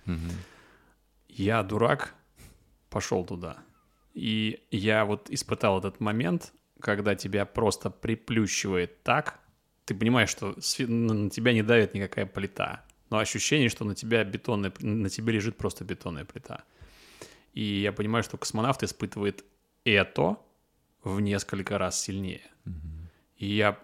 Я 1.27 1.63
дурак, 1.63 2.15
пошел 2.89 3.25
туда. 3.25 3.57
И 4.13 4.61
я 4.71 5.03
вот 5.05 5.29
испытал 5.29 5.79
этот 5.79 5.99
момент, 5.99 6.53
когда 6.79 7.15
тебя 7.15 7.45
просто 7.45 7.89
приплющивает 7.89 9.03
так, 9.03 9.39
ты 9.85 9.93
понимаешь, 9.93 10.29
что 10.29 10.55
на 10.87 11.29
тебя 11.29 11.53
не 11.53 11.61
давит 11.61 11.93
никакая 11.93 12.25
плита, 12.25 12.85
но 13.09 13.17
ощущение, 13.17 13.69
что 13.69 13.85
на 13.85 13.93
тебя 13.93 14.23
бетонная, 14.23 14.73
на 14.79 15.09
тебе 15.09 15.33
лежит 15.33 15.57
просто 15.57 15.83
бетонная 15.83 16.25
плита. 16.25 16.63
И 17.53 17.81
я 17.81 17.91
понимаю, 17.91 18.23
что 18.23 18.37
космонавт 18.37 18.83
испытывает 18.83 19.43
это 19.83 20.37
в 21.03 21.19
несколько 21.19 21.77
раз 21.77 22.01
сильнее. 22.01 22.41
Mm-hmm. 22.65 23.07
И 23.37 23.55
я 23.55 23.79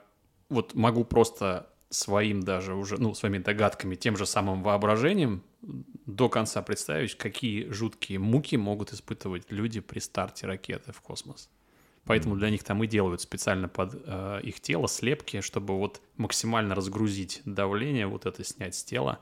вот 0.51 0.75
могу 0.75 1.03
просто 1.03 1.69
своим 1.89 2.41
даже 2.41 2.73
уже, 2.75 2.97
ну, 2.97 3.13
своими 3.13 3.39
догадками, 3.39 3.95
тем 3.95 4.17
же 4.17 4.25
самым 4.25 4.63
воображением 4.63 5.43
до 5.61 6.29
конца 6.29 6.61
представить, 6.61 7.17
какие 7.17 7.69
жуткие 7.69 8.19
муки 8.19 8.55
могут 8.55 8.93
испытывать 8.93 9.51
люди 9.51 9.79
при 9.79 9.99
старте 9.99 10.47
ракеты 10.47 10.91
в 10.91 11.01
космос. 11.01 11.49
Поэтому 12.05 12.35
для 12.35 12.49
них 12.49 12.63
там 12.63 12.83
и 12.83 12.87
делают 12.87 13.21
специально 13.21 13.67
под 13.67 13.93
э, 13.93 14.39
их 14.43 14.59
тело 14.59 14.87
слепки, 14.87 15.41
чтобы 15.41 15.77
вот 15.77 16.01
максимально 16.17 16.73
разгрузить 16.75 17.41
давление, 17.45 18.07
вот 18.07 18.25
это 18.25 18.43
снять 18.43 18.75
с 18.75 18.83
тела 18.83 19.19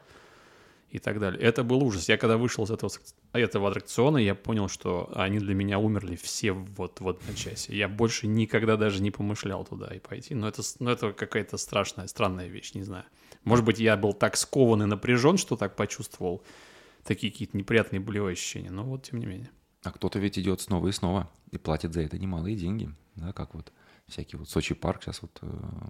и 0.92 1.00
так 1.00 1.20
далее. 1.20 1.42
Это 1.42 1.64
был 1.64 1.84
ужас. 1.84 2.10
Я 2.10 2.18
когда 2.18 2.38
вышел 2.38 2.64
из 2.64 2.72
этого, 2.72 2.92
этого 3.34 3.70
аттракциона, 3.70 4.18
я 4.18 4.36
понял, 4.36 4.68
что 4.68 5.12
они 5.16 5.40
для 5.40 5.54
меня 5.54 5.80
умерли 5.80 6.16
все 6.16 6.52
вот 6.52 7.00
в 7.00 7.08
одночасье. 7.08 7.78
Я 7.78 7.88
больше 7.88 8.28
никогда 8.28 8.78
даже 8.78 9.02
не 9.02 9.12
помышлял 9.12 9.64
туда 9.66 9.88
и 9.88 10.00
пойти. 10.00 10.36
Но 10.36 10.48
это, 10.48 10.62
но 10.80 10.92
это 10.92 11.14
какая-то 11.14 11.58
страшная, 11.58 12.08
странная 12.08 12.48
вещь, 12.48 12.74
не 12.74 12.84
знаю. 12.84 13.06
Может 13.44 13.66
быть, 13.66 13.80
я 13.80 13.96
был 13.98 14.14
так 14.14 14.36
скован 14.36 14.84
и 14.84 14.86
напряжен, 14.86 15.38
что 15.38 15.56
так 15.56 15.76
почувствовал 15.76 16.44
такие 17.04 17.32
какие-то 17.32 17.58
неприятные 17.58 18.00
болевые 18.00 18.34
ощущения. 18.34 18.72
Но 18.72 18.84
вот 18.84 19.04
тем 19.04 19.20
не 19.20 19.26
менее. 19.26 19.50
А 19.84 19.92
кто-то 19.92 20.20
ведь 20.20 20.38
идет 20.38 20.60
снова 20.62 20.88
и 20.88 20.92
снова 20.92 21.32
и 21.52 21.58
платит 21.58 21.94
за 21.94 22.02
это 22.02 22.18
немалые 22.18 22.56
деньги, 22.56 22.94
да, 23.16 23.32
как 23.32 23.56
вот 23.56 23.72
всякий 24.08 24.36
вот 24.36 24.50
Сочи 24.50 24.76
парк 24.76 25.04
сейчас 25.04 25.22
вот 25.22 25.38
э, 25.42 25.48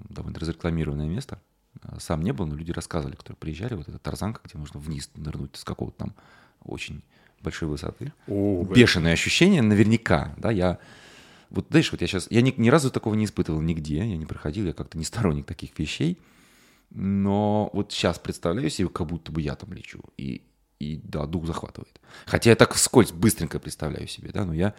довольно 0.10 0.40
разрекламированное 0.40 1.08
место. 1.08 1.42
Сам 2.00 2.22
не 2.24 2.34
был, 2.34 2.46
но 2.46 2.56
люди 2.56 2.72
рассказывали, 2.72 3.16
которые 3.16 3.38
приезжали, 3.38 3.74
вот 3.76 3.88
эта 3.88 4.00
тарзанка, 4.00 4.42
где 4.44 4.58
можно 4.58 4.80
вниз 4.80 5.10
нырнуть 5.16 5.56
с 5.56 5.64
какого-то 5.64 5.98
там 5.98 6.16
очень 6.64 7.04
большой 7.42 7.70
высоты. 7.70 8.12
О, 8.28 8.64
Бешеное 8.64 9.14
ощущение 9.14 9.62
наверняка, 9.62 10.34
да, 10.38 10.52
я 10.52 10.80
вот, 11.50 11.68
знаешь, 11.70 11.92
вот 11.92 12.02
я 12.02 12.08
сейчас, 12.08 12.28
я 12.30 12.42
ни, 12.42 12.54
ни 12.58 12.70
разу 12.70 12.92
такого 12.92 13.16
не 13.16 13.26
испытывал 13.26 13.62
нигде, 13.62 13.98
я 13.98 14.18
не 14.18 14.26
проходил, 14.26 14.66
я 14.66 14.74
как-то 14.74 14.98
не 14.98 15.04
сторонник 15.04 15.46
таких 15.46 15.78
вещей, 15.80 16.20
но 16.92 17.70
вот 17.74 17.92
сейчас 17.92 18.20
представляю 18.20 18.70
себе, 18.70 18.90
как 18.90 19.08
будто 19.08 19.32
бы 19.32 19.42
я 19.42 19.56
там 19.56 19.74
лечу, 19.74 20.02
и, 20.18 20.44
и 20.80 20.98
да, 21.04 21.26
дух 21.26 21.46
захватывает. 21.48 22.00
Хотя 22.26 22.52
я 22.52 22.56
так 22.56 22.74
вскользь 22.74 23.12
быстренько 23.12 23.60
представляю 23.60 24.08
себе, 24.08 24.32
да, 24.32 24.46
но 24.46 24.54
я 24.54 24.76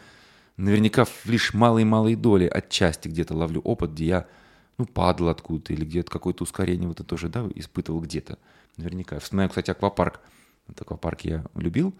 наверняка 0.56 1.04
в 1.04 1.26
лишь 1.26 1.54
малой-малой 1.54 2.14
доли 2.14 2.46
отчасти 2.46 3.08
где-то 3.08 3.34
ловлю 3.34 3.60
опыт, 3.62 3.92
где 3.92 4.06
я, 4.06 4.26
ну, 4.80 4.86
падал 4.86 5.28
откуда-то, 5.28 5.74
или 5.74 5.84
где-то 5.84 6.10
какое-то 6.10 6.44
ускорение 6.44 6.88
вот 6.88 7.00
это 7.00 7.04
тоже, 7.04 7.28
да, 7.28 7.46
испытывал 7.54 8.00
где-то. 8.00 8.38
Наверняка. 8.78 9.18
Вспоминаю, 9.18 9.50
кстати, 9.50 9.70
аквапарк. 9.70 10.20
Вот 10.68 10.80
аквапарк 10.80 11.20
я 11.20 11.44
любил 11.54 11.94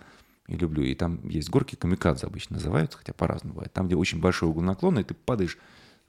и 0.49 0.57
люблю. 0.57 0.83
И 0.83 0.95
там 0.95 1.29
есть 1.29 1.51
горки, 1.51 1.77
камикадзе 1.77 2.27
обычно 2.27 2.57
называются, 2.57 2.97
хотя 2.97 3.13
по-разному 3.13 3.57
бывает. 3.57 3.71
Там, 3.75 3.87
где 3.87 3.97
очень 3.97 4.19
большой 4.19 4.49
угол 4.49 4.63
наклона, 4.63 5.01
и 5.01 5.05
ты 5.05 5.13
падаешь 5.13 5.59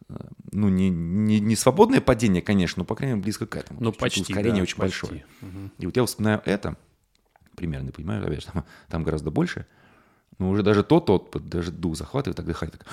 э, 0.07 0.15
ну, 0.53 0.69
не, 0.69 0.89
не, 0.89 1.41
не 1.41 1.57
свободное 1.57 1.99
падение, 1.99 2.41
конечно, 2.41 2.79
но, 2.79 2.85
по 2.85 2.95
крайней 2.95 3.15
мере, 3.15 3.23
близко 3.23 3.45
к 3.45 3.57
этому. 3.57 3.81
Ну, 3.83 3.91
почти, 3.91 4.21
Ускорение 4.21 4.61
да, 4.61 4.63
очень 4.63 4.77
почти. 4.77 5.01
большое. 5.01 5.25
Угу. 5.41 5.71
И 5.77 5.85
вот 5.87 5.97
я 5.97 6.05
вспоминаю 6.05 6.41
это, 6.45 6.77
примерно, 7.57 7.91
понимаю, 7.91 8.41
там, 8.53 8.63
там 8.87 9.03
гораздо 9.03 9.29
больше– 9.29 9.65
но 10.41 10.49
уже 10.49 10.63
даже 10.63 10.83
тот 10.83 11.09
опыт, 11.09 11.47
даже 11.49 11.71
дух 11.71 11.95
захватывает, 11.95 12.35
так 12.35 12.47
дыхание. 12.47 12.75
Так, 12.75 12.87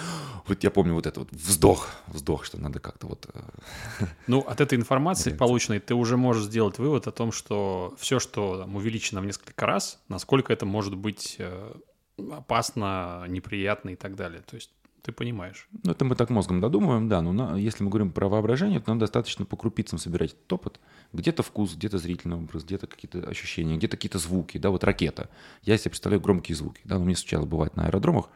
вот 0.46 0.62
я 0.62 0.70
помню 0.70 0.92
вот 0.92 1.06
это 1.06 1.20
вот 1.20 1.32
вздох, 1.32 1.88
вздох, 2.06 2.44
что 2.44 2.60
надо 2.60 2.78
как-то 2.78 3.06
вот... 3.06 3.26
Э, 3.32 4.04
ну, 4.26 4.40
от 4.40 4.60
этой 4.60 4.76
информации 4.76 5.32
полученной 5.32 5.80
ты 5.80 5.94
уже 5.94 6.18
можешь 6.18 6.44
сделать 6.44 6.78
вывод 6.78 7.06
о 7.06 7.10
том, 7.10 7.32
что 7.32 7.94
все, 7.98 8.18
что 8.18 8.58
там, 8.58 8.76
увеличено 8.76 9.22
в 9.22 9.24
несколько 9.24 9.64
раз, 9.64 9.98
насколько 10.08 10.52
это 10.52 10.66
может 10.66 10.94
быть 10.94 11.36
э, 11.38 11.72
опасно, 12.18 13.24
неприятно 13.28 13.90
и 13.90 13.96
так 13.96 14.14
далее. 14.14 14.42
То 14.42 14.56
есть 14.56 14.70
ты 15.08 15.12
понимаешь. 15.12 15.68
Ну, 15.84 15.92
это 15.92 16.04
мы 16.04 16.14
так 16.16 16.28
мозгом 16.28 16.60
додумываем, 16.60 17.08
да. 17.08 17.22
Но 17.22 17.32
на, 17.32 17.56
если 17.56 17.82
мы 17.82 17.88
говорим 17.88 18.12
про 18.12 18.28
воображение, 18.28 18.78
то 18.78 18.90
нам 18.90 18.98
достаточно 18.98 19.46
по 19.46 19.56
крупицам 19.56 19.98
собирать 19.98 20.32
этот 20.32 20.52
опыт. 20.52 20.80
Где-то 21.14 21.42
вкус, 21.42 21.74
где-то 21.74 21.96
зрительный 21.96 22.36
образ, 22.36 22.64
где-то 22.64 22.86
какие-то 22.86 23.20
ощущения, 23.20 23.78
где-то 23.78 23.96
какие-то 23.96 24.18
звуки, 24.18 24.58
да, 24.58 24.68
вот 24.68 24.84
ракета. 24.84 25.30
Я 25.62 25.78
себе 25.78 25.90
представляю 25.92 26.20
громкие 26.20 26.56
звуки, 26.56 26.82
да, 26.84 26.98
но 26.98 27.06
мне 27.06 27.16
случалось 27.16 27.48
бывать 27.48 27.74
на 27.74 27.86
аэродромах, 27.86 28.28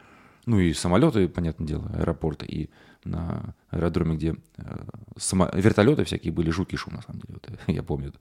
ну 0.47 0.59
и 0.59 0.73
самолеты, 0.73 1.27
понятное 1.27 1.67
дело, 1.67 1.91
аэропорты, 1.93 2.47
и 2.47 2.69
на 3.03 3.53
аэродроме, 3.69 4.15
где 4.15 4.35
э, 4.57 4.85
само... 5.15 5.49
вертолеты 5.53 6.03
всякие 6.05 6.33
были, 6.33 6.49
жуткий 6.49 6.77
шум, 6.77 6.95
на 6.95 7.03
самом 7.03 7.19
деле. 7.21 7.35
Вот, 7.35 7.59
я 7.67 7.83
помню 7.83 8.13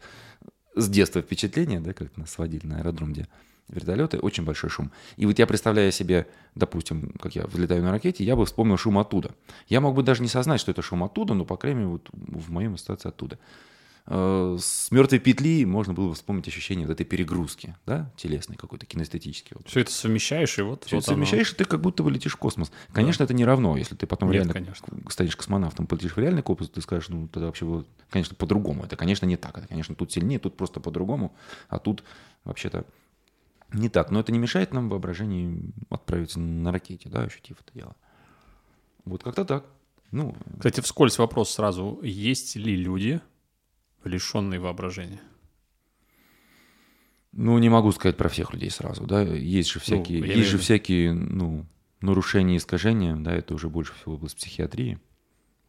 с 0.75 0.89
детства 0.89 1.23
впечатление, 1.23 1.81
да, 1.81 1.95
как 1.95 2.15
нас 2.19 2.31
сводили 2.31 2.67
на 2.67 2.79
аэродром, 2.79 3.13
где 3.13 3.29
вертолеты, 3.69 4.19
очень 4.19 4.45
большой 4.45 4.71
шум. 4.71 4.91
И 5.17 5.27
вот 5.27 5.39
я 5.39 5.47
представляю 5.47 5.93
себе, 5.93 6.27
допустим, 6.55 7.13
как 7.21 7.35
я 7.35 7.47
взлетаю 7.47 7.83
на 7.83 7.91
ракете, 7.91 8.25
я 8.25 8.37
бы 8.37 8.45
вспомнил 8.45 8.77
шум 8.77 8.99
оттуда. 8.99 9.35
Я 9.69 9.81
мог 9.81 9.95
бы 9.95 10.03
даже 10.03 10.23
не 10.23 10.29
сознать, 10.29 10.61
что 10.61 10.71
это 10.71 10.83
шум 10.83 11.05
оттуда, 11.05 11.35
но, 11.35 11.45
по 11.45 11.57
крайней 11.57 11.81
мере, 11.81 11.91
вот 11.91 12.09
в 12.13 12.51
моем 12.51 12.77
ситуации 12.77 13.09
оттуда. 13.09 13.39
Э, 14.07 14.57
с 14.61 14.91
мертвой 14.91 15.21
петли 15.21 15.65
можно 15.65 15.95
было 15.95 16.09
бы 16.09 16.15
вспомнить 16.15 16.49
ощущение 16.49 16.87
вот 16.87 16.93
этой 16.95 17.05
перегрузки, 17.05 17.77
да, 17.87 18.11
телесной 18.17 18.57
какой-то, 18.57 18.85
кинестетический. 18.85 19.57
Все 19.65 19.81
это 19.81 19.93
совмещаешь, 19.93 20.59
и 20.59 20.63
вот... 20.63 20.85
Все 20.85 20.97
вот 20.97 21.05
это 21.05 21.13
совмещаешь, 21.13 21.49
оно... 21.51 21.55
и 21.55 21.59
ты 21.59 21.65
как 21.65 21.81
будто 21.81 22.03
бы 22.03 22.11
летишь 22.11 22.33
в 22.33 22.37
космос. 22.37 22.73
Конечно, 22.93 23.21
да. 23.21 23.27
это 23.27 23.35
не 23.35 23.45
равно, 23.45 23.77
если 23.77 23.95
ты 23.95 24.07
потом 24.07 24.31
Нет, 24.31 24.37
реально 24.37 24.55
конечно. 24.55 24.89
станешь 25.09 25.37
космонавтом, 25.37 25.87
полетишь 25.87 26.17
в 26.17 26.19
реальный 26.19 26.43
космос, 26.43 26.71
ты 26.71 26.81
скажешь, 26.81 27.09
ну, 27.11 27.29
тогда 27.29 27.47
вообще, 27.47 27.65
было, 27.65 27.85
конечно, 28.11 28.35
по-другому. 28.35 28.85
Это, 28.85 28.97
конечно, 28.97 29.25
не 29.27 29.37
так. 29.37 29.57
Это, 29.57 29.69
конечно, 29.69 29.95
тут 29.95 30.11
сильнее, 30.11 30.41
тут 30.41 30.57
просто 30.57 30.81
по-другому, 30.81 31.35
а 31.69 31.79
тут 31.79 32.03
вообще-то 32.45 32.85
не 33.73 33.89
так. 33.89 34.11
Но 34.11 34.21
это 34.21 34.33
не 34.33 34.39
мешает 34.39 34.73
нам 34.73 34.89
воображению 34.89 35.73
отправиться 35.91 36.41
на 36.41 36.73
ракете, 36.73 37.09
да, 37.09 37.23
ощутив 37.23 37.59
это 37.61 37.73
дело. 37.75 37.97
Вот 39.05 39.23
как-то 39.23 39.45
так. 39.45 39.67
Ну, 40.11 40.37
Кстати, 40.59 40.81
вскользь 40.81 41.19
вопрос 41.19 41.51
сразу. 41.51 41.99
Есть 42.03 42.57
ли 42.57 42.77
люди, 42.77 43.21
лишенные 44.05 44.61
воображения? 44.61 45.21
Ну, 47.33 47.57
не 47.59 47.71
могу 47.71 47.93
сказать 47.93 48.19
про 48.19 48.29
всех 48.29 48.53
людей 48.53 48.71
сразу, 48.71 49.07
да. 49.07 49.23
Есть 49.23 49.71
же 49.71 49.81
всякие, 49.81 50.21
ну, 50.21 50.27
есть 50.27 50.51
же 50.51 50.59
всякие, 50.59 51.15
ну, 51.15 51.67
нарушения, 52.03 52.59
искажения, 52.59 53.17
да, 53.17 53.33
это 53.33 53.55
уже 53.55 53.71
больше 53.71 53.95
всего 53.95 54.17
область 54.17 54.37
психиатрии, 54.37 54.99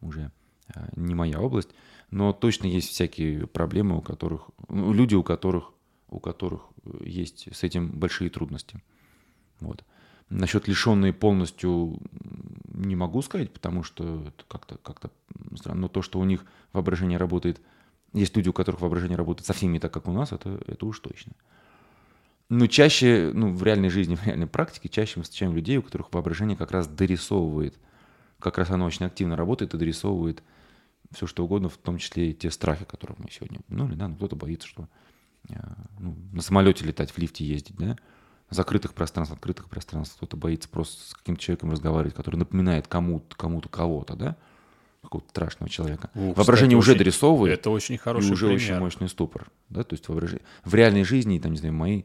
уже 0.02 0.30
а, 0.74 0.88
не 0.94 1.14
моя 1.14 1.40
область, 1.40 1.70
но 2.10 2.34
точно 2.34 2.66
есть 2.66 2.90
всякие 2.90 3.46
проблемы, 3.46 3.96
у 3.96 4.02
которых, 4.02 4.50
ну, 4.68 4.92
люди, 4.92 5.14
у 5.14 5.22
которых, 5.22 5.72
у 6.14 6.20
которых 6.20 6.62
есть 7.00 7.48
с 7.52 7.62
этим 7.64 7.88
большие 7.90 8.30
трудности. 8.30 8.80
Вот. 9.60 9.84
Насчет 10.30 10.68
лишенные 10.68 11.12
полностью 11.12 11.98
не 12.72 12.96
могу 12.96 13.20
сказать, 13.22 13.52
потому 13.52 13.82
что 13.82 14.32
как-то 14.48 14.78
как 14.78 15.00
странно. 15.56 15.82
Но 15.82 15.88
то, 15.88 16.02
что 16.02 16.18
у 16.18 16.24
них 16.24 16.44
воображение 16.72 17.18
работает, 17.18 17.60
есть 18.12 18.36
люди, 18.36 18.48
у 18.48 18.52
которых 18.52 18.80
воображение 18.80 19.18
работает 19.18 19.46
совсем 19.46 19.72
не 19.72 19.80
так, 19.80 19.92
как 19.92 20.08
у 20.08 20.12
нас, 20.12 20.32
это, 20.32 20.60
это 20.66 20.86
уж 20.86 21.00
точно. 21.00 21.32
Но 22.48 22.66
чаще, 22.66 23.32
ну, 23.34 23.52
в 23.52 23.62
реальной 23.62 23.90
жизни, 23.90 24.14
в 24.16 24.24
реальной 24.24 24.46
практике, 24.46 24.88
чаще 24.88 25.14
мы 25.16 25.24
встречаем 25.24 25.54
людей, 25.54 25.76
у 25.78 25.82
которых 25.82 26.12
воображение 26.12 26.56
как 26.56 26.70
раз 26.70 26.86
дорисовывает, 26.86 27.76
как 28.38 28.58
раз 28.58 28.70
оно 28.70 28.86
очень 28.86 29.06
активно 29.06 29.36
работает 29.36 29.74
и 29.74 29.78
дорисовывает 29.78 30.42
все, 31.12 31.26
что 31.26 31.44
угодно, 31.44 31.68
в 31.68 31.76
том 31.76 31.98
числе 31.98 32.30
и 32.30 32.34
те 32.34 32.50
страхи, 32.50 32.84
которые 32.84 33.16
мы 33.18 33.30
сегодня 33.30 33.58
упомянули. 33.60 33.94
Да? 33.94 34.08
Ну, 34.08 34.16
кто-то 34.16 34.36
боится, 34.36 34.66
что 34.66 34.88
Э, 34.88 35.03
ну, 35.98 36.16
на 36.32 36.42
самолете 36.42 36.84
летать, 36.84 37.10
в 37.10 37.18
лифте 37.18 37.44
ездить, 37.44 37.76
да, 37.76 37.96
закрытых 38.50 38.94
пространств, 38.94 39.34
открытых 39.34 39.68
пространств, 39.68 40.16
кто-то 40.16 40.36
боится 40.36 40.68
просто 40.68 41.10
с 41.10 41.14
каким-то 41.14 41.42
человеком 41.42 41.70
разговаривать, 41.70 42.14
который 42.14 42.36
напоминает 42.36 42.86
кому-то, 42.88 43.36
кому-то 43.36 43.68
кого-то, 43.68 44.14
да, 44.16 44.36
какого-то 45.02 45.28
страшного 45.28 45.70
человека. 45.70 46.10
О, 46.14 46.32
Воображение 46.32 46.76
кстати, 46.76 46.84
уже 46.84 46.90
очень, 46.92 46.98
дорисовывает. 46.98 47.58
Это 47.58 47.70
очень 47.70 47.98
хороший 47.98 48.28
и 48.28 48.32
уже 48.32 48.46
пример. 48.46 48.62
очень 48.62 48.78
мощный 48.78 49.08
ступор, 49.08 49.50
да, 49.68 49.82
то 49.84 49.94
есть 49.94 50.08
воображение. 50.08 50.44
В 50.64 50.74
реальной 50.74 51.04
жизни, 51.04 51.38
там, 51.38 51.52
не 51.52 51.58
знаю, 51.58 51.74
мои 51.74 52.04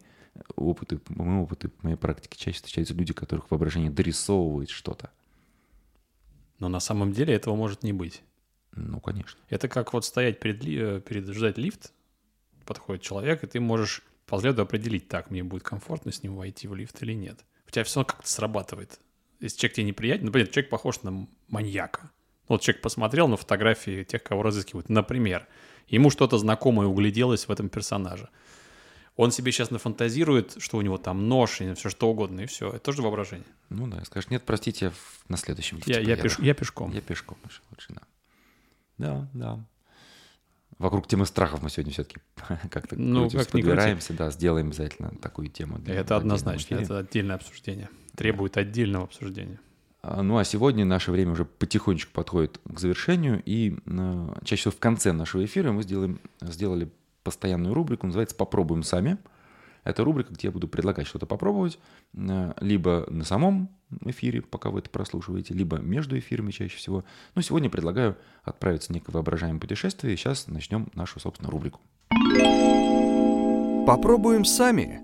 опыты, 0.55 0.99
мои 1.09 1.41
опыты, 1.41 1.71
моей 1.81 1.97
практике 1.97 2.37
чаще 2.37 2.57
встречаются 2.57 2.93
люди, 2.93 3.13
которых 3.13 3.49
воображение 3.51 3.89
дорисовывает 3.89 4.69
что-то. 4.69 5.11
Но 6.59 6.67
на 6.67 6.79
самом 6.79 7.13
деле 7.13 7.33
этого 7.33 7.55
может 7.55 7.83
не 7.83 7.93
быть. 7.93 8.21
Ну, 8.75 8.99
конечно. 8.99 9.39
Это 9.49 9.67
как 9.67 9.93
вот 9.93 10.05
стоять 10.05 10.39
перед, 10.39 10.63
э, 10.65 11.01
перед 11.01 11.27
ждать 11.27 11.57
лифт, 11.57 11.93
подходит 12.70 13.01
человек, 13.01 13.43
и 13.43 13.47
ты 13.47 13.59
можешь 13.59 14.03
по 14.26 14.38
взгляду 14.38 14.61
определить, 14.61 15.07
так, 15.07 15.32
мне 15.32 15.43
будет 15.43 15.63
комфортно 15.63 16.11
с 16.11 16.24
ним 16.24 16.36
войти 16.36 16.67
в 16.67 16.76
лифт 16.76 17.01
или 17.03 17.13
нет. 17.13 17.39
У 17.67 17.72
тебя 17.72 17.84
все 17.84 17.99
равно 17.99 18.13
как-то 18.13 18.30
срабатывает. 18.30 18.99
Если 19.39 19.57
человек 19.57 19.76
тебе 19.76 19.86
неприятен, 19.88 20.26
например, 20.26 20.47
человек 20.49 20.70
похож 20.70 21.01
на 21.03 21.28
маньяка, 21.47 22.11
Вот 22.47 22.61
человек 22.61 22.82
посмотрел 22.82 23.28
на 23.28 23.38
фотографии 23.38 24.03
тех, 24.03 24.22
кого 24.24 24.43
разыскивают, 24.43 24.89
например, 24.89 25.47
ему 25.88 26.09
что-то 26.11 26.38
знакомое 26.38 26.88
угляделось 26.88 27.47
в 27.47 27.51
этом 27.51 27.70
персонаже. 27.70 28.30
Он 29.15 29.32
себе 29.32 29.51
сейчас 29.51 29.70
нафантазирует, 29.72 30.55
что 30.59 30.78
у 30.78 30.82
него 30.82 30.97
там 30.97 31.28
нож 31.28 31.61
и 31.61 31.74
все 31.74 31.89
что 31.89 32.09
угодно, 32.09 32.41
и 32.41 32.45
все. 32.45 32.70
Это 32.70 32.80
тоже 32.80 33.01
воображение. 33.01 33.47
Ну 33.70 33.88
да, 33.88 34.03
скажешь, 34.05 34.30
нет, 34.30 34.43
простите, 34.45 34.93
на 35.28 35.38
следующем 35.38 35.78
лифте 35.78 35.93
Я, 35.93 35.99
я, 35.99 36.05
поеду». 36.15 36.28
пеш- 36.28 36.43
я 36.45 36.53
пешком. 36.53 36.91
Я 36.91 37.01
пешком 37.01 37.38
лучше, 37.43 37.61
да. 37.89 38.01
Да, 38.97 39.30
да. 39.34 39.59
Вокруг 40.80 41.07
темы 41.07 41.25
страхов 41.25 41.61
мы 41.61 41.69
сегодня 41.69 41.91
все-таки 41.91 42.17
как-то 42.71 42.95
Ну, 42.95 43.21
крутимся, 43.21 43.45
как 43.45 43.51
подбираемся, 43.51 44.13
да, 44.13 44.32
сделаем 44.32 44.67
обязательно 44.67 45.11
такую 45.21 45.49
тему. 45.49 45.77
для- 45.80 45.95
Это 45.95 46.15
однозначно, 46.15 46.75
эфире. 46.75 46.84
это 46.84 46.97
отдельное 46.99 47.36
обсуждение. 47.36 47.89
Требует 48.15 48.57
отдельного 48.57 49.03
обсуждения. 49.05 49.59
А, 50.01 50.23
Ну 50.23 50.38
а 50.38 50.43
сегодня 50.45 50.86
наше 50.86 51.11
время 51.11 51.34
уже 51.34 51.43
потихонечку 51.45 52.13
подходит 52.13 52.59
к 52.63 52.80
завершению, 52.80 53.43
и 53.45 53.77
э, 53.86 54.27
чаще 54.45 54.61
всего 54.61 54.71
в 54.71 54.80
конце 54.80 55.11
нашего 55.11 55.43
эфира 55.43 55.71
мы 55.73 55.84
сделаем, 55.84 56.19
сделали 56.41 56.89
постоянную 57.23 57.73
рубрику, 57.73 58.07
называется 58.07 58.36
«Попробуем 58.36 58.84
сами». 58.84 59.17
Это 59.84 60.03
рубрика, 60.05 60.34
где 60.34 60.47
я 60.47 60.51
буду 60.51 60.67
предлагать 60.69 61.07
что-то 61.07 61.25
попробовать, 61.25 61.77
э, 62.13 62.53
либо 62.61 63.05
на 63.09 63.25
самом 63.25 63.69
эфире, 64.05 64.41
пока 64.41 64.69
вы 64.69 64.79
это 64.79 64.89
прослушиваете, 64.89 65.53
либо 65.53 65.77
между 65.77 66.17
эфирами 66.17 66.51
чаще 66.51 66.77
всего. 66.77 67.03
Но 67.35 67.41
сегодня 67.41 67.69
предлагаю 67.69 68.17
отправиться 68.43 68.91
в 68.91 68.95
некое 68.95 69.11
воображаемое 69.13 69.59
путешествие, 69.59 70.13
и 70.13 70.17
сейчас 70.17 70.47
начнем 70.47 70.89
нашу, 70.93 71.19
собственно, 71.19 71.49
рубрику. 71.51 71.79
Попробуем 73.85 74.45
сами. 74.45 75.01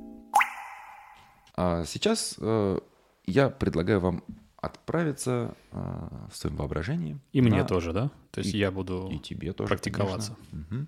А 1.55 1.85
сейчас 1.85 2.35
э, 2.39 2.79
я 3.25 3.49
предлагаю 3.49 3.99
вам 3.99 4.23
отправиться 4.57 5.55
э, 5.71 6.07
в 6.31 6.35
своем 6.37 6.55
воображении. 6.57 7.17
И 7.31 7.41
мне 7.41 7.61
на- 7.61 7.63
тоже, 7.65 7.93
да? 7.93 8.11
То 8.31 8.41
есть 8.41 8.53
И- 8.53 8.57
я 8.57 8.71
буду 8.71 9.09
И 9.11 9.17
тебе 9.19 9.53
тоже. 9.53 9.69
практиковаться. 9.69 10.35
Мгм. 10.51 10.87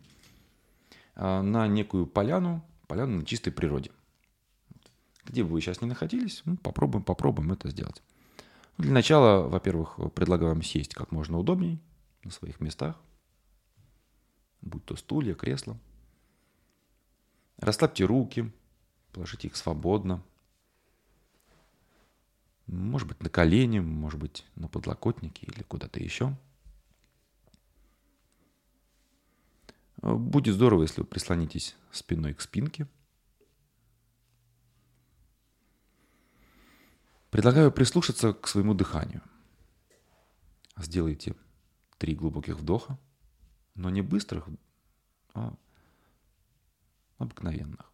А, 1.15 1.41
На 1.41 1.67
некую 1.67 2.05
поляну, 2.05 2.63
поляну 2.87 3.17
на 3.17 3.25
чистой 3.25 3.51
природе. 3.51 3.89
Где 5.27 5.43
бы 5.43 5.49
вы 5.49 5.61
сейчас 5.61 5.81
ни 5.81 5.85
находились, 5.85 6.41
ну, 6.45 6.55
попробуем, 6.57 7.03
попробуем 7.03 7.51
это 7.51 7.69
сделать. 7.69 8.01
Ну, 8.77 8.85
Для 8.85 8.93
начала, 8.93 9.47
во-первых, 9.47 9.99
предлагаю 10.13 10.53
вам 10.53 10.63
сесть 10.63 10.93
как 10.93 11.11
можно 11.11 11.37
удобней 11.37 11.79
на 12.23 12.31
своих 12.31 12.61
местах, 12.61 12.95
будь 14.61 14.85
то 14.85 14.95
стулья, 14.95 15.35
кресла. 15.35 15.77
Расслабьте 17.57 18.05
руки, 18.05 18.51
положите 19.11 19.47
их 19.47 19.55
свободно. 19.55 20.23
Может 22.67 23.07
быть, 23.07 23.21
на 23.21 23.29
колени, 23.29 23.79
может 23.79 24.19
быть, 24.19 24.45
на 24.55 24.67
подлокотнике 24.67 25.45
или 25.47 25.63
куда-то 25.63 25.99
еще. 25.99 26.35
Будет 30.01 30.53
здорово, 30.53 30.83
если 30.83 31.01
вы 31.01 31.07
прислонитесь 31.07 31.75
спиной 31.91 32.33
к 32.33 32.41
спинке. 32.41 32.87
Предлагаю 37.29 37.71
прислушаться 37.71 38.33
к 38.33 38.47
своему 38.47 38.73
дыханию. 38.73 39.21
Сделайте 40.77 41.35
три 41.97 42.15
глубоких 42.15 42.55
вдоха, 42.55 42.97
но 43.75 43.89
не 43.89 44.01
быстрых, 44.01 44.47
а 45.33 45.53
обыкновенных. 47.17 47.91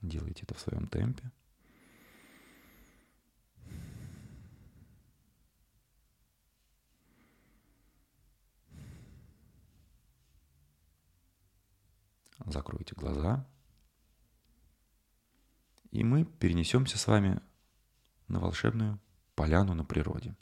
Делайте 0.00 0.42
это 0.42 0.54
в 0.54 0.60
своем 0.60 0.86
темпе. 0.88 1.30
Закройте 12.46 12.94
глаза. 12.94 13.46
И 15.90 16.04
мы 16.04 16.24
перенесемся 16.24 16.98
с 16.98 17.06
вами 17.06 17.40
на 18.28 18.40
волшебную 18.40 19.00
поляну 19.34 19.74
на 19.74 19.84
природе. 19.84 20.36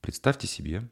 Представьте 0.00 0.46
себе, 0.46 0.88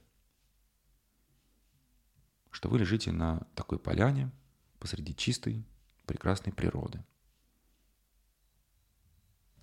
что 2.51 2.68
вы 2.68 2.79
лежите 2.79 3.12
на 3.12 3.41
такой 3.55 3.79
поляне 3.79 4.31
посреди 4.79 5.14
чистой, 5.14 5.66
прекрасной 6.07 6.53
природы. 6.53 7.05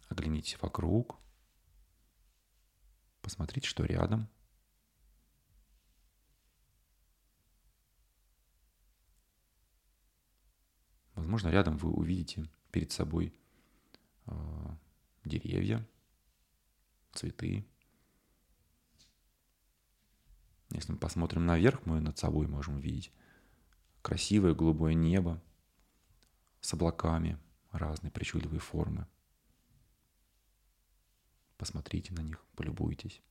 Оглянитесь 0.10 0.62
вокруг, 0.62 1.18
посмотрите, 3.22 3.68
что 3.68 3.86
рядом. 3.86 4.30
Возможно, 11.22 11.50
рядом 11.50 11.78
вы 11.78 11.92
увидите 11.92 12.50
перед 12.72 12.92
собой 12.92 13.32
э, 14.26 14.32
деревья, 15.24 15.88
цветы. 17.14 17.64
Если 20.72 20.94
мы 20.94 20.98
посмотрим 20.98 21.46
наверх, 21.46 21.86
мы 21.86 22.02
над 22.02 22.18
собой 22.18 22.48
можем 22.48 22.78
увидеть 22.78 23.14
красивое 24.02 24.56
голубое 24.56 24.96
небо 24.96 25.40
с 26.60 26.74
облаками 26.74 27.38
разной 27.70 28.10
причудливой 28.10 28.58
формы. 28.58 29.06
Посмотрите 31.58 32.16
на 32.16 32.22
них, 32.22 32.44
полюбуйтесь. 32.56 33.22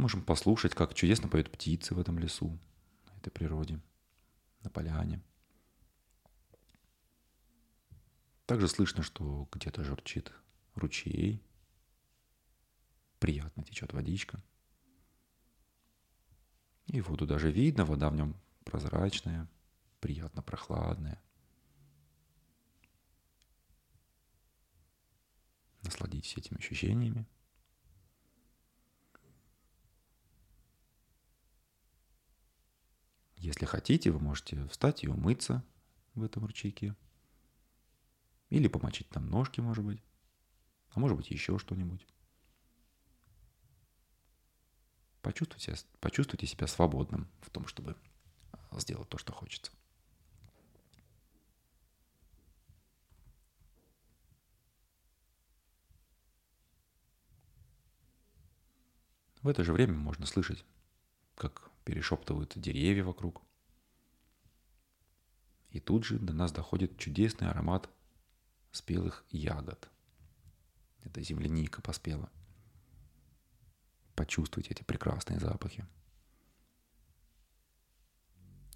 Можем 0.00 0.22
послушать, 0.22 0.74
как 0.74 0.94
чудесно 0.94 1.28
поют 1.28 1.52
птицы 1.52 1.94
в 1.94 2.00
этом 2.00 2.18
лесу, 2.18 2.58
на 3.06 3.18
этой 3.18 3.30
природе, 3.30 3.78
на 4.62 4.70
поляне. 4.70 5.22
Также 8.46 8.66
слышно, 8.66 9.02
что 9.02 9.46
где-то 9.52 9.84
журчит 9.84 10.32
ручей, 10.74 11.44
приятно 13.18 13.62
течет 13.62 13.92
водичка. 13.92 14.42
И 16.86 17.02
воду 17.02 17.26
даже 17.26 17.52
видно, 17.52 17.84
вода 17.84 18.08
в 18.08 18.16
нем 18.16 18.34
прозрачная, 18.64 19.50
приятно 20.00 20.40
прохладная. 20.40 21.22
Насладитесь 25.82 26.38
этими 26.38 26.56
ощущениями. 26.56 27.26
Если 33.40 33.64
хотите, 33.64 34.10
вы 34.10 34.20
можете 34.20 34.66
встать 34.68 35.02
и 35.02 35.08
умыться 35.08 35.64
в 36.14 36.22
этом 36.22 36.44
ручейке. 36.44 36.94
Или 38.50 38.68
помочить 38.68 39.08
там 39.08 39.30
ножки, 39.30 39.62
может 39.62 39.82
быть. 39.82 40.02
А 40.90 41.00
может 41.00 41.16
быть, 41.16 41.30
еще 41.30 41.58
что-нибудь. 41.58 42.06
Почувствуйте, 45.22 45.74
почувствуйте 46.00 46.46
себя 46.46 46.66
свободным 46.66 47.30
в 47.40 47.48
том, 47.48 47.66
чтобы 47.66 47.96
сделать 48.72 49.08
то, 49.08 49.16
что 49.16 49.32
хочется. 49.32 49.72
В 59.40 59.48
это 59.48 59.64
же 59.64 59.72
время 59.72 59.94
можно 59.94 60.26
слышать, 60.26 60.62
как 61.36 61.69
перешептывают 61.90 62.52
деревья 62.54 63.02
вокруг. 63.02 63.42
И 65.70 65.80
тут 65.80 66.04
же 66.04 66.20
до 66.20 66.32
нас 66.32 66.52
доходит 66.52 66.96
чудесный 66.98 67.50
аромат 67.50 67.90
спелых 68.70 69.24
ягод. 69.30 69.90
Это 71.02 71.20
земляника 71.20 71.82
поспела. 71.82 72.30
Почувствуйте 74.14 74.70
эти 74.70 74.84
прекрасные 74.84 75.40
запахи. 75.40 75.84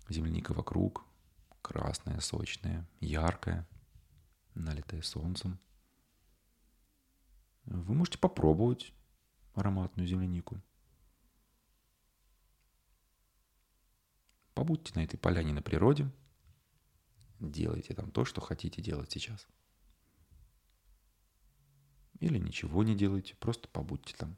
Земляника 0.08 0.52
вокруг, 0.52 1.06
красная, 1.62 2.18
сочная, 2.18 2.84
яркая, 2.98 3.64
налитая 4.54 5.02
солнцем. 5.02 5.60
Вы 7.64 7.94
можете 7.94 8.18
попробовать 8.18 8.92
ароматную 9.54 10.08
землянику. 10.08 10.60
побудьте 14.54 14.92
на 14.94 15.04
этой 15.04 15.18
поляне 15.18 15.52
на 15.52 15.62
природе, 15.62 16.10
делайте 17.40 17.94
там 17.94 18.10
то, 18.10 18.24
что 18.24 18.40
хотите 18.40 18.80
делать 18.80 19.12
сейчас. 19.12 19.46
Или 22.20 22.38
ничего 22.38 22.82
не 22.84 22.94
делайте, 22.94 23.34
просто 23.36 23.68
побудьте 23.68 24.14
там. 24.16 24.36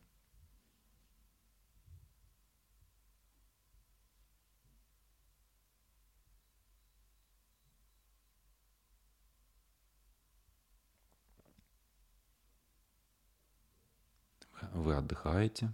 Вы 14.73 14.95
отдыхаете, 14.97 15.73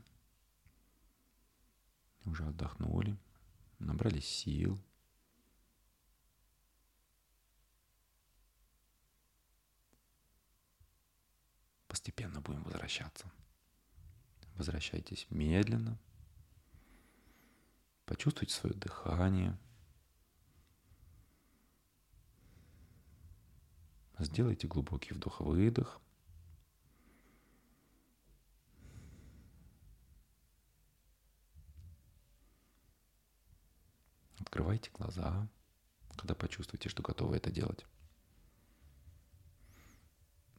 уже 2.24 2.44
отдохнули 2.44 3.16
набрались 3.84 4.28
сил. 4.28 4.78
Постепенно 11.88 12.40
будем 12.40 12.62
возвращаться. 12.64 13.30
Возвращайтесь 14.54 15.26
медленно. 15.30 15.98
Почувствуйте 18.06 18.54
свое 18.54 18.74
дыхание. 18.74 19.58
Сделайте 24.18 24.66
глубокий 24.66 25.14
вдох-выдох. 25.14 26.00
Открывайте 34.42 34.90
глаза, 34.92 35.48
когда 36.16 36.34
почувствуете, 36.34 36.88
что 36.88 37.02
готовы 37.02 37.36
это 37.36 37.50
делать. 37.50 37.86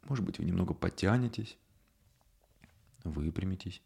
Может 0.04 0.26
быть, 0.26 0.40
вы 0.40 0.46
немного 0.46 0.74
подтянетесь, 0.74 1.58
выпрямитесь, 3.04 3.82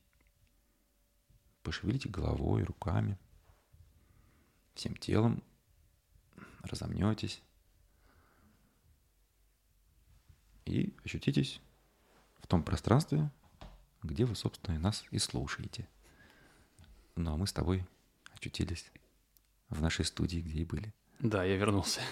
пошевелите 1.64 2.10
головой, 2.10 2.64
руками, 2.64 3.18
всем 4.76 4.96
телом, 4.96 5.44
разомнетесь 6.62 7.42
и 10.66 10.96
ощутитесь 11.04 11.60
в 12.40 12.46
том 12.48 12.64
пространстве, 12.64 13.32
где 14.04 14.26
вы, 14.26 14.36
собственно, 14.36 14.76
и 14.76 14.80
нас 14.80 15.04
и 15.10 15.18
слушаете. 15.18 15.90
Ну, 17.16 17.34
а 17.34 17.38
мы 17.38 17.48
с 17.48 17.54
тобой 17.54 17.84
очутились 18.36 18.92
в 19.70 19.82
нашей 19.82 20.06
студии, 20.06 20.40
где 20.40 20.60
и 20.60 20.66
были. 20.66 20.94
Да, 21.20 21.44
я 21.44 21.58
вернулся. 21.58 22.02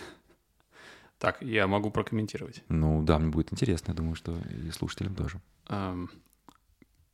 Так, 1.18 1.41
я 1.41 1.66
могу 1.66 1.91
прокомментировать. 1.91 2.62
Ну 2.68 3.01
да, 3.01 3.18
мне 3.18 3.30
будет 3.30 3.51
интересно, 3.53 3.91
я 3.91 3.95
думаю, 3.95 4.16
что 4.16 4.38
и 4.38 4.70
слушателям 4.72 5.16
тоже. 5.16 5.41
Эм, 5.70 6.12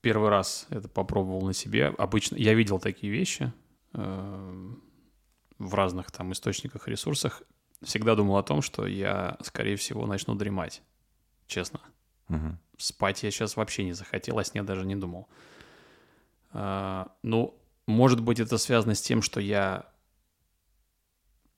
первый 0.02 0.30
раз 0.30 0.66
это 0.72 0.90
попробовал 0.90 1.46
на 1.46 1.54
себе. 1.54 1.94
Обычно 2.00 2.36
я 2.36 2.56
видел 2.56 2.80
такие 2.80 3.14
вещи 3.14 3.54
эм, 3.94 4.82
в 5.60 5.76
разных 5.76 6.12
там 6.12 6.32
источниках, 6.32 6.88
ресурсах. 6.88 7.44
Всегда 7.84 8.16
думал 8.16 8.38
о 8.38 8.44
том, 8.44 8.64
что 8.64 8.88
я, 8.88 9.38
скорее 9.44 9.76
всего, 9.76 10.08
начну 10.08 10.34
дремать. 10.34 10.82
Честно. 11.46 11.80
Угу. 12.30 12.58
Спать 12.78 13.22
я 13.22 13.30
сейчас 13.30 13.56
вообще 13.56 13.84
не 13.84 13.94
захотел, 13.94 14.40
о 14.40 14.44
сне 14.44 14.64
даже 14.64 14.84
не 14.84 14.96
думал. 14.96 15.30
Э, 16.54 17.06
ну, 17.22 17.56
может 17.86 18.22
быть, 18.22 18.40
это 18.40 18.58
связано 18.58 18.96
с 18.96 19.02
тем, 19.02 19.22
что 19.22 19.40
я 19.40 19.91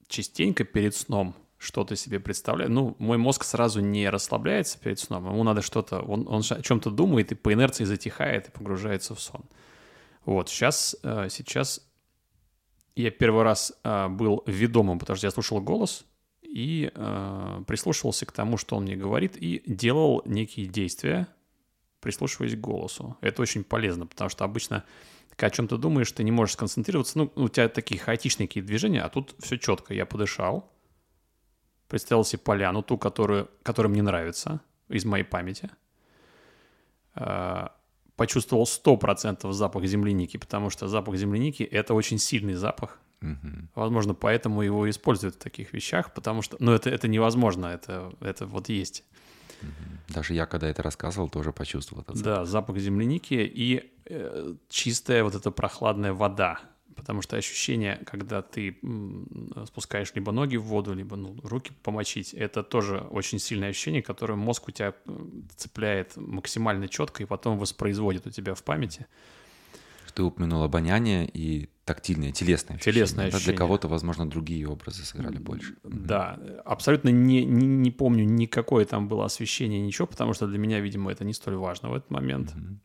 частенько 0.08 0.64
перед 0.64 0.95
сном 0.95 1.36
что-то 1.58 1.95
себе 1.95 2.20
представляю. 2.20 2.70
Ну, 2.70 2.95
мой 2.99 3.18
мозг 3.18 3.43
сразу 3.45 3.80
не 3.80 4.10
расслабляется 4.10 4.78
перед 4.78 4.99
сном. 4.99 5.26
Ему 5.26 5.43
надо 5.43 5.62
что-то... 5.62 5.99
Он, 6.01 6.28
он 6.28 6.43
о 6.49 6.62
чем-то 6.62 6.91
думает 6.91 7.32
и 7.32 7.36
по 7.36 7.54
инерции 7.54 7.86
затихает 7.86 8.49
и 8.49 8.51
погружается 8.51 9.16
в 9.16 9.22
сон. 9.22 9.43
Вот, 10.26 10.49
сейчас, 10.49 10.95
э, 11.04 11.28
сейчас 11.30 11.82
я 12.95 13.12
первый 13.12 13.43
раз 13.43 13.74
э, 13.84 14.08
был 14.10 14.43
ведомым, 14.45 14.99
потому 14.99 15.18
что 15.18 15.28
я 15.28 15.32
слушал 15.32 15.62
голос 15.62 16.06
и 16.41 16.91
э, 16.93 17.64
прислушивался 17.66 18.26
к 18.26 18.32
тому, 18.32 18.58
что 18.58 18.76
он 18.76 18.84
мне 18.84 18.95
говорит, 18.95 19.38
и 19.38 19.64
делал 19.66 20.22
некие 20.26 20.68
действия, 20.68 21.28
прислушиваясь 22.04 22.56
к 22.56 22.60
голосу. 22.60 23.18
Это 23.22 23.41
очень 23.41 23.64
полезно, 23.64 24.06
потому 24.06 24.30
что 24.30 24.43
обычно, 24.43 24.84
когда 25.36 25.47
о 25.47 25.49
чем-то 25.49 25.78
думаешь, 25.78 26.12
ты 26.12 26.24
не 26.24 26.32
можешь 26.32 26.54
сконцентрироваться. 26.54 27.18
Ну, 27.18 27.32
у 27.36 27.49
тебя 27.49 27.70
такие 27.70 27.99
хаотичные 27.99 28.47
какие 28.47 28.62
движения, 28.62 29.01
а 29.01 29.10
тут 29.10 29.36
все 29.39 29.58
четко. 29.58 29.93
Я 29.93 30.06
подышал, 30.06 30.70
представил 31.88 32.26
себе 32.26 32.39
поляну, 32.39 32.84
ту, 32.84 32.97
которую, 32.97 33.49
которая 33.64 33.91
мне 33.91 34.01
нравится, 34.01 34.62
из 34.89 35.06
моей 35.06 35.24
памяти. 35.24 35.72
А, 37.16 37.72
почувствовал 38.16 38.66
100% 38.66 39.51
запах 39.54 39.86
земляники, 39.86 40.38
потому 40.38 40.70
что 40.70 40.88
запах 40.88 41.16
земляники– 41.16 41.64
это 41.72 41.93
очень 41.93 42.20
сильный 42.20 42.56
запах. 42.56 42.99
Угу. 43.22 43.70
Возможно, 43.76 44.14
поэтому 44.14 44.62
его 44.62 44.89
используют 44.89 45.36
в 45.36 45.39
таких 45.39 45.74
вещах, 45.74 46.14
потому 46.14 46.41
что, 46.41 46.58
ну, 46.60 46.74
это, 46.74 46.89
это 46.89 47.08
невозможно, 47.08 47.68
это, 47.68 48.12
это 48.20 48.45
вот 48.45 48.70
есть. 48.70 49.04
Даже 50.09 50.34
я, 50.34 50.45
когда 50.45 50.68
это 50.68 50.84
рассказывал, 50.84 51.30
тоже 51.30 51.51
почувствовал 51.51 52.03
этот 52.03 52.18
запах. 52.18 52.34
Да, 52.34 52.45
запах 52.45 52.78
земляники 52.78 53.34
и 53.34 53.91
э, 54.05 54.55
чистая 54.70 55.24
вот 55.24 55.36
эта 55.36 55.51
прохладная 55.51 56.14
вода. 56.14 56.59
Потому 56.95 57.22
что 57.22 57.38
ощущение, 57.38 57.99
когда 58.05 58.41
ты 58.41 58.78
спускаешь 59.66 60.14
либо 60.14 60.32
ноги 60.32 60.57
в 60.57 60.64
воду, 60.64 60.93
либо 60.93 61.16
ну, 61.16 61.36
руки 61.43 61.72
помочить, 61.82 62.34
это 62.34 62.64
тоже 62.64 62.99
очень 63.09 63.39
сильное 63.39 63.70
ощущение, 63.70 64.03
которое 64.03 64.36
мозг 64.36 64.68
у 64.68 64.72
тебя 64.72 64.93
цепляет 65.55 66.16
максимально 66.16 66.88
четко 66.88 67.24
и 67.24 67.26
потом 67.26 67.57
воспроизводит 67.57 68.28
у 68.28 68.30
тебя 68.30 68.53
в 68.53 68.64
памяти. 68.64 69.07
Ты 70.14 70.24
упомянул 70.24 70.64
обоняние 70.64 71.28
и 71.28 71.70
тактильное, 71.86 72.32
телесное 72.32 72.78
ощущение. 72.78 72.93
Телесное 72.93 73.26
да? 73.26 73.38
ощущение. 73.38 73.57
Для 73.57 73.57
кого-то, 73.57 73.88
возможно, 73.88 74.30
другие 74.30 74.68
образы 74.68 75.03
сыграли 75.03 75.38
больше. 75.38 75.76
Да, 75.84 76.39
абсолютно 76.66 77.09
не, 77.09 77.45
не, 77.45 77.68
не 77.68 77.91
помню 77.91 78.24
никакое 78.24 78.86
там 78.86 79.07
было 79.07 79.26
освещение, 79.26 79.82
ничего, 79.82 80.07
потому 80.07 80.34
что 80.34 80.47
для 80.47 80.57
меня, 80.57 80.80
видимо, 80.80 81.11
это 81.11 81.26
не 81.26 81.34
столь 81.34 81.55
важно 81.55 81.89
в 81.89 81.95
этот 81.95 82.11
момент. 82.11 82.55
Мгм. 82.55 82.80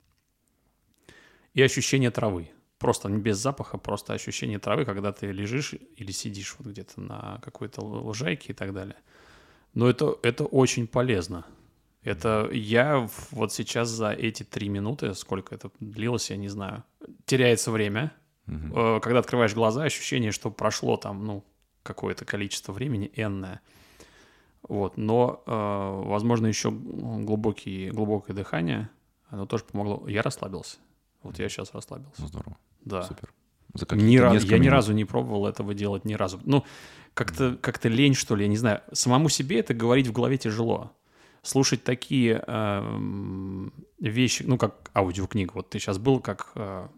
И 1.54 1.62
ощущение 1.62 2.10
травы. 2.10 2.50
Просто 2.78 3.08
без 3.08 3.38
запаха, 3.38 3.78
просто 3.78 4.12
ощущение 4.12 4.58
травы, 4.58 4.84
когда 4.84 5.12
ты 5.12 5.32
лежишь 5.32 5.74
или 5.96 6.12
сидишь 6.12 6.54
вот 6.58 6.68
где-то 6.68 7.00
на 7.00 7.40
какой-то 7.42 7.82
лужайке 7.82 8.52
и 8.52 8.54
так 8.54 8.72
далее. 8.72 8.96
Но 9.74 9.88
это, 9.88 10.16
это 10.22 10.44
очень 10.44 10.86
полезно. 10.86 11.44
Это 12.02 12.48
я 12.52 13.08
вот 13.32 13.52
сейчас 13.52 13.88
за 13.88 14.12
эти 14.12 14.44
три 14.44 14.68
минуты, 14.68 15.14
сколько 15.14 15.54
это 15.54 15.70
длилось, 15.80 16.30
я 16.30 16.36
не 16.36 16.48
знаю, 16.48 16.84
теряется 17.26 17.70
время. 17.70 18.12
Э, 18.46 19.00
Когда 19.02 19.18
открываешь 19.20 19.54
глаза, 19.54 19.84
ощущение, 19.84 20.32
что 20.32 20.50
прошло 20.50 20.96
там, 20.96 21.24
ну, 21.24 21.44
какое-то 21.82 22.24
количество 22.24 22.72
времени, 22.72 23.10
энное. 23.14 23.60
Вот, 24.62 24.96
но, 24.96 25.42
э, 25.46 26.08
возможно, 26.08 26.46
еще 26.46 26.70
глубокие, 26.70 27.90
глубокое 27.90 28.34
дыхание, 28.34 28.90
оно 29.28 29.46
тоже 29.46 29.64
помогло. 29.64 30.06
Я 30.08 30.22
расслабился. 30.22 30.78
Вот 31.22 31.38
я 31.38 31.48
сейчас 31.48 31.72
расслабился. 31.74 32.26
Здорово. 32.26 32.56
Да. 32.84 33.02
Супер. 33.02 33.32
За 33.74 33.86
Ни 33.96 34.16
несколько 34.32 34.54
я 34.54 34.58
ни 34.58 34.68
разу 34.68 34.92
не 34.92 35.04
пробовал 35.04 35.46
этого 35.46 35.74
делать, 35.74 36.04
ни 36.04 36.14
разу. 36.14 36.40
Ну, 36.44 36.64
как-то 37.14 37.56
как 37.60 37.84
лень, 37.84 38.14
что 38.14 38.34
ли, 38.34 38.44
я 38.44 38.48
не 38.48 38.56
знаю. 38.56 38.80
Самому 38.92 39.28
себе 39.28 39.60
это 39.60 39.74
говорить 39.74 40.06
в 40.06 40.12
голове 40.12 40.38
тяжело. 40.38 40.92
Слушать 41.48 41.82
такие 41.82 42.44
эм, 42.46 43.72
вещи, 43.98 44.42
ну, 44.46 44.58
как 44.58 44.90
аудиокнигу. 44.94 45.54
Вот 45.54 45.70
ты 45.70 45.78
сейчас 45.78 45.96
был 45.96 46.20
как 46.20 46.52
э, 46.54 46.88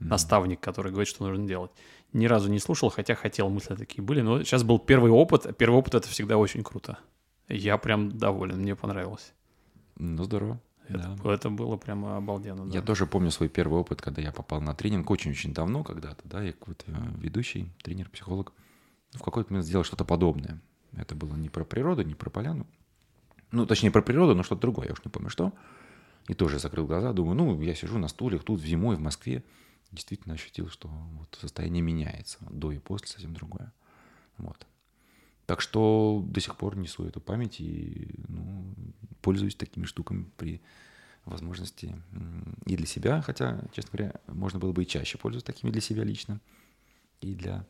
наставник, 0.00 0.60
который 0.60 0.92
говорит, 0.92 1.08
что 1.08 1.26
нужно 1.26 1.46
делать. 1.46 1.70
Ни 2.12 2.26
разу 2.26 2.50
не 2.50 2.58
слушал, 2.58 2.90
хотя 2.90 3.14
хотел, 3.14 3.48
мысли 3.48 3.74
такие 3.74 4.02
были. 4.02 4.20
Но 4.20 4.42
сейчас 4.42 4.64
был 4.64 4.78
первый 4.78 5.10
опыт. 5.10 5.46
а 5.46 5.54
Первый 5.54 5.76
опыт— 5.76 5.94
это 5.96 6.08
всегда 6.08 6.36
очень 6.36 6.62
круто. 6.62 6.98
Я 7.48 7.78
прям 7.78 8.18
доволен, 8.18 8.58
мне 8.58 8.76
понравилось. 8.76 9.32
Ну, 9.96 10.24
здорово. 10.24 10.60
Это, 10.86 11.16
Да. 11.24 11.32
это 11.32 11.48
было 11.48 11.78
прямо 11.78 12.18
обалденно. 12.18 12.66
да. 12.66 12.74
Я 12.74 12.82
тоже 12.82 13.06
помню 13.06 13.30
свой 13.30 13.48
первый 13.48 13.80
опыт, 13.80 14.02
когда 14.02 14.20
я 14.20 14.30
попал 14.30 14.60
на 14.60 14.74
тренинг 14.74 15.10
очень-очень 15.10 15.54
давно 15.54 15.84
когда-то, 15.84 16.20
да, 16.28 16.42
я 16.42 16.52
какой-то 16.52 16.84
э, 16.88 16.94
ведущий, 17.18 17.72
тренер, 17.82 18.10
психолог. 18.10 18.52
В 19.12 19.22
какой-то 19.22 19.54
момент 19.54 19.66
сделал 19.66 19.84
что-то 19.84 20.04
подобное. 20.04 20.60
Это 20.92 21.14
было 21.14 21.34
не 21.36 21.48
про 21.48 21.64
природу, 21.64 22.02
не 22.02 22.14
про 22.14 22.28
поляну. 22.28 22.66
Ну, 23.52 23.66
точнее, 23.66 23.90
про 23.90 24.02
природу, 24.02 24.34
но 24.34 24.42
что-то 24.42 24.62
другое, 24.62 24.86
я 24.86 24.92
уж 24.92 25.04
не 25.04 25.10
помню 25.10 25.30
что. 25.30 25.52
И 26.28 26.34
тоже 26.34 26.58
закрыл 26.58 26.86
глаза, 26.86 27.12
думаю, 27.12 27.36
ну, 27.36 27.60
я 27.60 27.74
сижу 27.74 27.98
на 27.98 28.08
стуле, 28.08 28.38
тут 28.38 28.60
зимой 28.60 28.96
в 28.96 29.00
Москве. 29.00 29.42
Действительно 29.90 30.34
ощутил, 30.34 30.68
что 30.68 30.88
вот 30.88 31.36
состояние 31.40 31.82
меняется. 31.82 32.38
До 32.48 32.70
и 32.70 32.78
после 32.78 33.08
совсем 33.08 33.34
другое. 33.34 33.72
Вот. 34.36 34.66
Так 35.46 35.60
что 35.60 36.24
до 36.24 36.40
сих 36.40 36.56
пор 36.56 36.76
несу 36.76 37.04
эту 37.04 37.20
память 37.20 37.60
и 37.60 38.14
ну, 38.28 38.72
пользуюсь 39.20 39.56
такими 39.56 39.84
штуками 39.84 40.30
при 40.36 40.62
возможности 41.24 42.00
и 42.66 42.76
для 42.76 42.86
себя, 42.86 43.20
хотя, 43.20 43.60
честно 43.72 43.90
говоря, 43.92 44.14
можно 44.28 44.60
было 44.60 44.72
бы 44.72 44.84
и 44.84 44.86
чаще 44.86 45.18
пользоваться 45.18 45.52
такими 45.52 45.70
для 45.70 45.80
себя 45.80 46.04
лично, 46.04 46.40
и 47.20 47.34
для 47.34 47.66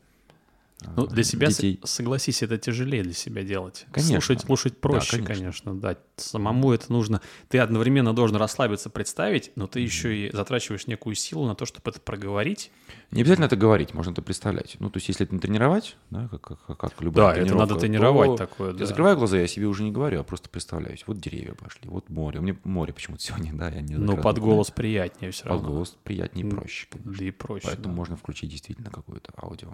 Ну, 0.95 1.05
для 1.07 1.23
себя, 1.23 1.47
детей. 1.47 1.79
согласись, 1.83 2.41
это 2.43 2.57
тяжелее 2.57 3.03
для 3.03 3.13
себя 3.13 3.43
делать. 3.43 3.85
Конечно. 3.91 4.15
Слушать, 4.15 4.41
слушать 4.41 4.77
проще, 4.81 5.17
конечно. 5.17 5.35
конечно. 5.35 5.79
да. 5.79 5.97
Самому 6.17 6.71
это 6.71 6.91
нужно. 6.91 7.21
Ты 7.49 7.59
одновременно 7.59 8.13
должен 8.13 8.37
расслабиться, 8.37 8.89
представить, 8.89 9.51
но 9.55 9.67
ты 9.67 9.79
еще 9.79 10.15
и 10.15 10.31
затрачиваешь 10.31 10.87
некую 10.87 11.15
силу 11.15 11.45
на 11.47 11.55
то, 11.55 11.65
чтобы 11.65 11.89
это 11.91 11.99
проговорить. 11.99 12.71
Не 13.11 13.21
обязательно 13.21 13.45
это 13.45 13.55
говорить, 13.55 13.93
можно 13.93 14.11
это 14.11 14.21
представлять. 14.21 14.75
Ну, 14.79 14.89
то 14.89 14.97
есть, 14.97 15.07
если 15.07 15.25
это 15.25 15.33
не 15.35 15.39
тренировать, 15.41 15.97
да, 16.09 16.27
как, 16.29 16.41
как, 16.65 16.77
как- 16.77 17.01
любая 17.01 17.35
Да, 17.35 17.41
это 17.41 17.55
надо 17.55 17.75
тренировать 17.75 18.37
такое, 18.37 18.71
Я 18.71 18.77
да. 18.79 18.85
закрываю 18.85 19.17
глаза, 19.17 19.37
я 19.37 19.47
себе 19.47 19.67
уже 19.67 19.83
не 19.83 19.91
говорю, 19.91 20.19
а 20.19 20.23
просто 20.23 20.49
представляюсь. 20.49 21.03
Вот 21.07 21.17
деревья 21.19 21.53
пошли, 21.53 21.89
вот 21.89 22.09
море. 22.09 22.39
У 22.39 22.41
меня 22.41 22.55
море 22.63 22.93
почему-то 22.93 23.23
сегодня, 23.23 23.53
да, 23.53 23.69
я 23.69 23.81
не 23.81 23.95
Но 23.95 24.07
закрыл 24.07 24.23
под 24.23 24.39
голос 24.39 24.71
приятнее 24.71 25.31
все 25.31 25.43
Под 25.43 25.51
равно. 25.51 25.69
голос 25.69 25.97
приятнее 26.03 26.47
и 26.47 26.49
проще. 26.49 26.87
конечно. 26.89 27.13
Да 27.13 27.25
и 27.25 27.31
проще. 27.31 27.67
Поэтому 27.67 27.87
да. 27.89 27.91
можно 27.91 28.15
включить 28.17 28.49
действительно 28.49 28.89
какую-то 28.89 29.31
аудио 29.41 29.69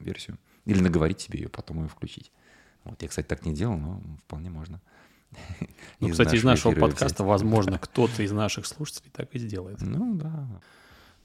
версию. 0.00 0.38
Или 0.64 0.80
наговорить 0.80 1.20
себе 1.20 1.40
ее, 1.40 1.48
потом 1.48 1.82
ее 1.82 1.88
включить. 1.88 2.30
Вот 2.84 3.00
я, 3.02 3.08
кстати, 3.08 3.26
так 3.26 3.44
не 3.46 3.52
делал, 3.54 3.76
но 3.78 4.00
вполне 4.26 4.50
можно. 4.50 4.80
Ну, 6.00 6.10
кстати, 6.10 6.36
из 6.36 6.44
нашего 6.44 6.72
подкаста, 6.74 7.06
взять. 7.06 7.20
возможно, 7.20 7.78
кто-то 7.82 8.22
из 8.22 8.32
наших 8.32 8.66
слушателей 8.66 9.10
так 9.12 9.34
и 9.34 9.38
сделает. 9.38 9.80
Ну, 9.80 10.14
да. 10.16 10.46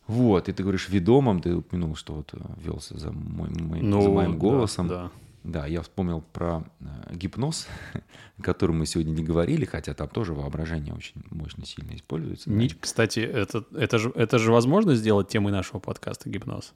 Вот, 0.07 0.47
и 0.47 0.53
ты 0.53 0.63
говоришь, 0.63 0.87
ведомым, 0.89 1.41
ты 1.41 1.53
упомянул, 1.55 1.95
что 1.95 2.13
вот 2.13 2.33
э, 2.33 2.37
велся 2.57 2.97
за, 2.97 3.11
мой- 3.11 3.49
моим- 3.49 3.89
Ну, 3.89 4.01
за 4.01 4.09
моим 4.09 4.31
да, 4.33 4.37
голосом. 4.37 4.87
Да, 4.87 5.11
Да, 5.43 5.65
я 5.67 5.81
вспомнил 5.81 6.21
про 6.31 6.63
э, 6.79 6.85
гипноз, 7.15 7.67
о 8.37 8.41
котором 8.41 8.79
мы 8.79 8.85
сегодня 8.85 9.11
не 9.11 9.23
говорили, 9.23 9.65
хотя 9.65 9.93
там 9.93 10.07
тоже 10.07 10.33
воображение 10.33 10.93
очень 10.93 11.21
мощно, 11.29 11.65
сильно 11.65 11.93
используется. 11.93 12.49
да. 12.49 12.55
Не- 12.55 12.69
кстати, 12.69 13.19
это, 13.19 13.65
это, 13.75 13.97
же, 13.97 14.11
это 14.15 14.39
же 14.39 14.51
возможно 14.53 14.95
сделать 14.95 15.27
темой 15.27 15.51
нашего 15.51 15.79
подкаста 15.79 16.29
гипноз? 16.29 16.73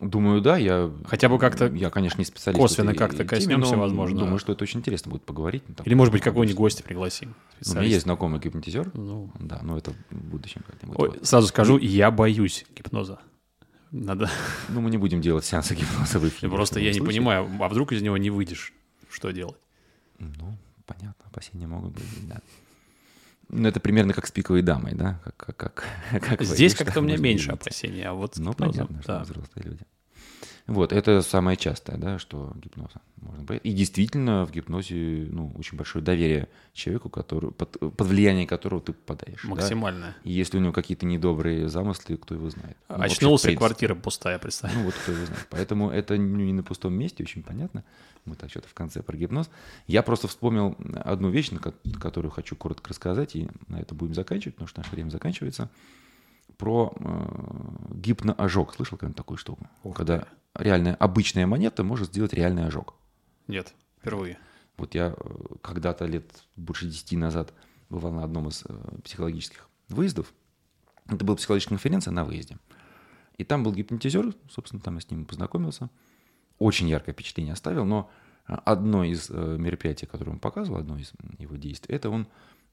Думаю, 0.00 0.40
да, 0.40 0.56
я... 0.56 0.90
Хотя 1.06 1.28
бы 1.28 1.38
как-то 1.38 1.66
Я, 1.66 1.88
конечно, 1.88 2.18
не 2.20 2.24
специалист. 2.24 2.60
косвенно 2.60 2.94
как-то 2.94 3.24
коснемся, 3.24 3.76
но 3.76 3.82
возможно. 3.82 4.18
Думаю, 4.18 4.38
что 4.38 4.52
это 4.52 4.64
очень 4.64 4.80
интересно 4.80 5.10
будет 5.10 5.22
поговорить. 5.24 5.62
Ну, 5.68 5.74
Или, 5.84 5.94
может 5.94 6.12
быть, 6.12 6.20
какого-нибудь 6.22 6.56
гостя 6.56 6.82
пригласим? 6.82 7.34
Ну, 7.64 7.72
У 7.72 7.76
меня 7.76 7.86
есть 7.86 8.02
знакомый 8.02 8.40
гипнотизер. 8.40 8.90
Ну, 8.94 9.30
Да, 9.38 9.60
но 9.62 9.78
это 9.78 9.92
в 10.10 10.16
будущем 10.30 10.62
как-нибудь. 10.66 10.98
ой, 10.98 11.08
Вот. 11.10 11.26
сразу 11.26 11.46
скажу, 11.46 11.78
я 11.78 12.10
боюсь 12.10 12.66
гипноза. 12.76 13.20
Надо. 13.92 14.28
Ну, 14.68 14.80
мы 14.80 14.90
не 14.90 14.98
будем 14.98 15.20
делать 15.20 15.44
сеансы 15.44 15.74
гипноза 15.76 16.18
в 16.18 16.28
эфире. 16.28 16.50
Просто 16.50 16.80
я 16.80 16.92
не 16.92 17.00
понимаю, 17.00 17.48
а 17.60 17.68
вдруг 17.68 17.92
из 17.92 18.02
него 18.02 18.16
не 18.16 18.30
выйдешь? 18.30 18.72
Что 19.08 19.30
делать? 19.30 19.56
Ну, 20.18 20.56
понятно, 20.86 21.24
опасения 21.26 21.68
могут 21.68 21.92
быть, 21.92 22.28
да. 22.28 22.40
Ну, 23.56 23.68
это 23.68 23.78
примерно 23.78 24.12
как 24.12 24.26
с 24.26 24.32
пиковой 24.32 24.62
дамой, 24.62 24.94
да? 24.94 25.20
Как, 25.24 25.36
как, 25.36 25.56
как, 25.56 26.22
как 26.24 26.42
Здесь 26.42 26.74
как-то 26.74 26.98
у 27.00 27.02
меня 27.02 27.16
меньше 27.16 27.52
опасений, 27.52 28.02
а 28.02 28.12
вот 28.12 28.36
Ну, 28.36 28.50
гипнозом, 28.50 28.88
понятно, 28.88 29.02
что 29.02 29.12
да. 29.12 29.18
мы 29.20 29.24
взрослые 29.24 29.64
люди. 29.64 29.84
Вот, 30.66 30.92
это 30.94 31.20
самое 31.20 31.58
частое, 31.58 31.98
да, 31.98 32.18
что 32.18 32.52
гипноза 32.56 33.02
можно 33.20 33.44
быть. 33.44 33.60
И 33.64 33.72
действительно 33.74 34.46
в 34.46 34.50
гипнозе, 34.50 35.28
ну, 35.30 35.52
очень 35.58 35.76
большое 35.76 36.02
доверие 36.02 36.48
человеку, 36.72 37.10
который, 37.10 37.50
под, 37.52 37.78
под 37.78 38.06
влияние 38.06 38.46
которого 38.46 38.80
ты 38.80 38.94
попадаешь. 38.94 39.42
да. 39.42 39.48
Максимально. 39.50 40.16
И 40.24 40.32
если 40.32 40.56
у 40.56 40.60
него 40.62 40.72
какие-то 40.72 41.04
недобрые 41.04 41.68
замыслы, 41.68 42.16
кто 42.16 42.34
его 42.34 42.48
знает. 42.48 42.78
Ну, 42.88 42.96
вообще, 42.96 43.12
Очнулся, 43.12 43.44
принципе. 43.48 43.58
квартира 43.58 43.94
пустая, 43.94 44.38
представь. 44.38 44.72
Ну 44.74 44.84
вот 44.84 44.94
кто 44.94 45.12
его 45.12 45.26
знает. 45.26 45.46
Поэтому 45.50 45.90
это 45.90 46.16
не 46.16 46.54
на 46.54 46.62
пустом 46.62 46.94
месте, 46.94 47.22
очень 47.24 47.42
понятно. 47.42 47.84
Мы 48.24 48.34
так 48.34 48.48
что-то 48.48 48.68
в 48.68 48.74
конце 48.74 49.02
про 49.02 49.18
гипноз. 49.18 49.50
Я 49.86 50.02
просто 50.02 50.28
вспомнил 50.28 50.78
одну 51.04 51.28
вещь, 51.28 51.50
на 51.50 51.58
ко- 51.58 51.74
которую 52.00 52.32
хочу 52.32 52.56
коротко 52.56 52.88
рассказать, 52.88 53.36
и 53.36 53.48
на 53.68 53.76
это 53.76 53.94
будем 53.94 54.14
заканчивать, 54.14 54.54
потому 54.54 54.68
что 54.68 54.80
наше 54.80 54.92
время 54.92 55.10
заканчивается. 55.10 55.68
Про 56.56 56.94
э, 56.98 57.94
гипноожог. 57.96 58.74
Слышал 58.74 58.96
когда 58.96 59.12
такую 59.14 59.36
штуку? 59.36 59.66
Ух 59.82 59.94
Когда 59.96 60.26
реальная 60.54 60.94
обычная 60.94 61.46
монета 61.46 61.84
может 61.84 62.08
сделать 62.08 62.32
реальный 62.32 62.66
ожог. 62.66 62.94
Нет, 63.46 63.74
впервые. 63.98 64.38
Вот 64.76 64.94
я 64.94 65.14
э, 65.16 65.54
когда-то 65.62 66.06
лет 66.06 66.24
больше 66.56 66.86
10 66.86 67.12
назад 67.12 67.52
бывал 67.88 68.12
на 68.12 68.24
одном 68.24 68.48
из 68.48 68.64
э, 68.66 68.98
психологических 69.04 69.68
выездов. 69.88 70.32
Это 71.06 71.24
была 71.24 71.36
психологическая 71.36 71.76
конференция 71.76 72.12
на 72.12 72.24
выезде. 72.24 72.58
И 73.36 73.44
там 73.44 73.62
был 73.62 73.72
гипнотизер, 73.72 74.34
собственно, 74.48 74.80
там 74.80 74.94
я 74.94 75.00
с 75.00 75.10
ним 75.10 75.26
познакомился. 75.26 75.90
Очень 76.58 76.88
яркое 76.88 77.14
впечатление 77.14 77.52
оставил, 77.52 77.84
но 77.84 78.10
э, 78.48 78.54
одно 78.64 79.04
из 79.04 79.28
мероприятий, 79.28 80.06
которое 80.06 80.32
он 80.32 80.38
показывал, 80.38 80.78
одно 80.78 80.98
из 80.98 81.12
его 81.38 81.56
действий, 81.56 81.94
это 81.94 82.10
он 82.10 82.26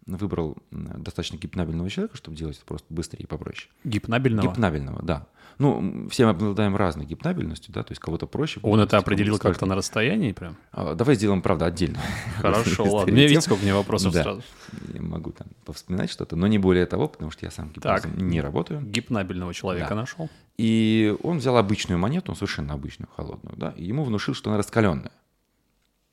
выбрал 0.05 0.57
достаточно 0.71 1.37
гипнабельного 1.37 1.89
человека, 1.89 2.17
чтобы 2.17 2.35
делать 2.37 2.57
это 2.57 2.65
просто 2.65 2.87
быстрее 2.89 3.23
и 3.23 3.25
попроще. 3.27 3.69
Гипнабельного? 3.83 4.47
Гипнабельного, 4.49 5.01
да. 5.03 5.27
Ну, 5.59 6.07
все 6.09 6.25
мы 6.25 6.31
обладаем 6.31 6.75
разной 6.75 7.05
гипнабельностью, 7.05 7.71
да, 7.73 7.83
то 7.83 7.91
есть 7.91 8.01
кого-то 8.01 8.25
проще. 8.25 8.59
Он 8.63 8.79
это 8.79 8.97
определил 8.97 9.37
как-то 9.37 9.65
на 9.67 9.75
расстоянии 9.75 10.31
прям? 10.31 10.55
А, 10.71 10.95
Давай 10.95 11.15
сделаем, 11.15 11.41
правда, 11.43 11.65
отдельно. 11.67 11.99
Хорошо, 12.37 12.83
ладно. 12.91 13.13
Мне 13.13 13.23
видите, 13.27 13.41
сколько 13.41 13.63
меня 13.63 13.75
вопросов 13.75 14.11
Да. 14.13 14.23
сразу. 14.23 14.41
Я 14.93 15.01
могу 15.01 15.31
там 15.31 15.47
повспоминать 15.65 16.09
что-то, 16.09 16.35
но 16.35 16.47
не 16.47 16.57
более 16.57 16.85
того, 16.87 17.07
потому 17.07 17.29
что 17.29 17.45
я 17.45 17.51
сам 17.51 17.69
гипнозом 17.69 18.11
Так. 18.11 18.21
не 18.21 18.41
работаю. 18.41 18.81
Гипнабельного 18.81 19.53
человека 19.53 19.89
Да. 19.89 19.95
нашел. 19.95 20.29
И 20.57 21.15
он 21.21 21.37
взял 21.37 21.57
обычную 21.57 21.99
монету, 21.99 22.33
совершенно 22.33 22.73
обычную, 22.73 23.09
холодную, 23.15 23.55
да, 23.57 23.73
и 23.77 23.83
ему 23.85 24.03
внушил, 24.03 24.33
что 24.33 24.49
она 24.49 24.57
раскаленная. 24.57 25.11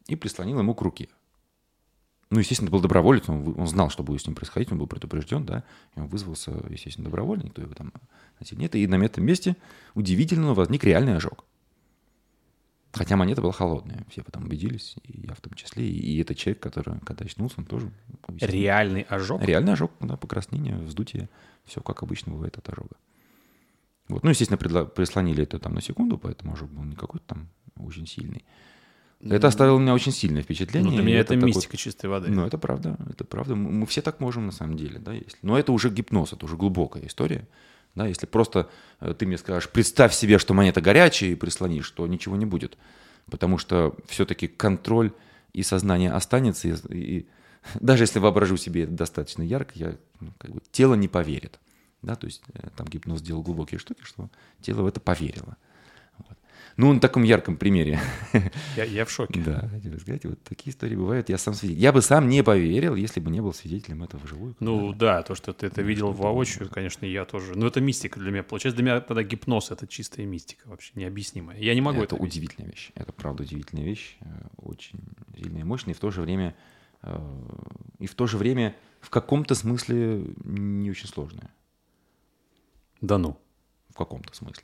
И 0.09 0.17
прислонил 0.17 0.59
ему 0.59 0.75
к 0.75 0.83
руке. 0.83 1.09
Ну, 2.31 2.39
естественно, 2.39 2.67
это 2.67 2.73
был 2.73 2.83
доброволец, 2.83 3.29
он, 3.29 3.55
он 3.59 3.67
знал, 3.67 3.89
что 3.89 4.03
будет 4.03 4.21
с 4.21 4.27
ним 4.27 4.35
происходить, 4.35 4.71
он 4.71 4.79
был 4.79 4.87
предупрежден, 4.87 5.47
да, 5.47 5.65
и 5.97 6.01
он 6.01 6.09
вызвался, 6.09 6.53
естественно, 6.69 7.07
добровольно, 7.07 7.45
никто 7.45 7.63
его 7.63 7.73
там 7.73 7.93
носить 8.39 8.59
нет. 8.59 8.75
И 8.75 8.87
на 8.87 9.03
этом 9.03 9.25
месте 9.25 9.57
удивительно 9.95 10.53
возник 10.53 10.85
реальный 10.85 11.17
ожог. 11.17 11.45
Хотя 12.93 13.17
монета 13.17 13.41
была 13.41 13.53
холодная, 13.53 14.05
все 14.11 14.23
потом 14.23 14.45
убедились, 14.45 14.97
и 15.05 15.27
я 15.27 15.35
в 15.35 15.41
том 15.41 15.55
числе, 15.55 15.89
и, 15.89 16.21
этот 16.21 16.37
человек, 16.37 16.61
который, 16.61 16.99
когда 17.01 17.25
очнулся, 17.25 17.57
он 17.59 17.65
тоже... 17.65 17.91
Реальный 18.41 19.03
ожог? 19.03 19.43
Реальный 19.43 19.73
ожог, 19.73 19.93
да, 20.01 20.17
покраснение, 20.17 20.77
вздутие, 20.77 21.29
все 21.65 21.81
как 21.81 22.03
обычно 22.03 22.33
бывает 22.33 22.57
от 22.57 22.69
ожога. 22.69 22.97
Вот. 24.09 24.25
Ну, 24.25 24.31
естественно, 24.31 24.59
предла- 24.59 24.87
прислонили 24.87 25.43
это 25.43 25.59
там 25.59 25.75
на 25.75 25.83
секунду, 25.83 26.19
поэтому 26.19 26.55
ожог 26.55 26.71
был 26.71 26.83
не 26.83 26.97
какой-то 26.97 27.27
там 27.27 27.49
очень 27.77 28.07
сильный. 28.07 28.45
Это 29.21 29.49
оставило 29.49 29.77
у 29.77 29.79
меня 29.81 29.95
очень 29.95 30.13
сильное 30.13 30.43
впечатление. 30.43 30.91
Ну, 30.91 30.97
для 30.97 31.05
меня 31.05 31.19
это, 31.21 31.35
такой- 31.35 31.49
мистика 31.49 31.77
чистой 31.77 32.07
воды. 32.07 32.31
Ну, 32.31 32.47
это 32.47 32.57
правда, 32.57 32.97
это 33.11 33.25
правда. 33.25 33.57
Мы 33.57 33.85
все 33.87 34.01
так 34.01 34.21
можем 34.21 34.47
на 34.47 34.53
самом 34.53 34.77
деле, 34.77 34.99
да, 34.99 35.13
если. 35.13 35.39
Но 35.43 35.59
это 35.59 35.73
уже 35.73 35.91
гипноз, 35.91 36.33
это 36.33 36.45
уже 36.45 36.57
глубокая 36.57 37.05
история. 37.07 37.49
Да, 37.95 38.07
если 38.07 38.27
просто 38.27 38.71
э, 39.01 39.13
ты 39.19 39.27
мне 39.27 39.39
скажешь, 39.39 39.69
представь 39.71 40.15
себе, 40.15 40.39
что 40.39 40.55
монета 40.55 40.81
горячая 40.81 41.31
и 41.31 41.35
прислонишь, 41.35 41.91
то 41.91 42.07
ничего 42.07 42.37
не 42.37 42.47
будет. 42.47 42.79
Потому 43.29 43.59
что 43.59 43.97
все-таки 44.07 44.47
контроль 44.47 45.13
и 45.53 45.65
сознание 45.65 46.13
останется. 46.13 46.69
И, 46.69 46.75
и 46.95 47.29
даже 47.81 48.05
если 48.05 48.21
воображу 48.21 48.57
себе 48.57 48.85
это 48.85 48.93
достаточно 48.93 49.43
ярко, 49.43 49.73
я, 49.75 49.97
ну, 50.21 50.33
как 50.39 50.53
бы, 50.53 50.61
тело 50.71 50.95
не 50.95 51.09
поверит. 51.09 51.59
Да, 52.03 52.15
то 52.15 52.27
есть 52.27 52.43
э, 52.55 52.69
там 52.77 52.87
гипноз 52.87 53.19
сделал 53.19 53.43
глубокие 53.43 53.81
штуки, 53.81 54.03
что 54.05 54.31
тело 54.61 54.83
в 54.83 54.87
это 54.87 55.01
поверило. 55.01 55.57
Ну, 56.79 56.93
на 56.93 57.01
таком 57.01 57.25
ярком 57.25 57.57
примере 57.57 57.99
Я, 58.77 58.85
я 58.85 59.05
в 59.05 59.11
шоке. 59.11 59.41
да, 59.41 59.69
хотел 59.69 59.99
сказать, 59.99 60.25
вот 60.25 60.41
такие 60.45 60.71
истории 60.71 60.95
бывают. 60.95 61.29
Я 61.29 61.37
сам 61.37 61.55
свидетель. 61.55 61.83
Я 61.83 61.93
бы 61.93 62.01
сам 62.03 62.29
не 62.29 62.45
поверил, 62.45 62.95
если 62.95 63.19
бы 63.19 63.33
не 63.33 63.41
был 63.41 63.53
свидетелем 63.53 64.05
этого 64.05 64.23
вживую. 64.23 64.55
Ну 64.61 64.93
да, 64.93 65.25
то, 65.25 65.35
что 65.35 65.53
ты 65.53 65.67
это 65.67 65.83
видел 65.83 66.13
что-то 66.13 66.23
воочию, 66.23 66.71
конечно, 66.71 67.05
я 67.05 67.25
тоже. 67.25 67.59
Но 67.59 67.67
это 67.67 67.81
мистика 67.81 68.21
для 68.21 68.31
меня. 68.31 68.45
Получается, 68.45 68.77
для 68.77 68.85
меня 68.85 69.01
тогда 69.01 69.25
гипноз— 69.25 69.71
это 69.73 69.89
чистая 69.89 70.25
мистика 70.25 70.69
вообще, 70.69 70.93
необъяснимая. 70.95 71.59
Я 71.59 71.75
не 71.75 71.81
могу 71.81 72.01
это, 72.01 72.15
это 72.15 72.23
удивительная 72.23 72.71
вещь. 72.71 72.93
Это 72.95 73.11
правда 73.11 73.43
удивительная 73.43 73.85
вещь, 73.85 74.17
э, 74.21 74.27
очень 74.59 75.01
сильная 75.37 75.63
и 75.63 75.65
мощная, 75.65 75.95
и 75.95 75.97
в 75.97 76.01
то 76.01 76.13
же 76.13 76.21
время 76.21 76.55
э, 77.03 77.19
и 77.99 78.07
в 78.07 78.15
то 78.15 78.29
же 78.29 78.39
время 78.39 78.77
в 79.01 79.11
каком-то 79.11 79.57
смысле 79.57 80.25
не 80.45 80.93
очень 80.93 81.09
сложная. 81.09 81.51
Да 83.01 83.19
ну. 83.19 83.37
В 83.91 83.97
каком-то 83.97 84.33
смысле. 84.33 84.63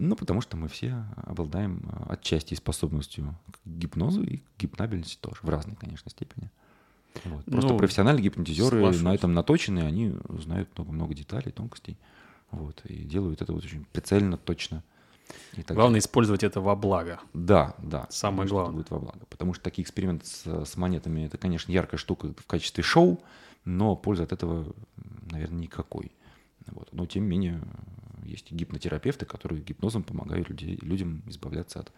Ну, 0.00 0.14
потому 0.14 0.40
что 0.40 0.56
мы 0.56 0.68
все 0.68 1.04
обладаем 1.16 1.82
э, 1.90 2.12
отчасти 2.12 2.54
способностью 2.54 3.34
к 3.50 3.58
гипнозу 3.66 4.22
и 4.22 4.36
к 4.38 4.42
гипнабельности 4.60 5.18
тоже, 5.20 5.38
в 5.42 5.48
разной, 5.48 5.74
конечно, 5.74 6.08
степени. 6.10 6.50
Вот. 7.24 7.44
Просто 7.46 7.72
Ну, 7.72 7.78
профессиональные 7.78 8.22
гипнотизеры 8.22 8.76
соглашусь. 8.76 9.02
на 9.02 9.14
этом 9.14 9.32
наточены, 9.34 9.80
они 9.80 10.14
знают 10.28 10.68
много-много 10.76 11.14
деталей, 11.14 11.50
тонкостей. 11.50 11.96
Вот, 12.52 12.80
и 12.84 13.02
делают 13.02 13.42
это 13.42 13.52
вот 13.52 13.64
очень 13.64 13.84
прицельно, 13.92 14.36
точно. 14.36 14.84
И 15.56 15.62
так 15.62 15.76
Главное 15.76 15.98
использовать 15.98 16.44
это 16.44 16.60
во 16.60 16.76
благо. 16.76 17.20
да, 17.34 17.74
да. 17.78 18.06
Самое 18.08 18.48
главное. 18.48 18.76
будет 18.76 18.90
во 18.90 19.00
благо. 19.00 19.26
Потому 19.28 19.52
что 19.52 19.64
такие 19.64 19.82
эксперименты 19.82 20.24
с, 20.26 20.64
с 20.64 20.76
монетами, 20.76 21.22
это, 21.22 21.38
конечно, 21.38 21.72
яркая 21.72 21.98
штука 21.98 22.32
в 22.36 22.46
качестве 22.46 22.84
шоу, 22.84 23.20
но 23.64 23.96
пользы 23.96 24.22
от 24.22 24.32
этого, 24.32 24.72
наверное, 25.30 25.58
никакой. 25.58 26.12
Вот. 26.68 26.88
Но, 26.92 27.04
тем 27.04 27.24
не 27.24 27.28
менее, 27.30 27.60
есть 28.24 28.52
гипнотерапевты, 28.52 29.26
которые 29.26 29.62
гипнозом 29.62 30.02
помогают 30.02 30.48
людей, 30.48 30.78
людям 30.82 31.22
избавляться 31.26 31.80
от 31.80 31.92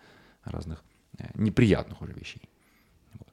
разных 0.44 0.82
э, 1.18 1.28
неприятных 1.34 2.00
уже 2.02 2.12
вещей. 2.12 2.42
Вот. 3.14 3.28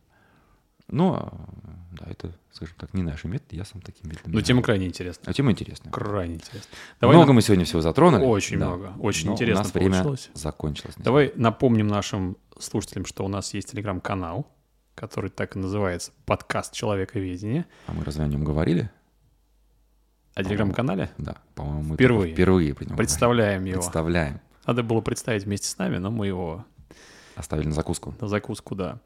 Ну, 0.88 1.14
а, 1.14 1.50
да, 1.92 2.06
это, 2.10 2.34
скажем 2.52 2.76
так, 2.78 2.94
не 2.94 3.04
наши 3.04 3.28
методы, 3.28 3.56
я 3.56 3.66
сам 3.66 3.82
таким 3.82 4.10
методом. 4.10 4.32
Но 4.34 4.42
тема 4.42 4.62
крайне 4.62 4.88
интересная. 4.88 5.32
А 5.32 5.34
тема 5.34 5.52
интересная. 5.52 5.92
Крайне 5.92 6.36
интересная. 6.36 6.78
много 7.02 7.28
на... 7.28 7.34
мы 7.34 7.42
сегодня 7.42 7.66
всего 7.66 7.82
затронули. 7.82 8.24
Очень 8.24 8.60
да. 8.60 8.68
много. 8.68 8.94
Очень 9.00 9.28
Но 9.28 9.34
интересно 9.34 9.62
у 9.62 9.64
нас 9.64 9.74
время 9.74 10.04
получилось. 10.04 10.30
закончилось. 10.34 10.96
Давай 10.98 11.34
напомним 11.36 11.88
нашим 11.88 12.38
слушателям, 12.60 13.06
что 13.06 13.26
у 13.26 13.28
нас 13.28 13.54
есть 13.54 13.72
телеграм-канал, 13.72 14.48
который 14.96 15.30
так 15.30 15.56
и 15.56 15.60
называется 15.60 16.12
«Подкаст 16.26 16.74
человековедения». 16.74 17.66
А 17.86 17.94
мы 17.94 18.04
разве 18.04 18.24
о 18.24 18.28
нем 18.28 18.44
говорили? 18.44 18.90
О 20.38 20.44
телеграм-канале? 20.44 21.10
Да, 21.18 21.38
по-моему, 21.56 21.82
мы 21.82 21.96
впервые. 21.96 22.32
впервые 22.32 22.76
про 22.76 22.86
него 22.86 22.96
Представляем 22.96 23.66
его. 23.66 23.82
Представляем. 23.82 24.40
Надо 24.68 24.84
было 24.84 25.02
представить 25.02 25.46
вместе 25.46 25.68
с 25.68 25.80
нами, 25.80 25.98
но 25.98 26.12
мы 26.12 26.28
его... 26.28 26.64
Оставили 27.36 27.66
на 27.66 27.74
закуску. 27.74 28.14
На 28.22 28.28
закуску, 28.28 28.76
да. 28.76 29.00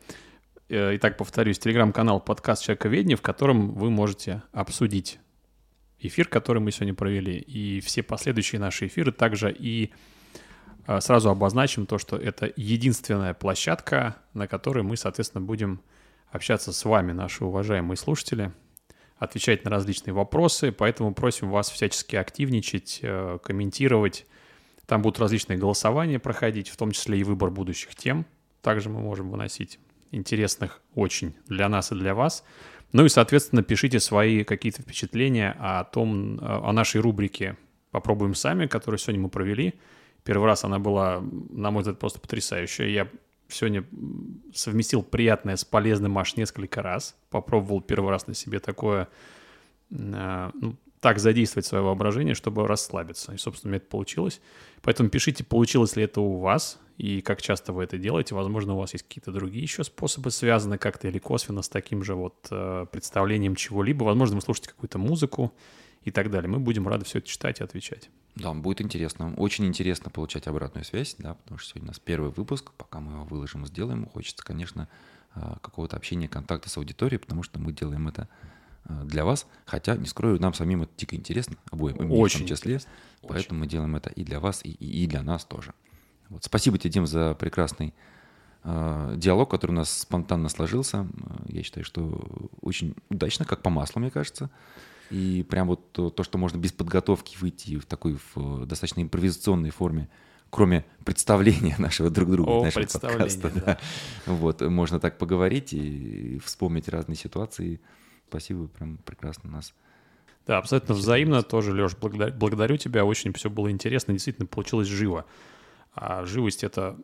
Э, 0.68 0.94
итак, 0.98 1.16
повторюсь, 1.16 1.58
телеграм-канал 1.58 2.20
«Подкаст 2.20 2.64
Человековедения», 2.64 3.16
в 3.16 3.22
котором 3.22 3.72
вы 3.72 3.90
можете 3.90 4.44
обсудить 4.52 5.20
эфир, 6.00 6.28
который 6.28 6.62
мы 6.62 6.70
сегодня 6.74 6.94
провели, 6.94 7.38
и 7.38 7.80
все 7.80 8.04
последующие 8.04 8.60
наши 8.60 8.88
эфиры. 8.88 9.14
Также 9.14 9.56
и 9.58 9.94
э, 10.86 11.00
сразу 11.00 11.30
обозначим 11.30 11.86
то, 11.86 11.98
что 11.98 12.18
это 12.18 12.52
единственная 12.58 13.34
площадка, 13.34 14.18
на 14.34 14.48
которой 14.48 14.84
мы, 14.84 14.98
соответственно, 14.98 15.46
будем 15.46 15.80
общаться 16.30 16.74
с 16.74 16.84
вами, 16.84 17.14
наши 17.14 17.46
уважаемые 17.46 17.96
слушатели, 17.96 18.52
отвечать 19.22 19.64
на 19.66 19.70
различные 19.70 20.16
вопросы, 20.16 20.72
поэтому 20.72 21.14
просим 21.14 21.52
вас 21.52 21.70
всячески 21.70 22.16
активничать, 22.16 23.02
э, 23.04 23.38
комментировать. 23.44 24.26
Там 24.88 25.04
будут 25.04 25.20
различные 25.20 25.60
голосования 25.60 26.18
проходить, 26.18 26.70
в 26.70 26.76
том 26.76 26.92
числе 26.92 27.20
и 27.20 27.24
выбор 27.24 27.52
будущих 27.52 27.96
тем. 27.96 28.26
Также 28.64 28.90
мы 28.90 29.00
можем 29.00 29.30
выносить 29.30 29.80
интересных 30.10 30.82
очень 30.96 31.36
для 31.48 31.70
нас 31.70 31.92
и 31.92 31.96
для 31.96 32.16
вас. 32.16 32.44
Ну 32.94 33.06
и, 33.06 33.10
соответственно, 33.10 33.62
пишите 33.62 34.00
свои 34.00 34.44
какие-то 34.44 34.82
впечатления 34.82 35.56
о 35.60 35.84
том, 35.84 36.40
о 36.42 36.74
нашей 36.74 37.00
рубрике 37.00 37.58
«Попробуем 37.92 38.34
сами», 38.34 38.66
которую 38.66 38.98
сегодня 38.98 39.22
мы 39.22 39.30
провели. 39.30 39.76
Первый 40.24 40.48
раз 40.48 40.64
она 40.64 40.80
была, 40.80 41.22
на 41.22 41.70
мой 41.70 41.82
взгляд, 41.84 42.00
просто 42.00 42.20
потрясающая. 42.20 42.88
Я 42.88 43.08
сегодня 43.54 43.86
совместил 44.54 45.04
приятное 45.04 45.56
с 45.56 45.66
полезным 45.66 46.18
аж 46.18 46.36
несколько 46.36 46.82
раз. 46.82 47.16
Попробовал 47.30 47.82
первый 47.82 48.10
раз 48.10 48.28
на 48.28 48.34
себе 48.34 48.60
такое, 48.60 49.08
э, 49.92 50.52
ну, 50.54 50.76
так 51.00 51.20
задействовать 51.20 51.66
свое 51.66 51.84
воображение, 51.84 52.36
чтобы 52.36 52.68
расслабиться. 52.68 53.34
И, 53.34 53.38
собственно, 53.38 53.70
у 53.70 53.72
меня 53.72 53.78
это 53.78 53.88
получилось. 53.88 54.40
Поэтому 54.84 55.10
пишите, 55.10 55.44
получилось 55.44 55.96
ли 55.96 56.04
это 56.04 56.22
у 56.22 56.38
вас, 56.38 56.80
и 56.98 57.22
как 57.22 57.42
часто 57.42 57.74
вы 57.74 57.84
это 57.84 57.98
делаете. 57.98 58.36
Возможно, 58.36 58.76
у 58.76 58.78
вас 58.78 58.94
есть 58.94 59.08
какие-то 59.08 59.32
другие 59.32 59.64
еще 59.64 59.84
способы, 59.84 60.30
связанные 60.30 60.78
как-то 60.78 61.08
или 61.08 61.18
косвенно 61.18 61.64
с 61.64 61.70
таким 61.70 62.04
же 62.04 62.14
вот 62.14 62.48
э, 62.52 62.86
представлением 62.92 63.56
чего-либо. 63.56 64.04
Возможно, 64.04 64.36
вы 64.36 64.42
слушаете 64.42 64.70
какую-то 64.70 65.00
музыку 65.00 65.52
и 66.04 66.12
так 66.12 66.32
далее. 66.32 66.50
Мы 66.50 66.60
будем 66.60 66.88
рады 66.88 67.06
все 67.06 67.20
это 67.20 67.28
читать 67.28 67.60
и 67.60 67.64
отвечать. 67.64 68.10
Да, 68.36 68.54
будет 68.54 68.82
интересно. 68.82 69.34
Очень 69.36 69.66
интересно 69.66 70.10
получать 70.10 70.48
обратную 70.48 70.86
связь, 70.86 71.16
да, 71.18 71.34
потому 71.36 71.58
что 71.58 71.72
сегодня 71.72 71.88
у 71.88 71.92
нас 71.92 72.00
первый 72.00 72.32
выпуск, 72.32 72.72
пока 72.78 73.00
мы 73.00 73.14
его 73.14 73.24
выложим 73.26 73.66
и 73.66 73.68
сделаем, 73.68 74.06
хочется, 74.08 74.44
конечно, 74.44 74.88
э, 75.36 75.42
какого-то 75.62 75.98
общения, 75.98 76.28
контакта 76.28 76.70
с 76.70 76.78
аудиторией, 76.78 77.20
потому 77.20 77.44
что 77.44 77.60
мы 77.60 77.74
делаем 77.74 78.08
это 78.08 78.30
э, 78.86 79.04
для 79.04 79.26
вас, 79.26 79.48
хотя, 79.66 79.98
не 79.98 80.06
скрою, 80.06 80.40
нам 80.40 80.54
самим 80.54 80.84
это 80.84 80.92
дико 80.98 81.16
интересно, 81.16 81.58
обоим, 81.72 82.10
Очень 82.12 82.46
в 82.46 82.48
том 82.48 82.56
числе, 82.56 82.76
интересно. 82.76 82.92
поэтому 83.28 83.60
мы 83.60 83.68
делаем 83.68 83.96
это 83.98 84.10
и 84.10 84.24
для 84.24 84.40
вас, 84.40 84.62
и, 84.64 84.72
и, 84.72 85.04
и 85.04 85.08
для 85.08 85.24
нас 85.24 85.44
тоже. 85.44 85.74
Вот. 86.30 86.46
Спасибо 86.46 86.78
тебе, 86.78 86.92
Дим, 86.92 87.08
за 87.08 87.36
прекрасный 87.36 87.94
э, 88.64 89.14
диалог, 89.18 89.52
который 89.52 89.72
у 89.72 89.76
нас 89.76 89.92
спонтанно 89.92 90.48
сложился. 90.48 91.06
Я 91.50 91.64
считаю, 91.64 91.84
что 91.84 92.50
очень 92.62 92.96
удачно, 93.10 93.44
как 93.44 93.62
по 93.62 93.70
маслу, 93.70 94.00
мне 94.00 94.10
кажется. 94.10 94.50
И 95.12 95.44
прям 95.44 95.68
вот 95.68 95.92
то, 95.92 96.10
то, 96.10 96.24
что 96.24 96.38
можно 96.38 96.58
без 96.58 96.72
подготовки 96.72 97.38
выйти 97.40 97.78
в 97.78 97.86
такой 97.86 98.18
в 98.34 98.66
достаточно 98.66 99.02
импровизационной 99.02 99.70
форме, 99.70 100.10
кроме 100.50 100.86
представления 101.06 101.76
нашего 101.80 102.10
друг 102.10 102.32
друга, 102.32 102.50
О, 102.50 102.64
нашего 102.64 102.86
подкаста. 102.86 103.52
да. 103.54 103.62
Да. 103.66 103.80
Вот, 104.26 104.62
можно 104.62 105.00
так 105.00 105.18
поговорить 105.18 105.74
и 105.74 106.40
вспомнить 106.44 106.88
разные 106.88 107.18
ситуации. 107.18 107.82
Спасибо, 108.30 108.68
прям 108.68 108.98
прекрасно 108.98 109.50
нас. 109.52 109.74
Да, 110.48 110.58
абсолютно 110.58 110.96
взаимно 110.96 111.44
тоже, 111.44 111.74
Леш, 111.74 111.96
благодарю, 111.96 112.34
благодарю 112.34 112.78
тебя, 112.78 113.06
очень 113.06 113.34
все 113.34 113.50
было 113.50 113.70
интересно, 113.70 114.14
действительно 114.14 114.48
получилось 114.48 114.88
живо. 114.88 115.26
А 115.94 116.26
живость 116.26 116.64
это, 116.64 116.98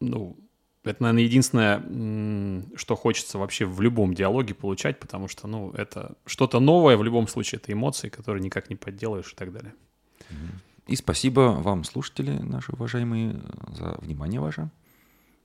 ну, 0.00 0.36
это, 0.84 1.02
наверное, 1.02 1.22
единственное, 1.22 2.62
что 2.76 2.96
хочется 2.96 3.38
вообще 3.38 3.64
в 3.64 3.80
любом 3.80 4.14
диалоге 4.14 4.54
получать, 4.54 4.98
потому 4.98 5.28
что, 5.28 5.46
ну, 5.46 5.70
это 5.72 6.16
что-то 6.26 6.60
новое, 6.60 6.96
в 6.96 7.04
любом 7.04 7.28
случае, 7.28 7.60
это 7.62 7.72
эмоции, 7.72 8.08
которые 8.08 8.42
никак 8.42 8.68
не 8.68 8.76
подделаешь 8.76 9.32
и 9.32 9.36
так 9.36 9.52
далее. 9.52 9.74
И 10.88 10.96
спасибо 10.96 11.58
вам, 11.60 11.84
слушатели 11.84 12.30
наши 12.30 12.72
уважаемые, 12.72 13.40
за 13.68 13.96
внимание 14.00 14.40
ваше. 14.40 14.70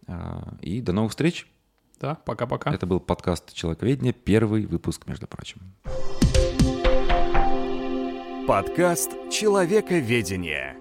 А, 0.08 0.56
и 0.62 0.82
до 0.82 0.94
новых 0.94 1.12
встреч. 1.12 1.48
Да, 2.00 2.16
пока-пока. 2.16 2.74
Это 2.74 2.86
был 2.86 3.00
подкаст 3.00 3.54
«Человековедение», 3.54 4.14
первый 4.14 4.66
выпуск, 4.66 5.08
между 5.08 5.28
прочим. 5.28 5.62
Подкаст 8.48 9.12
«Человековедение». 9.32 10.78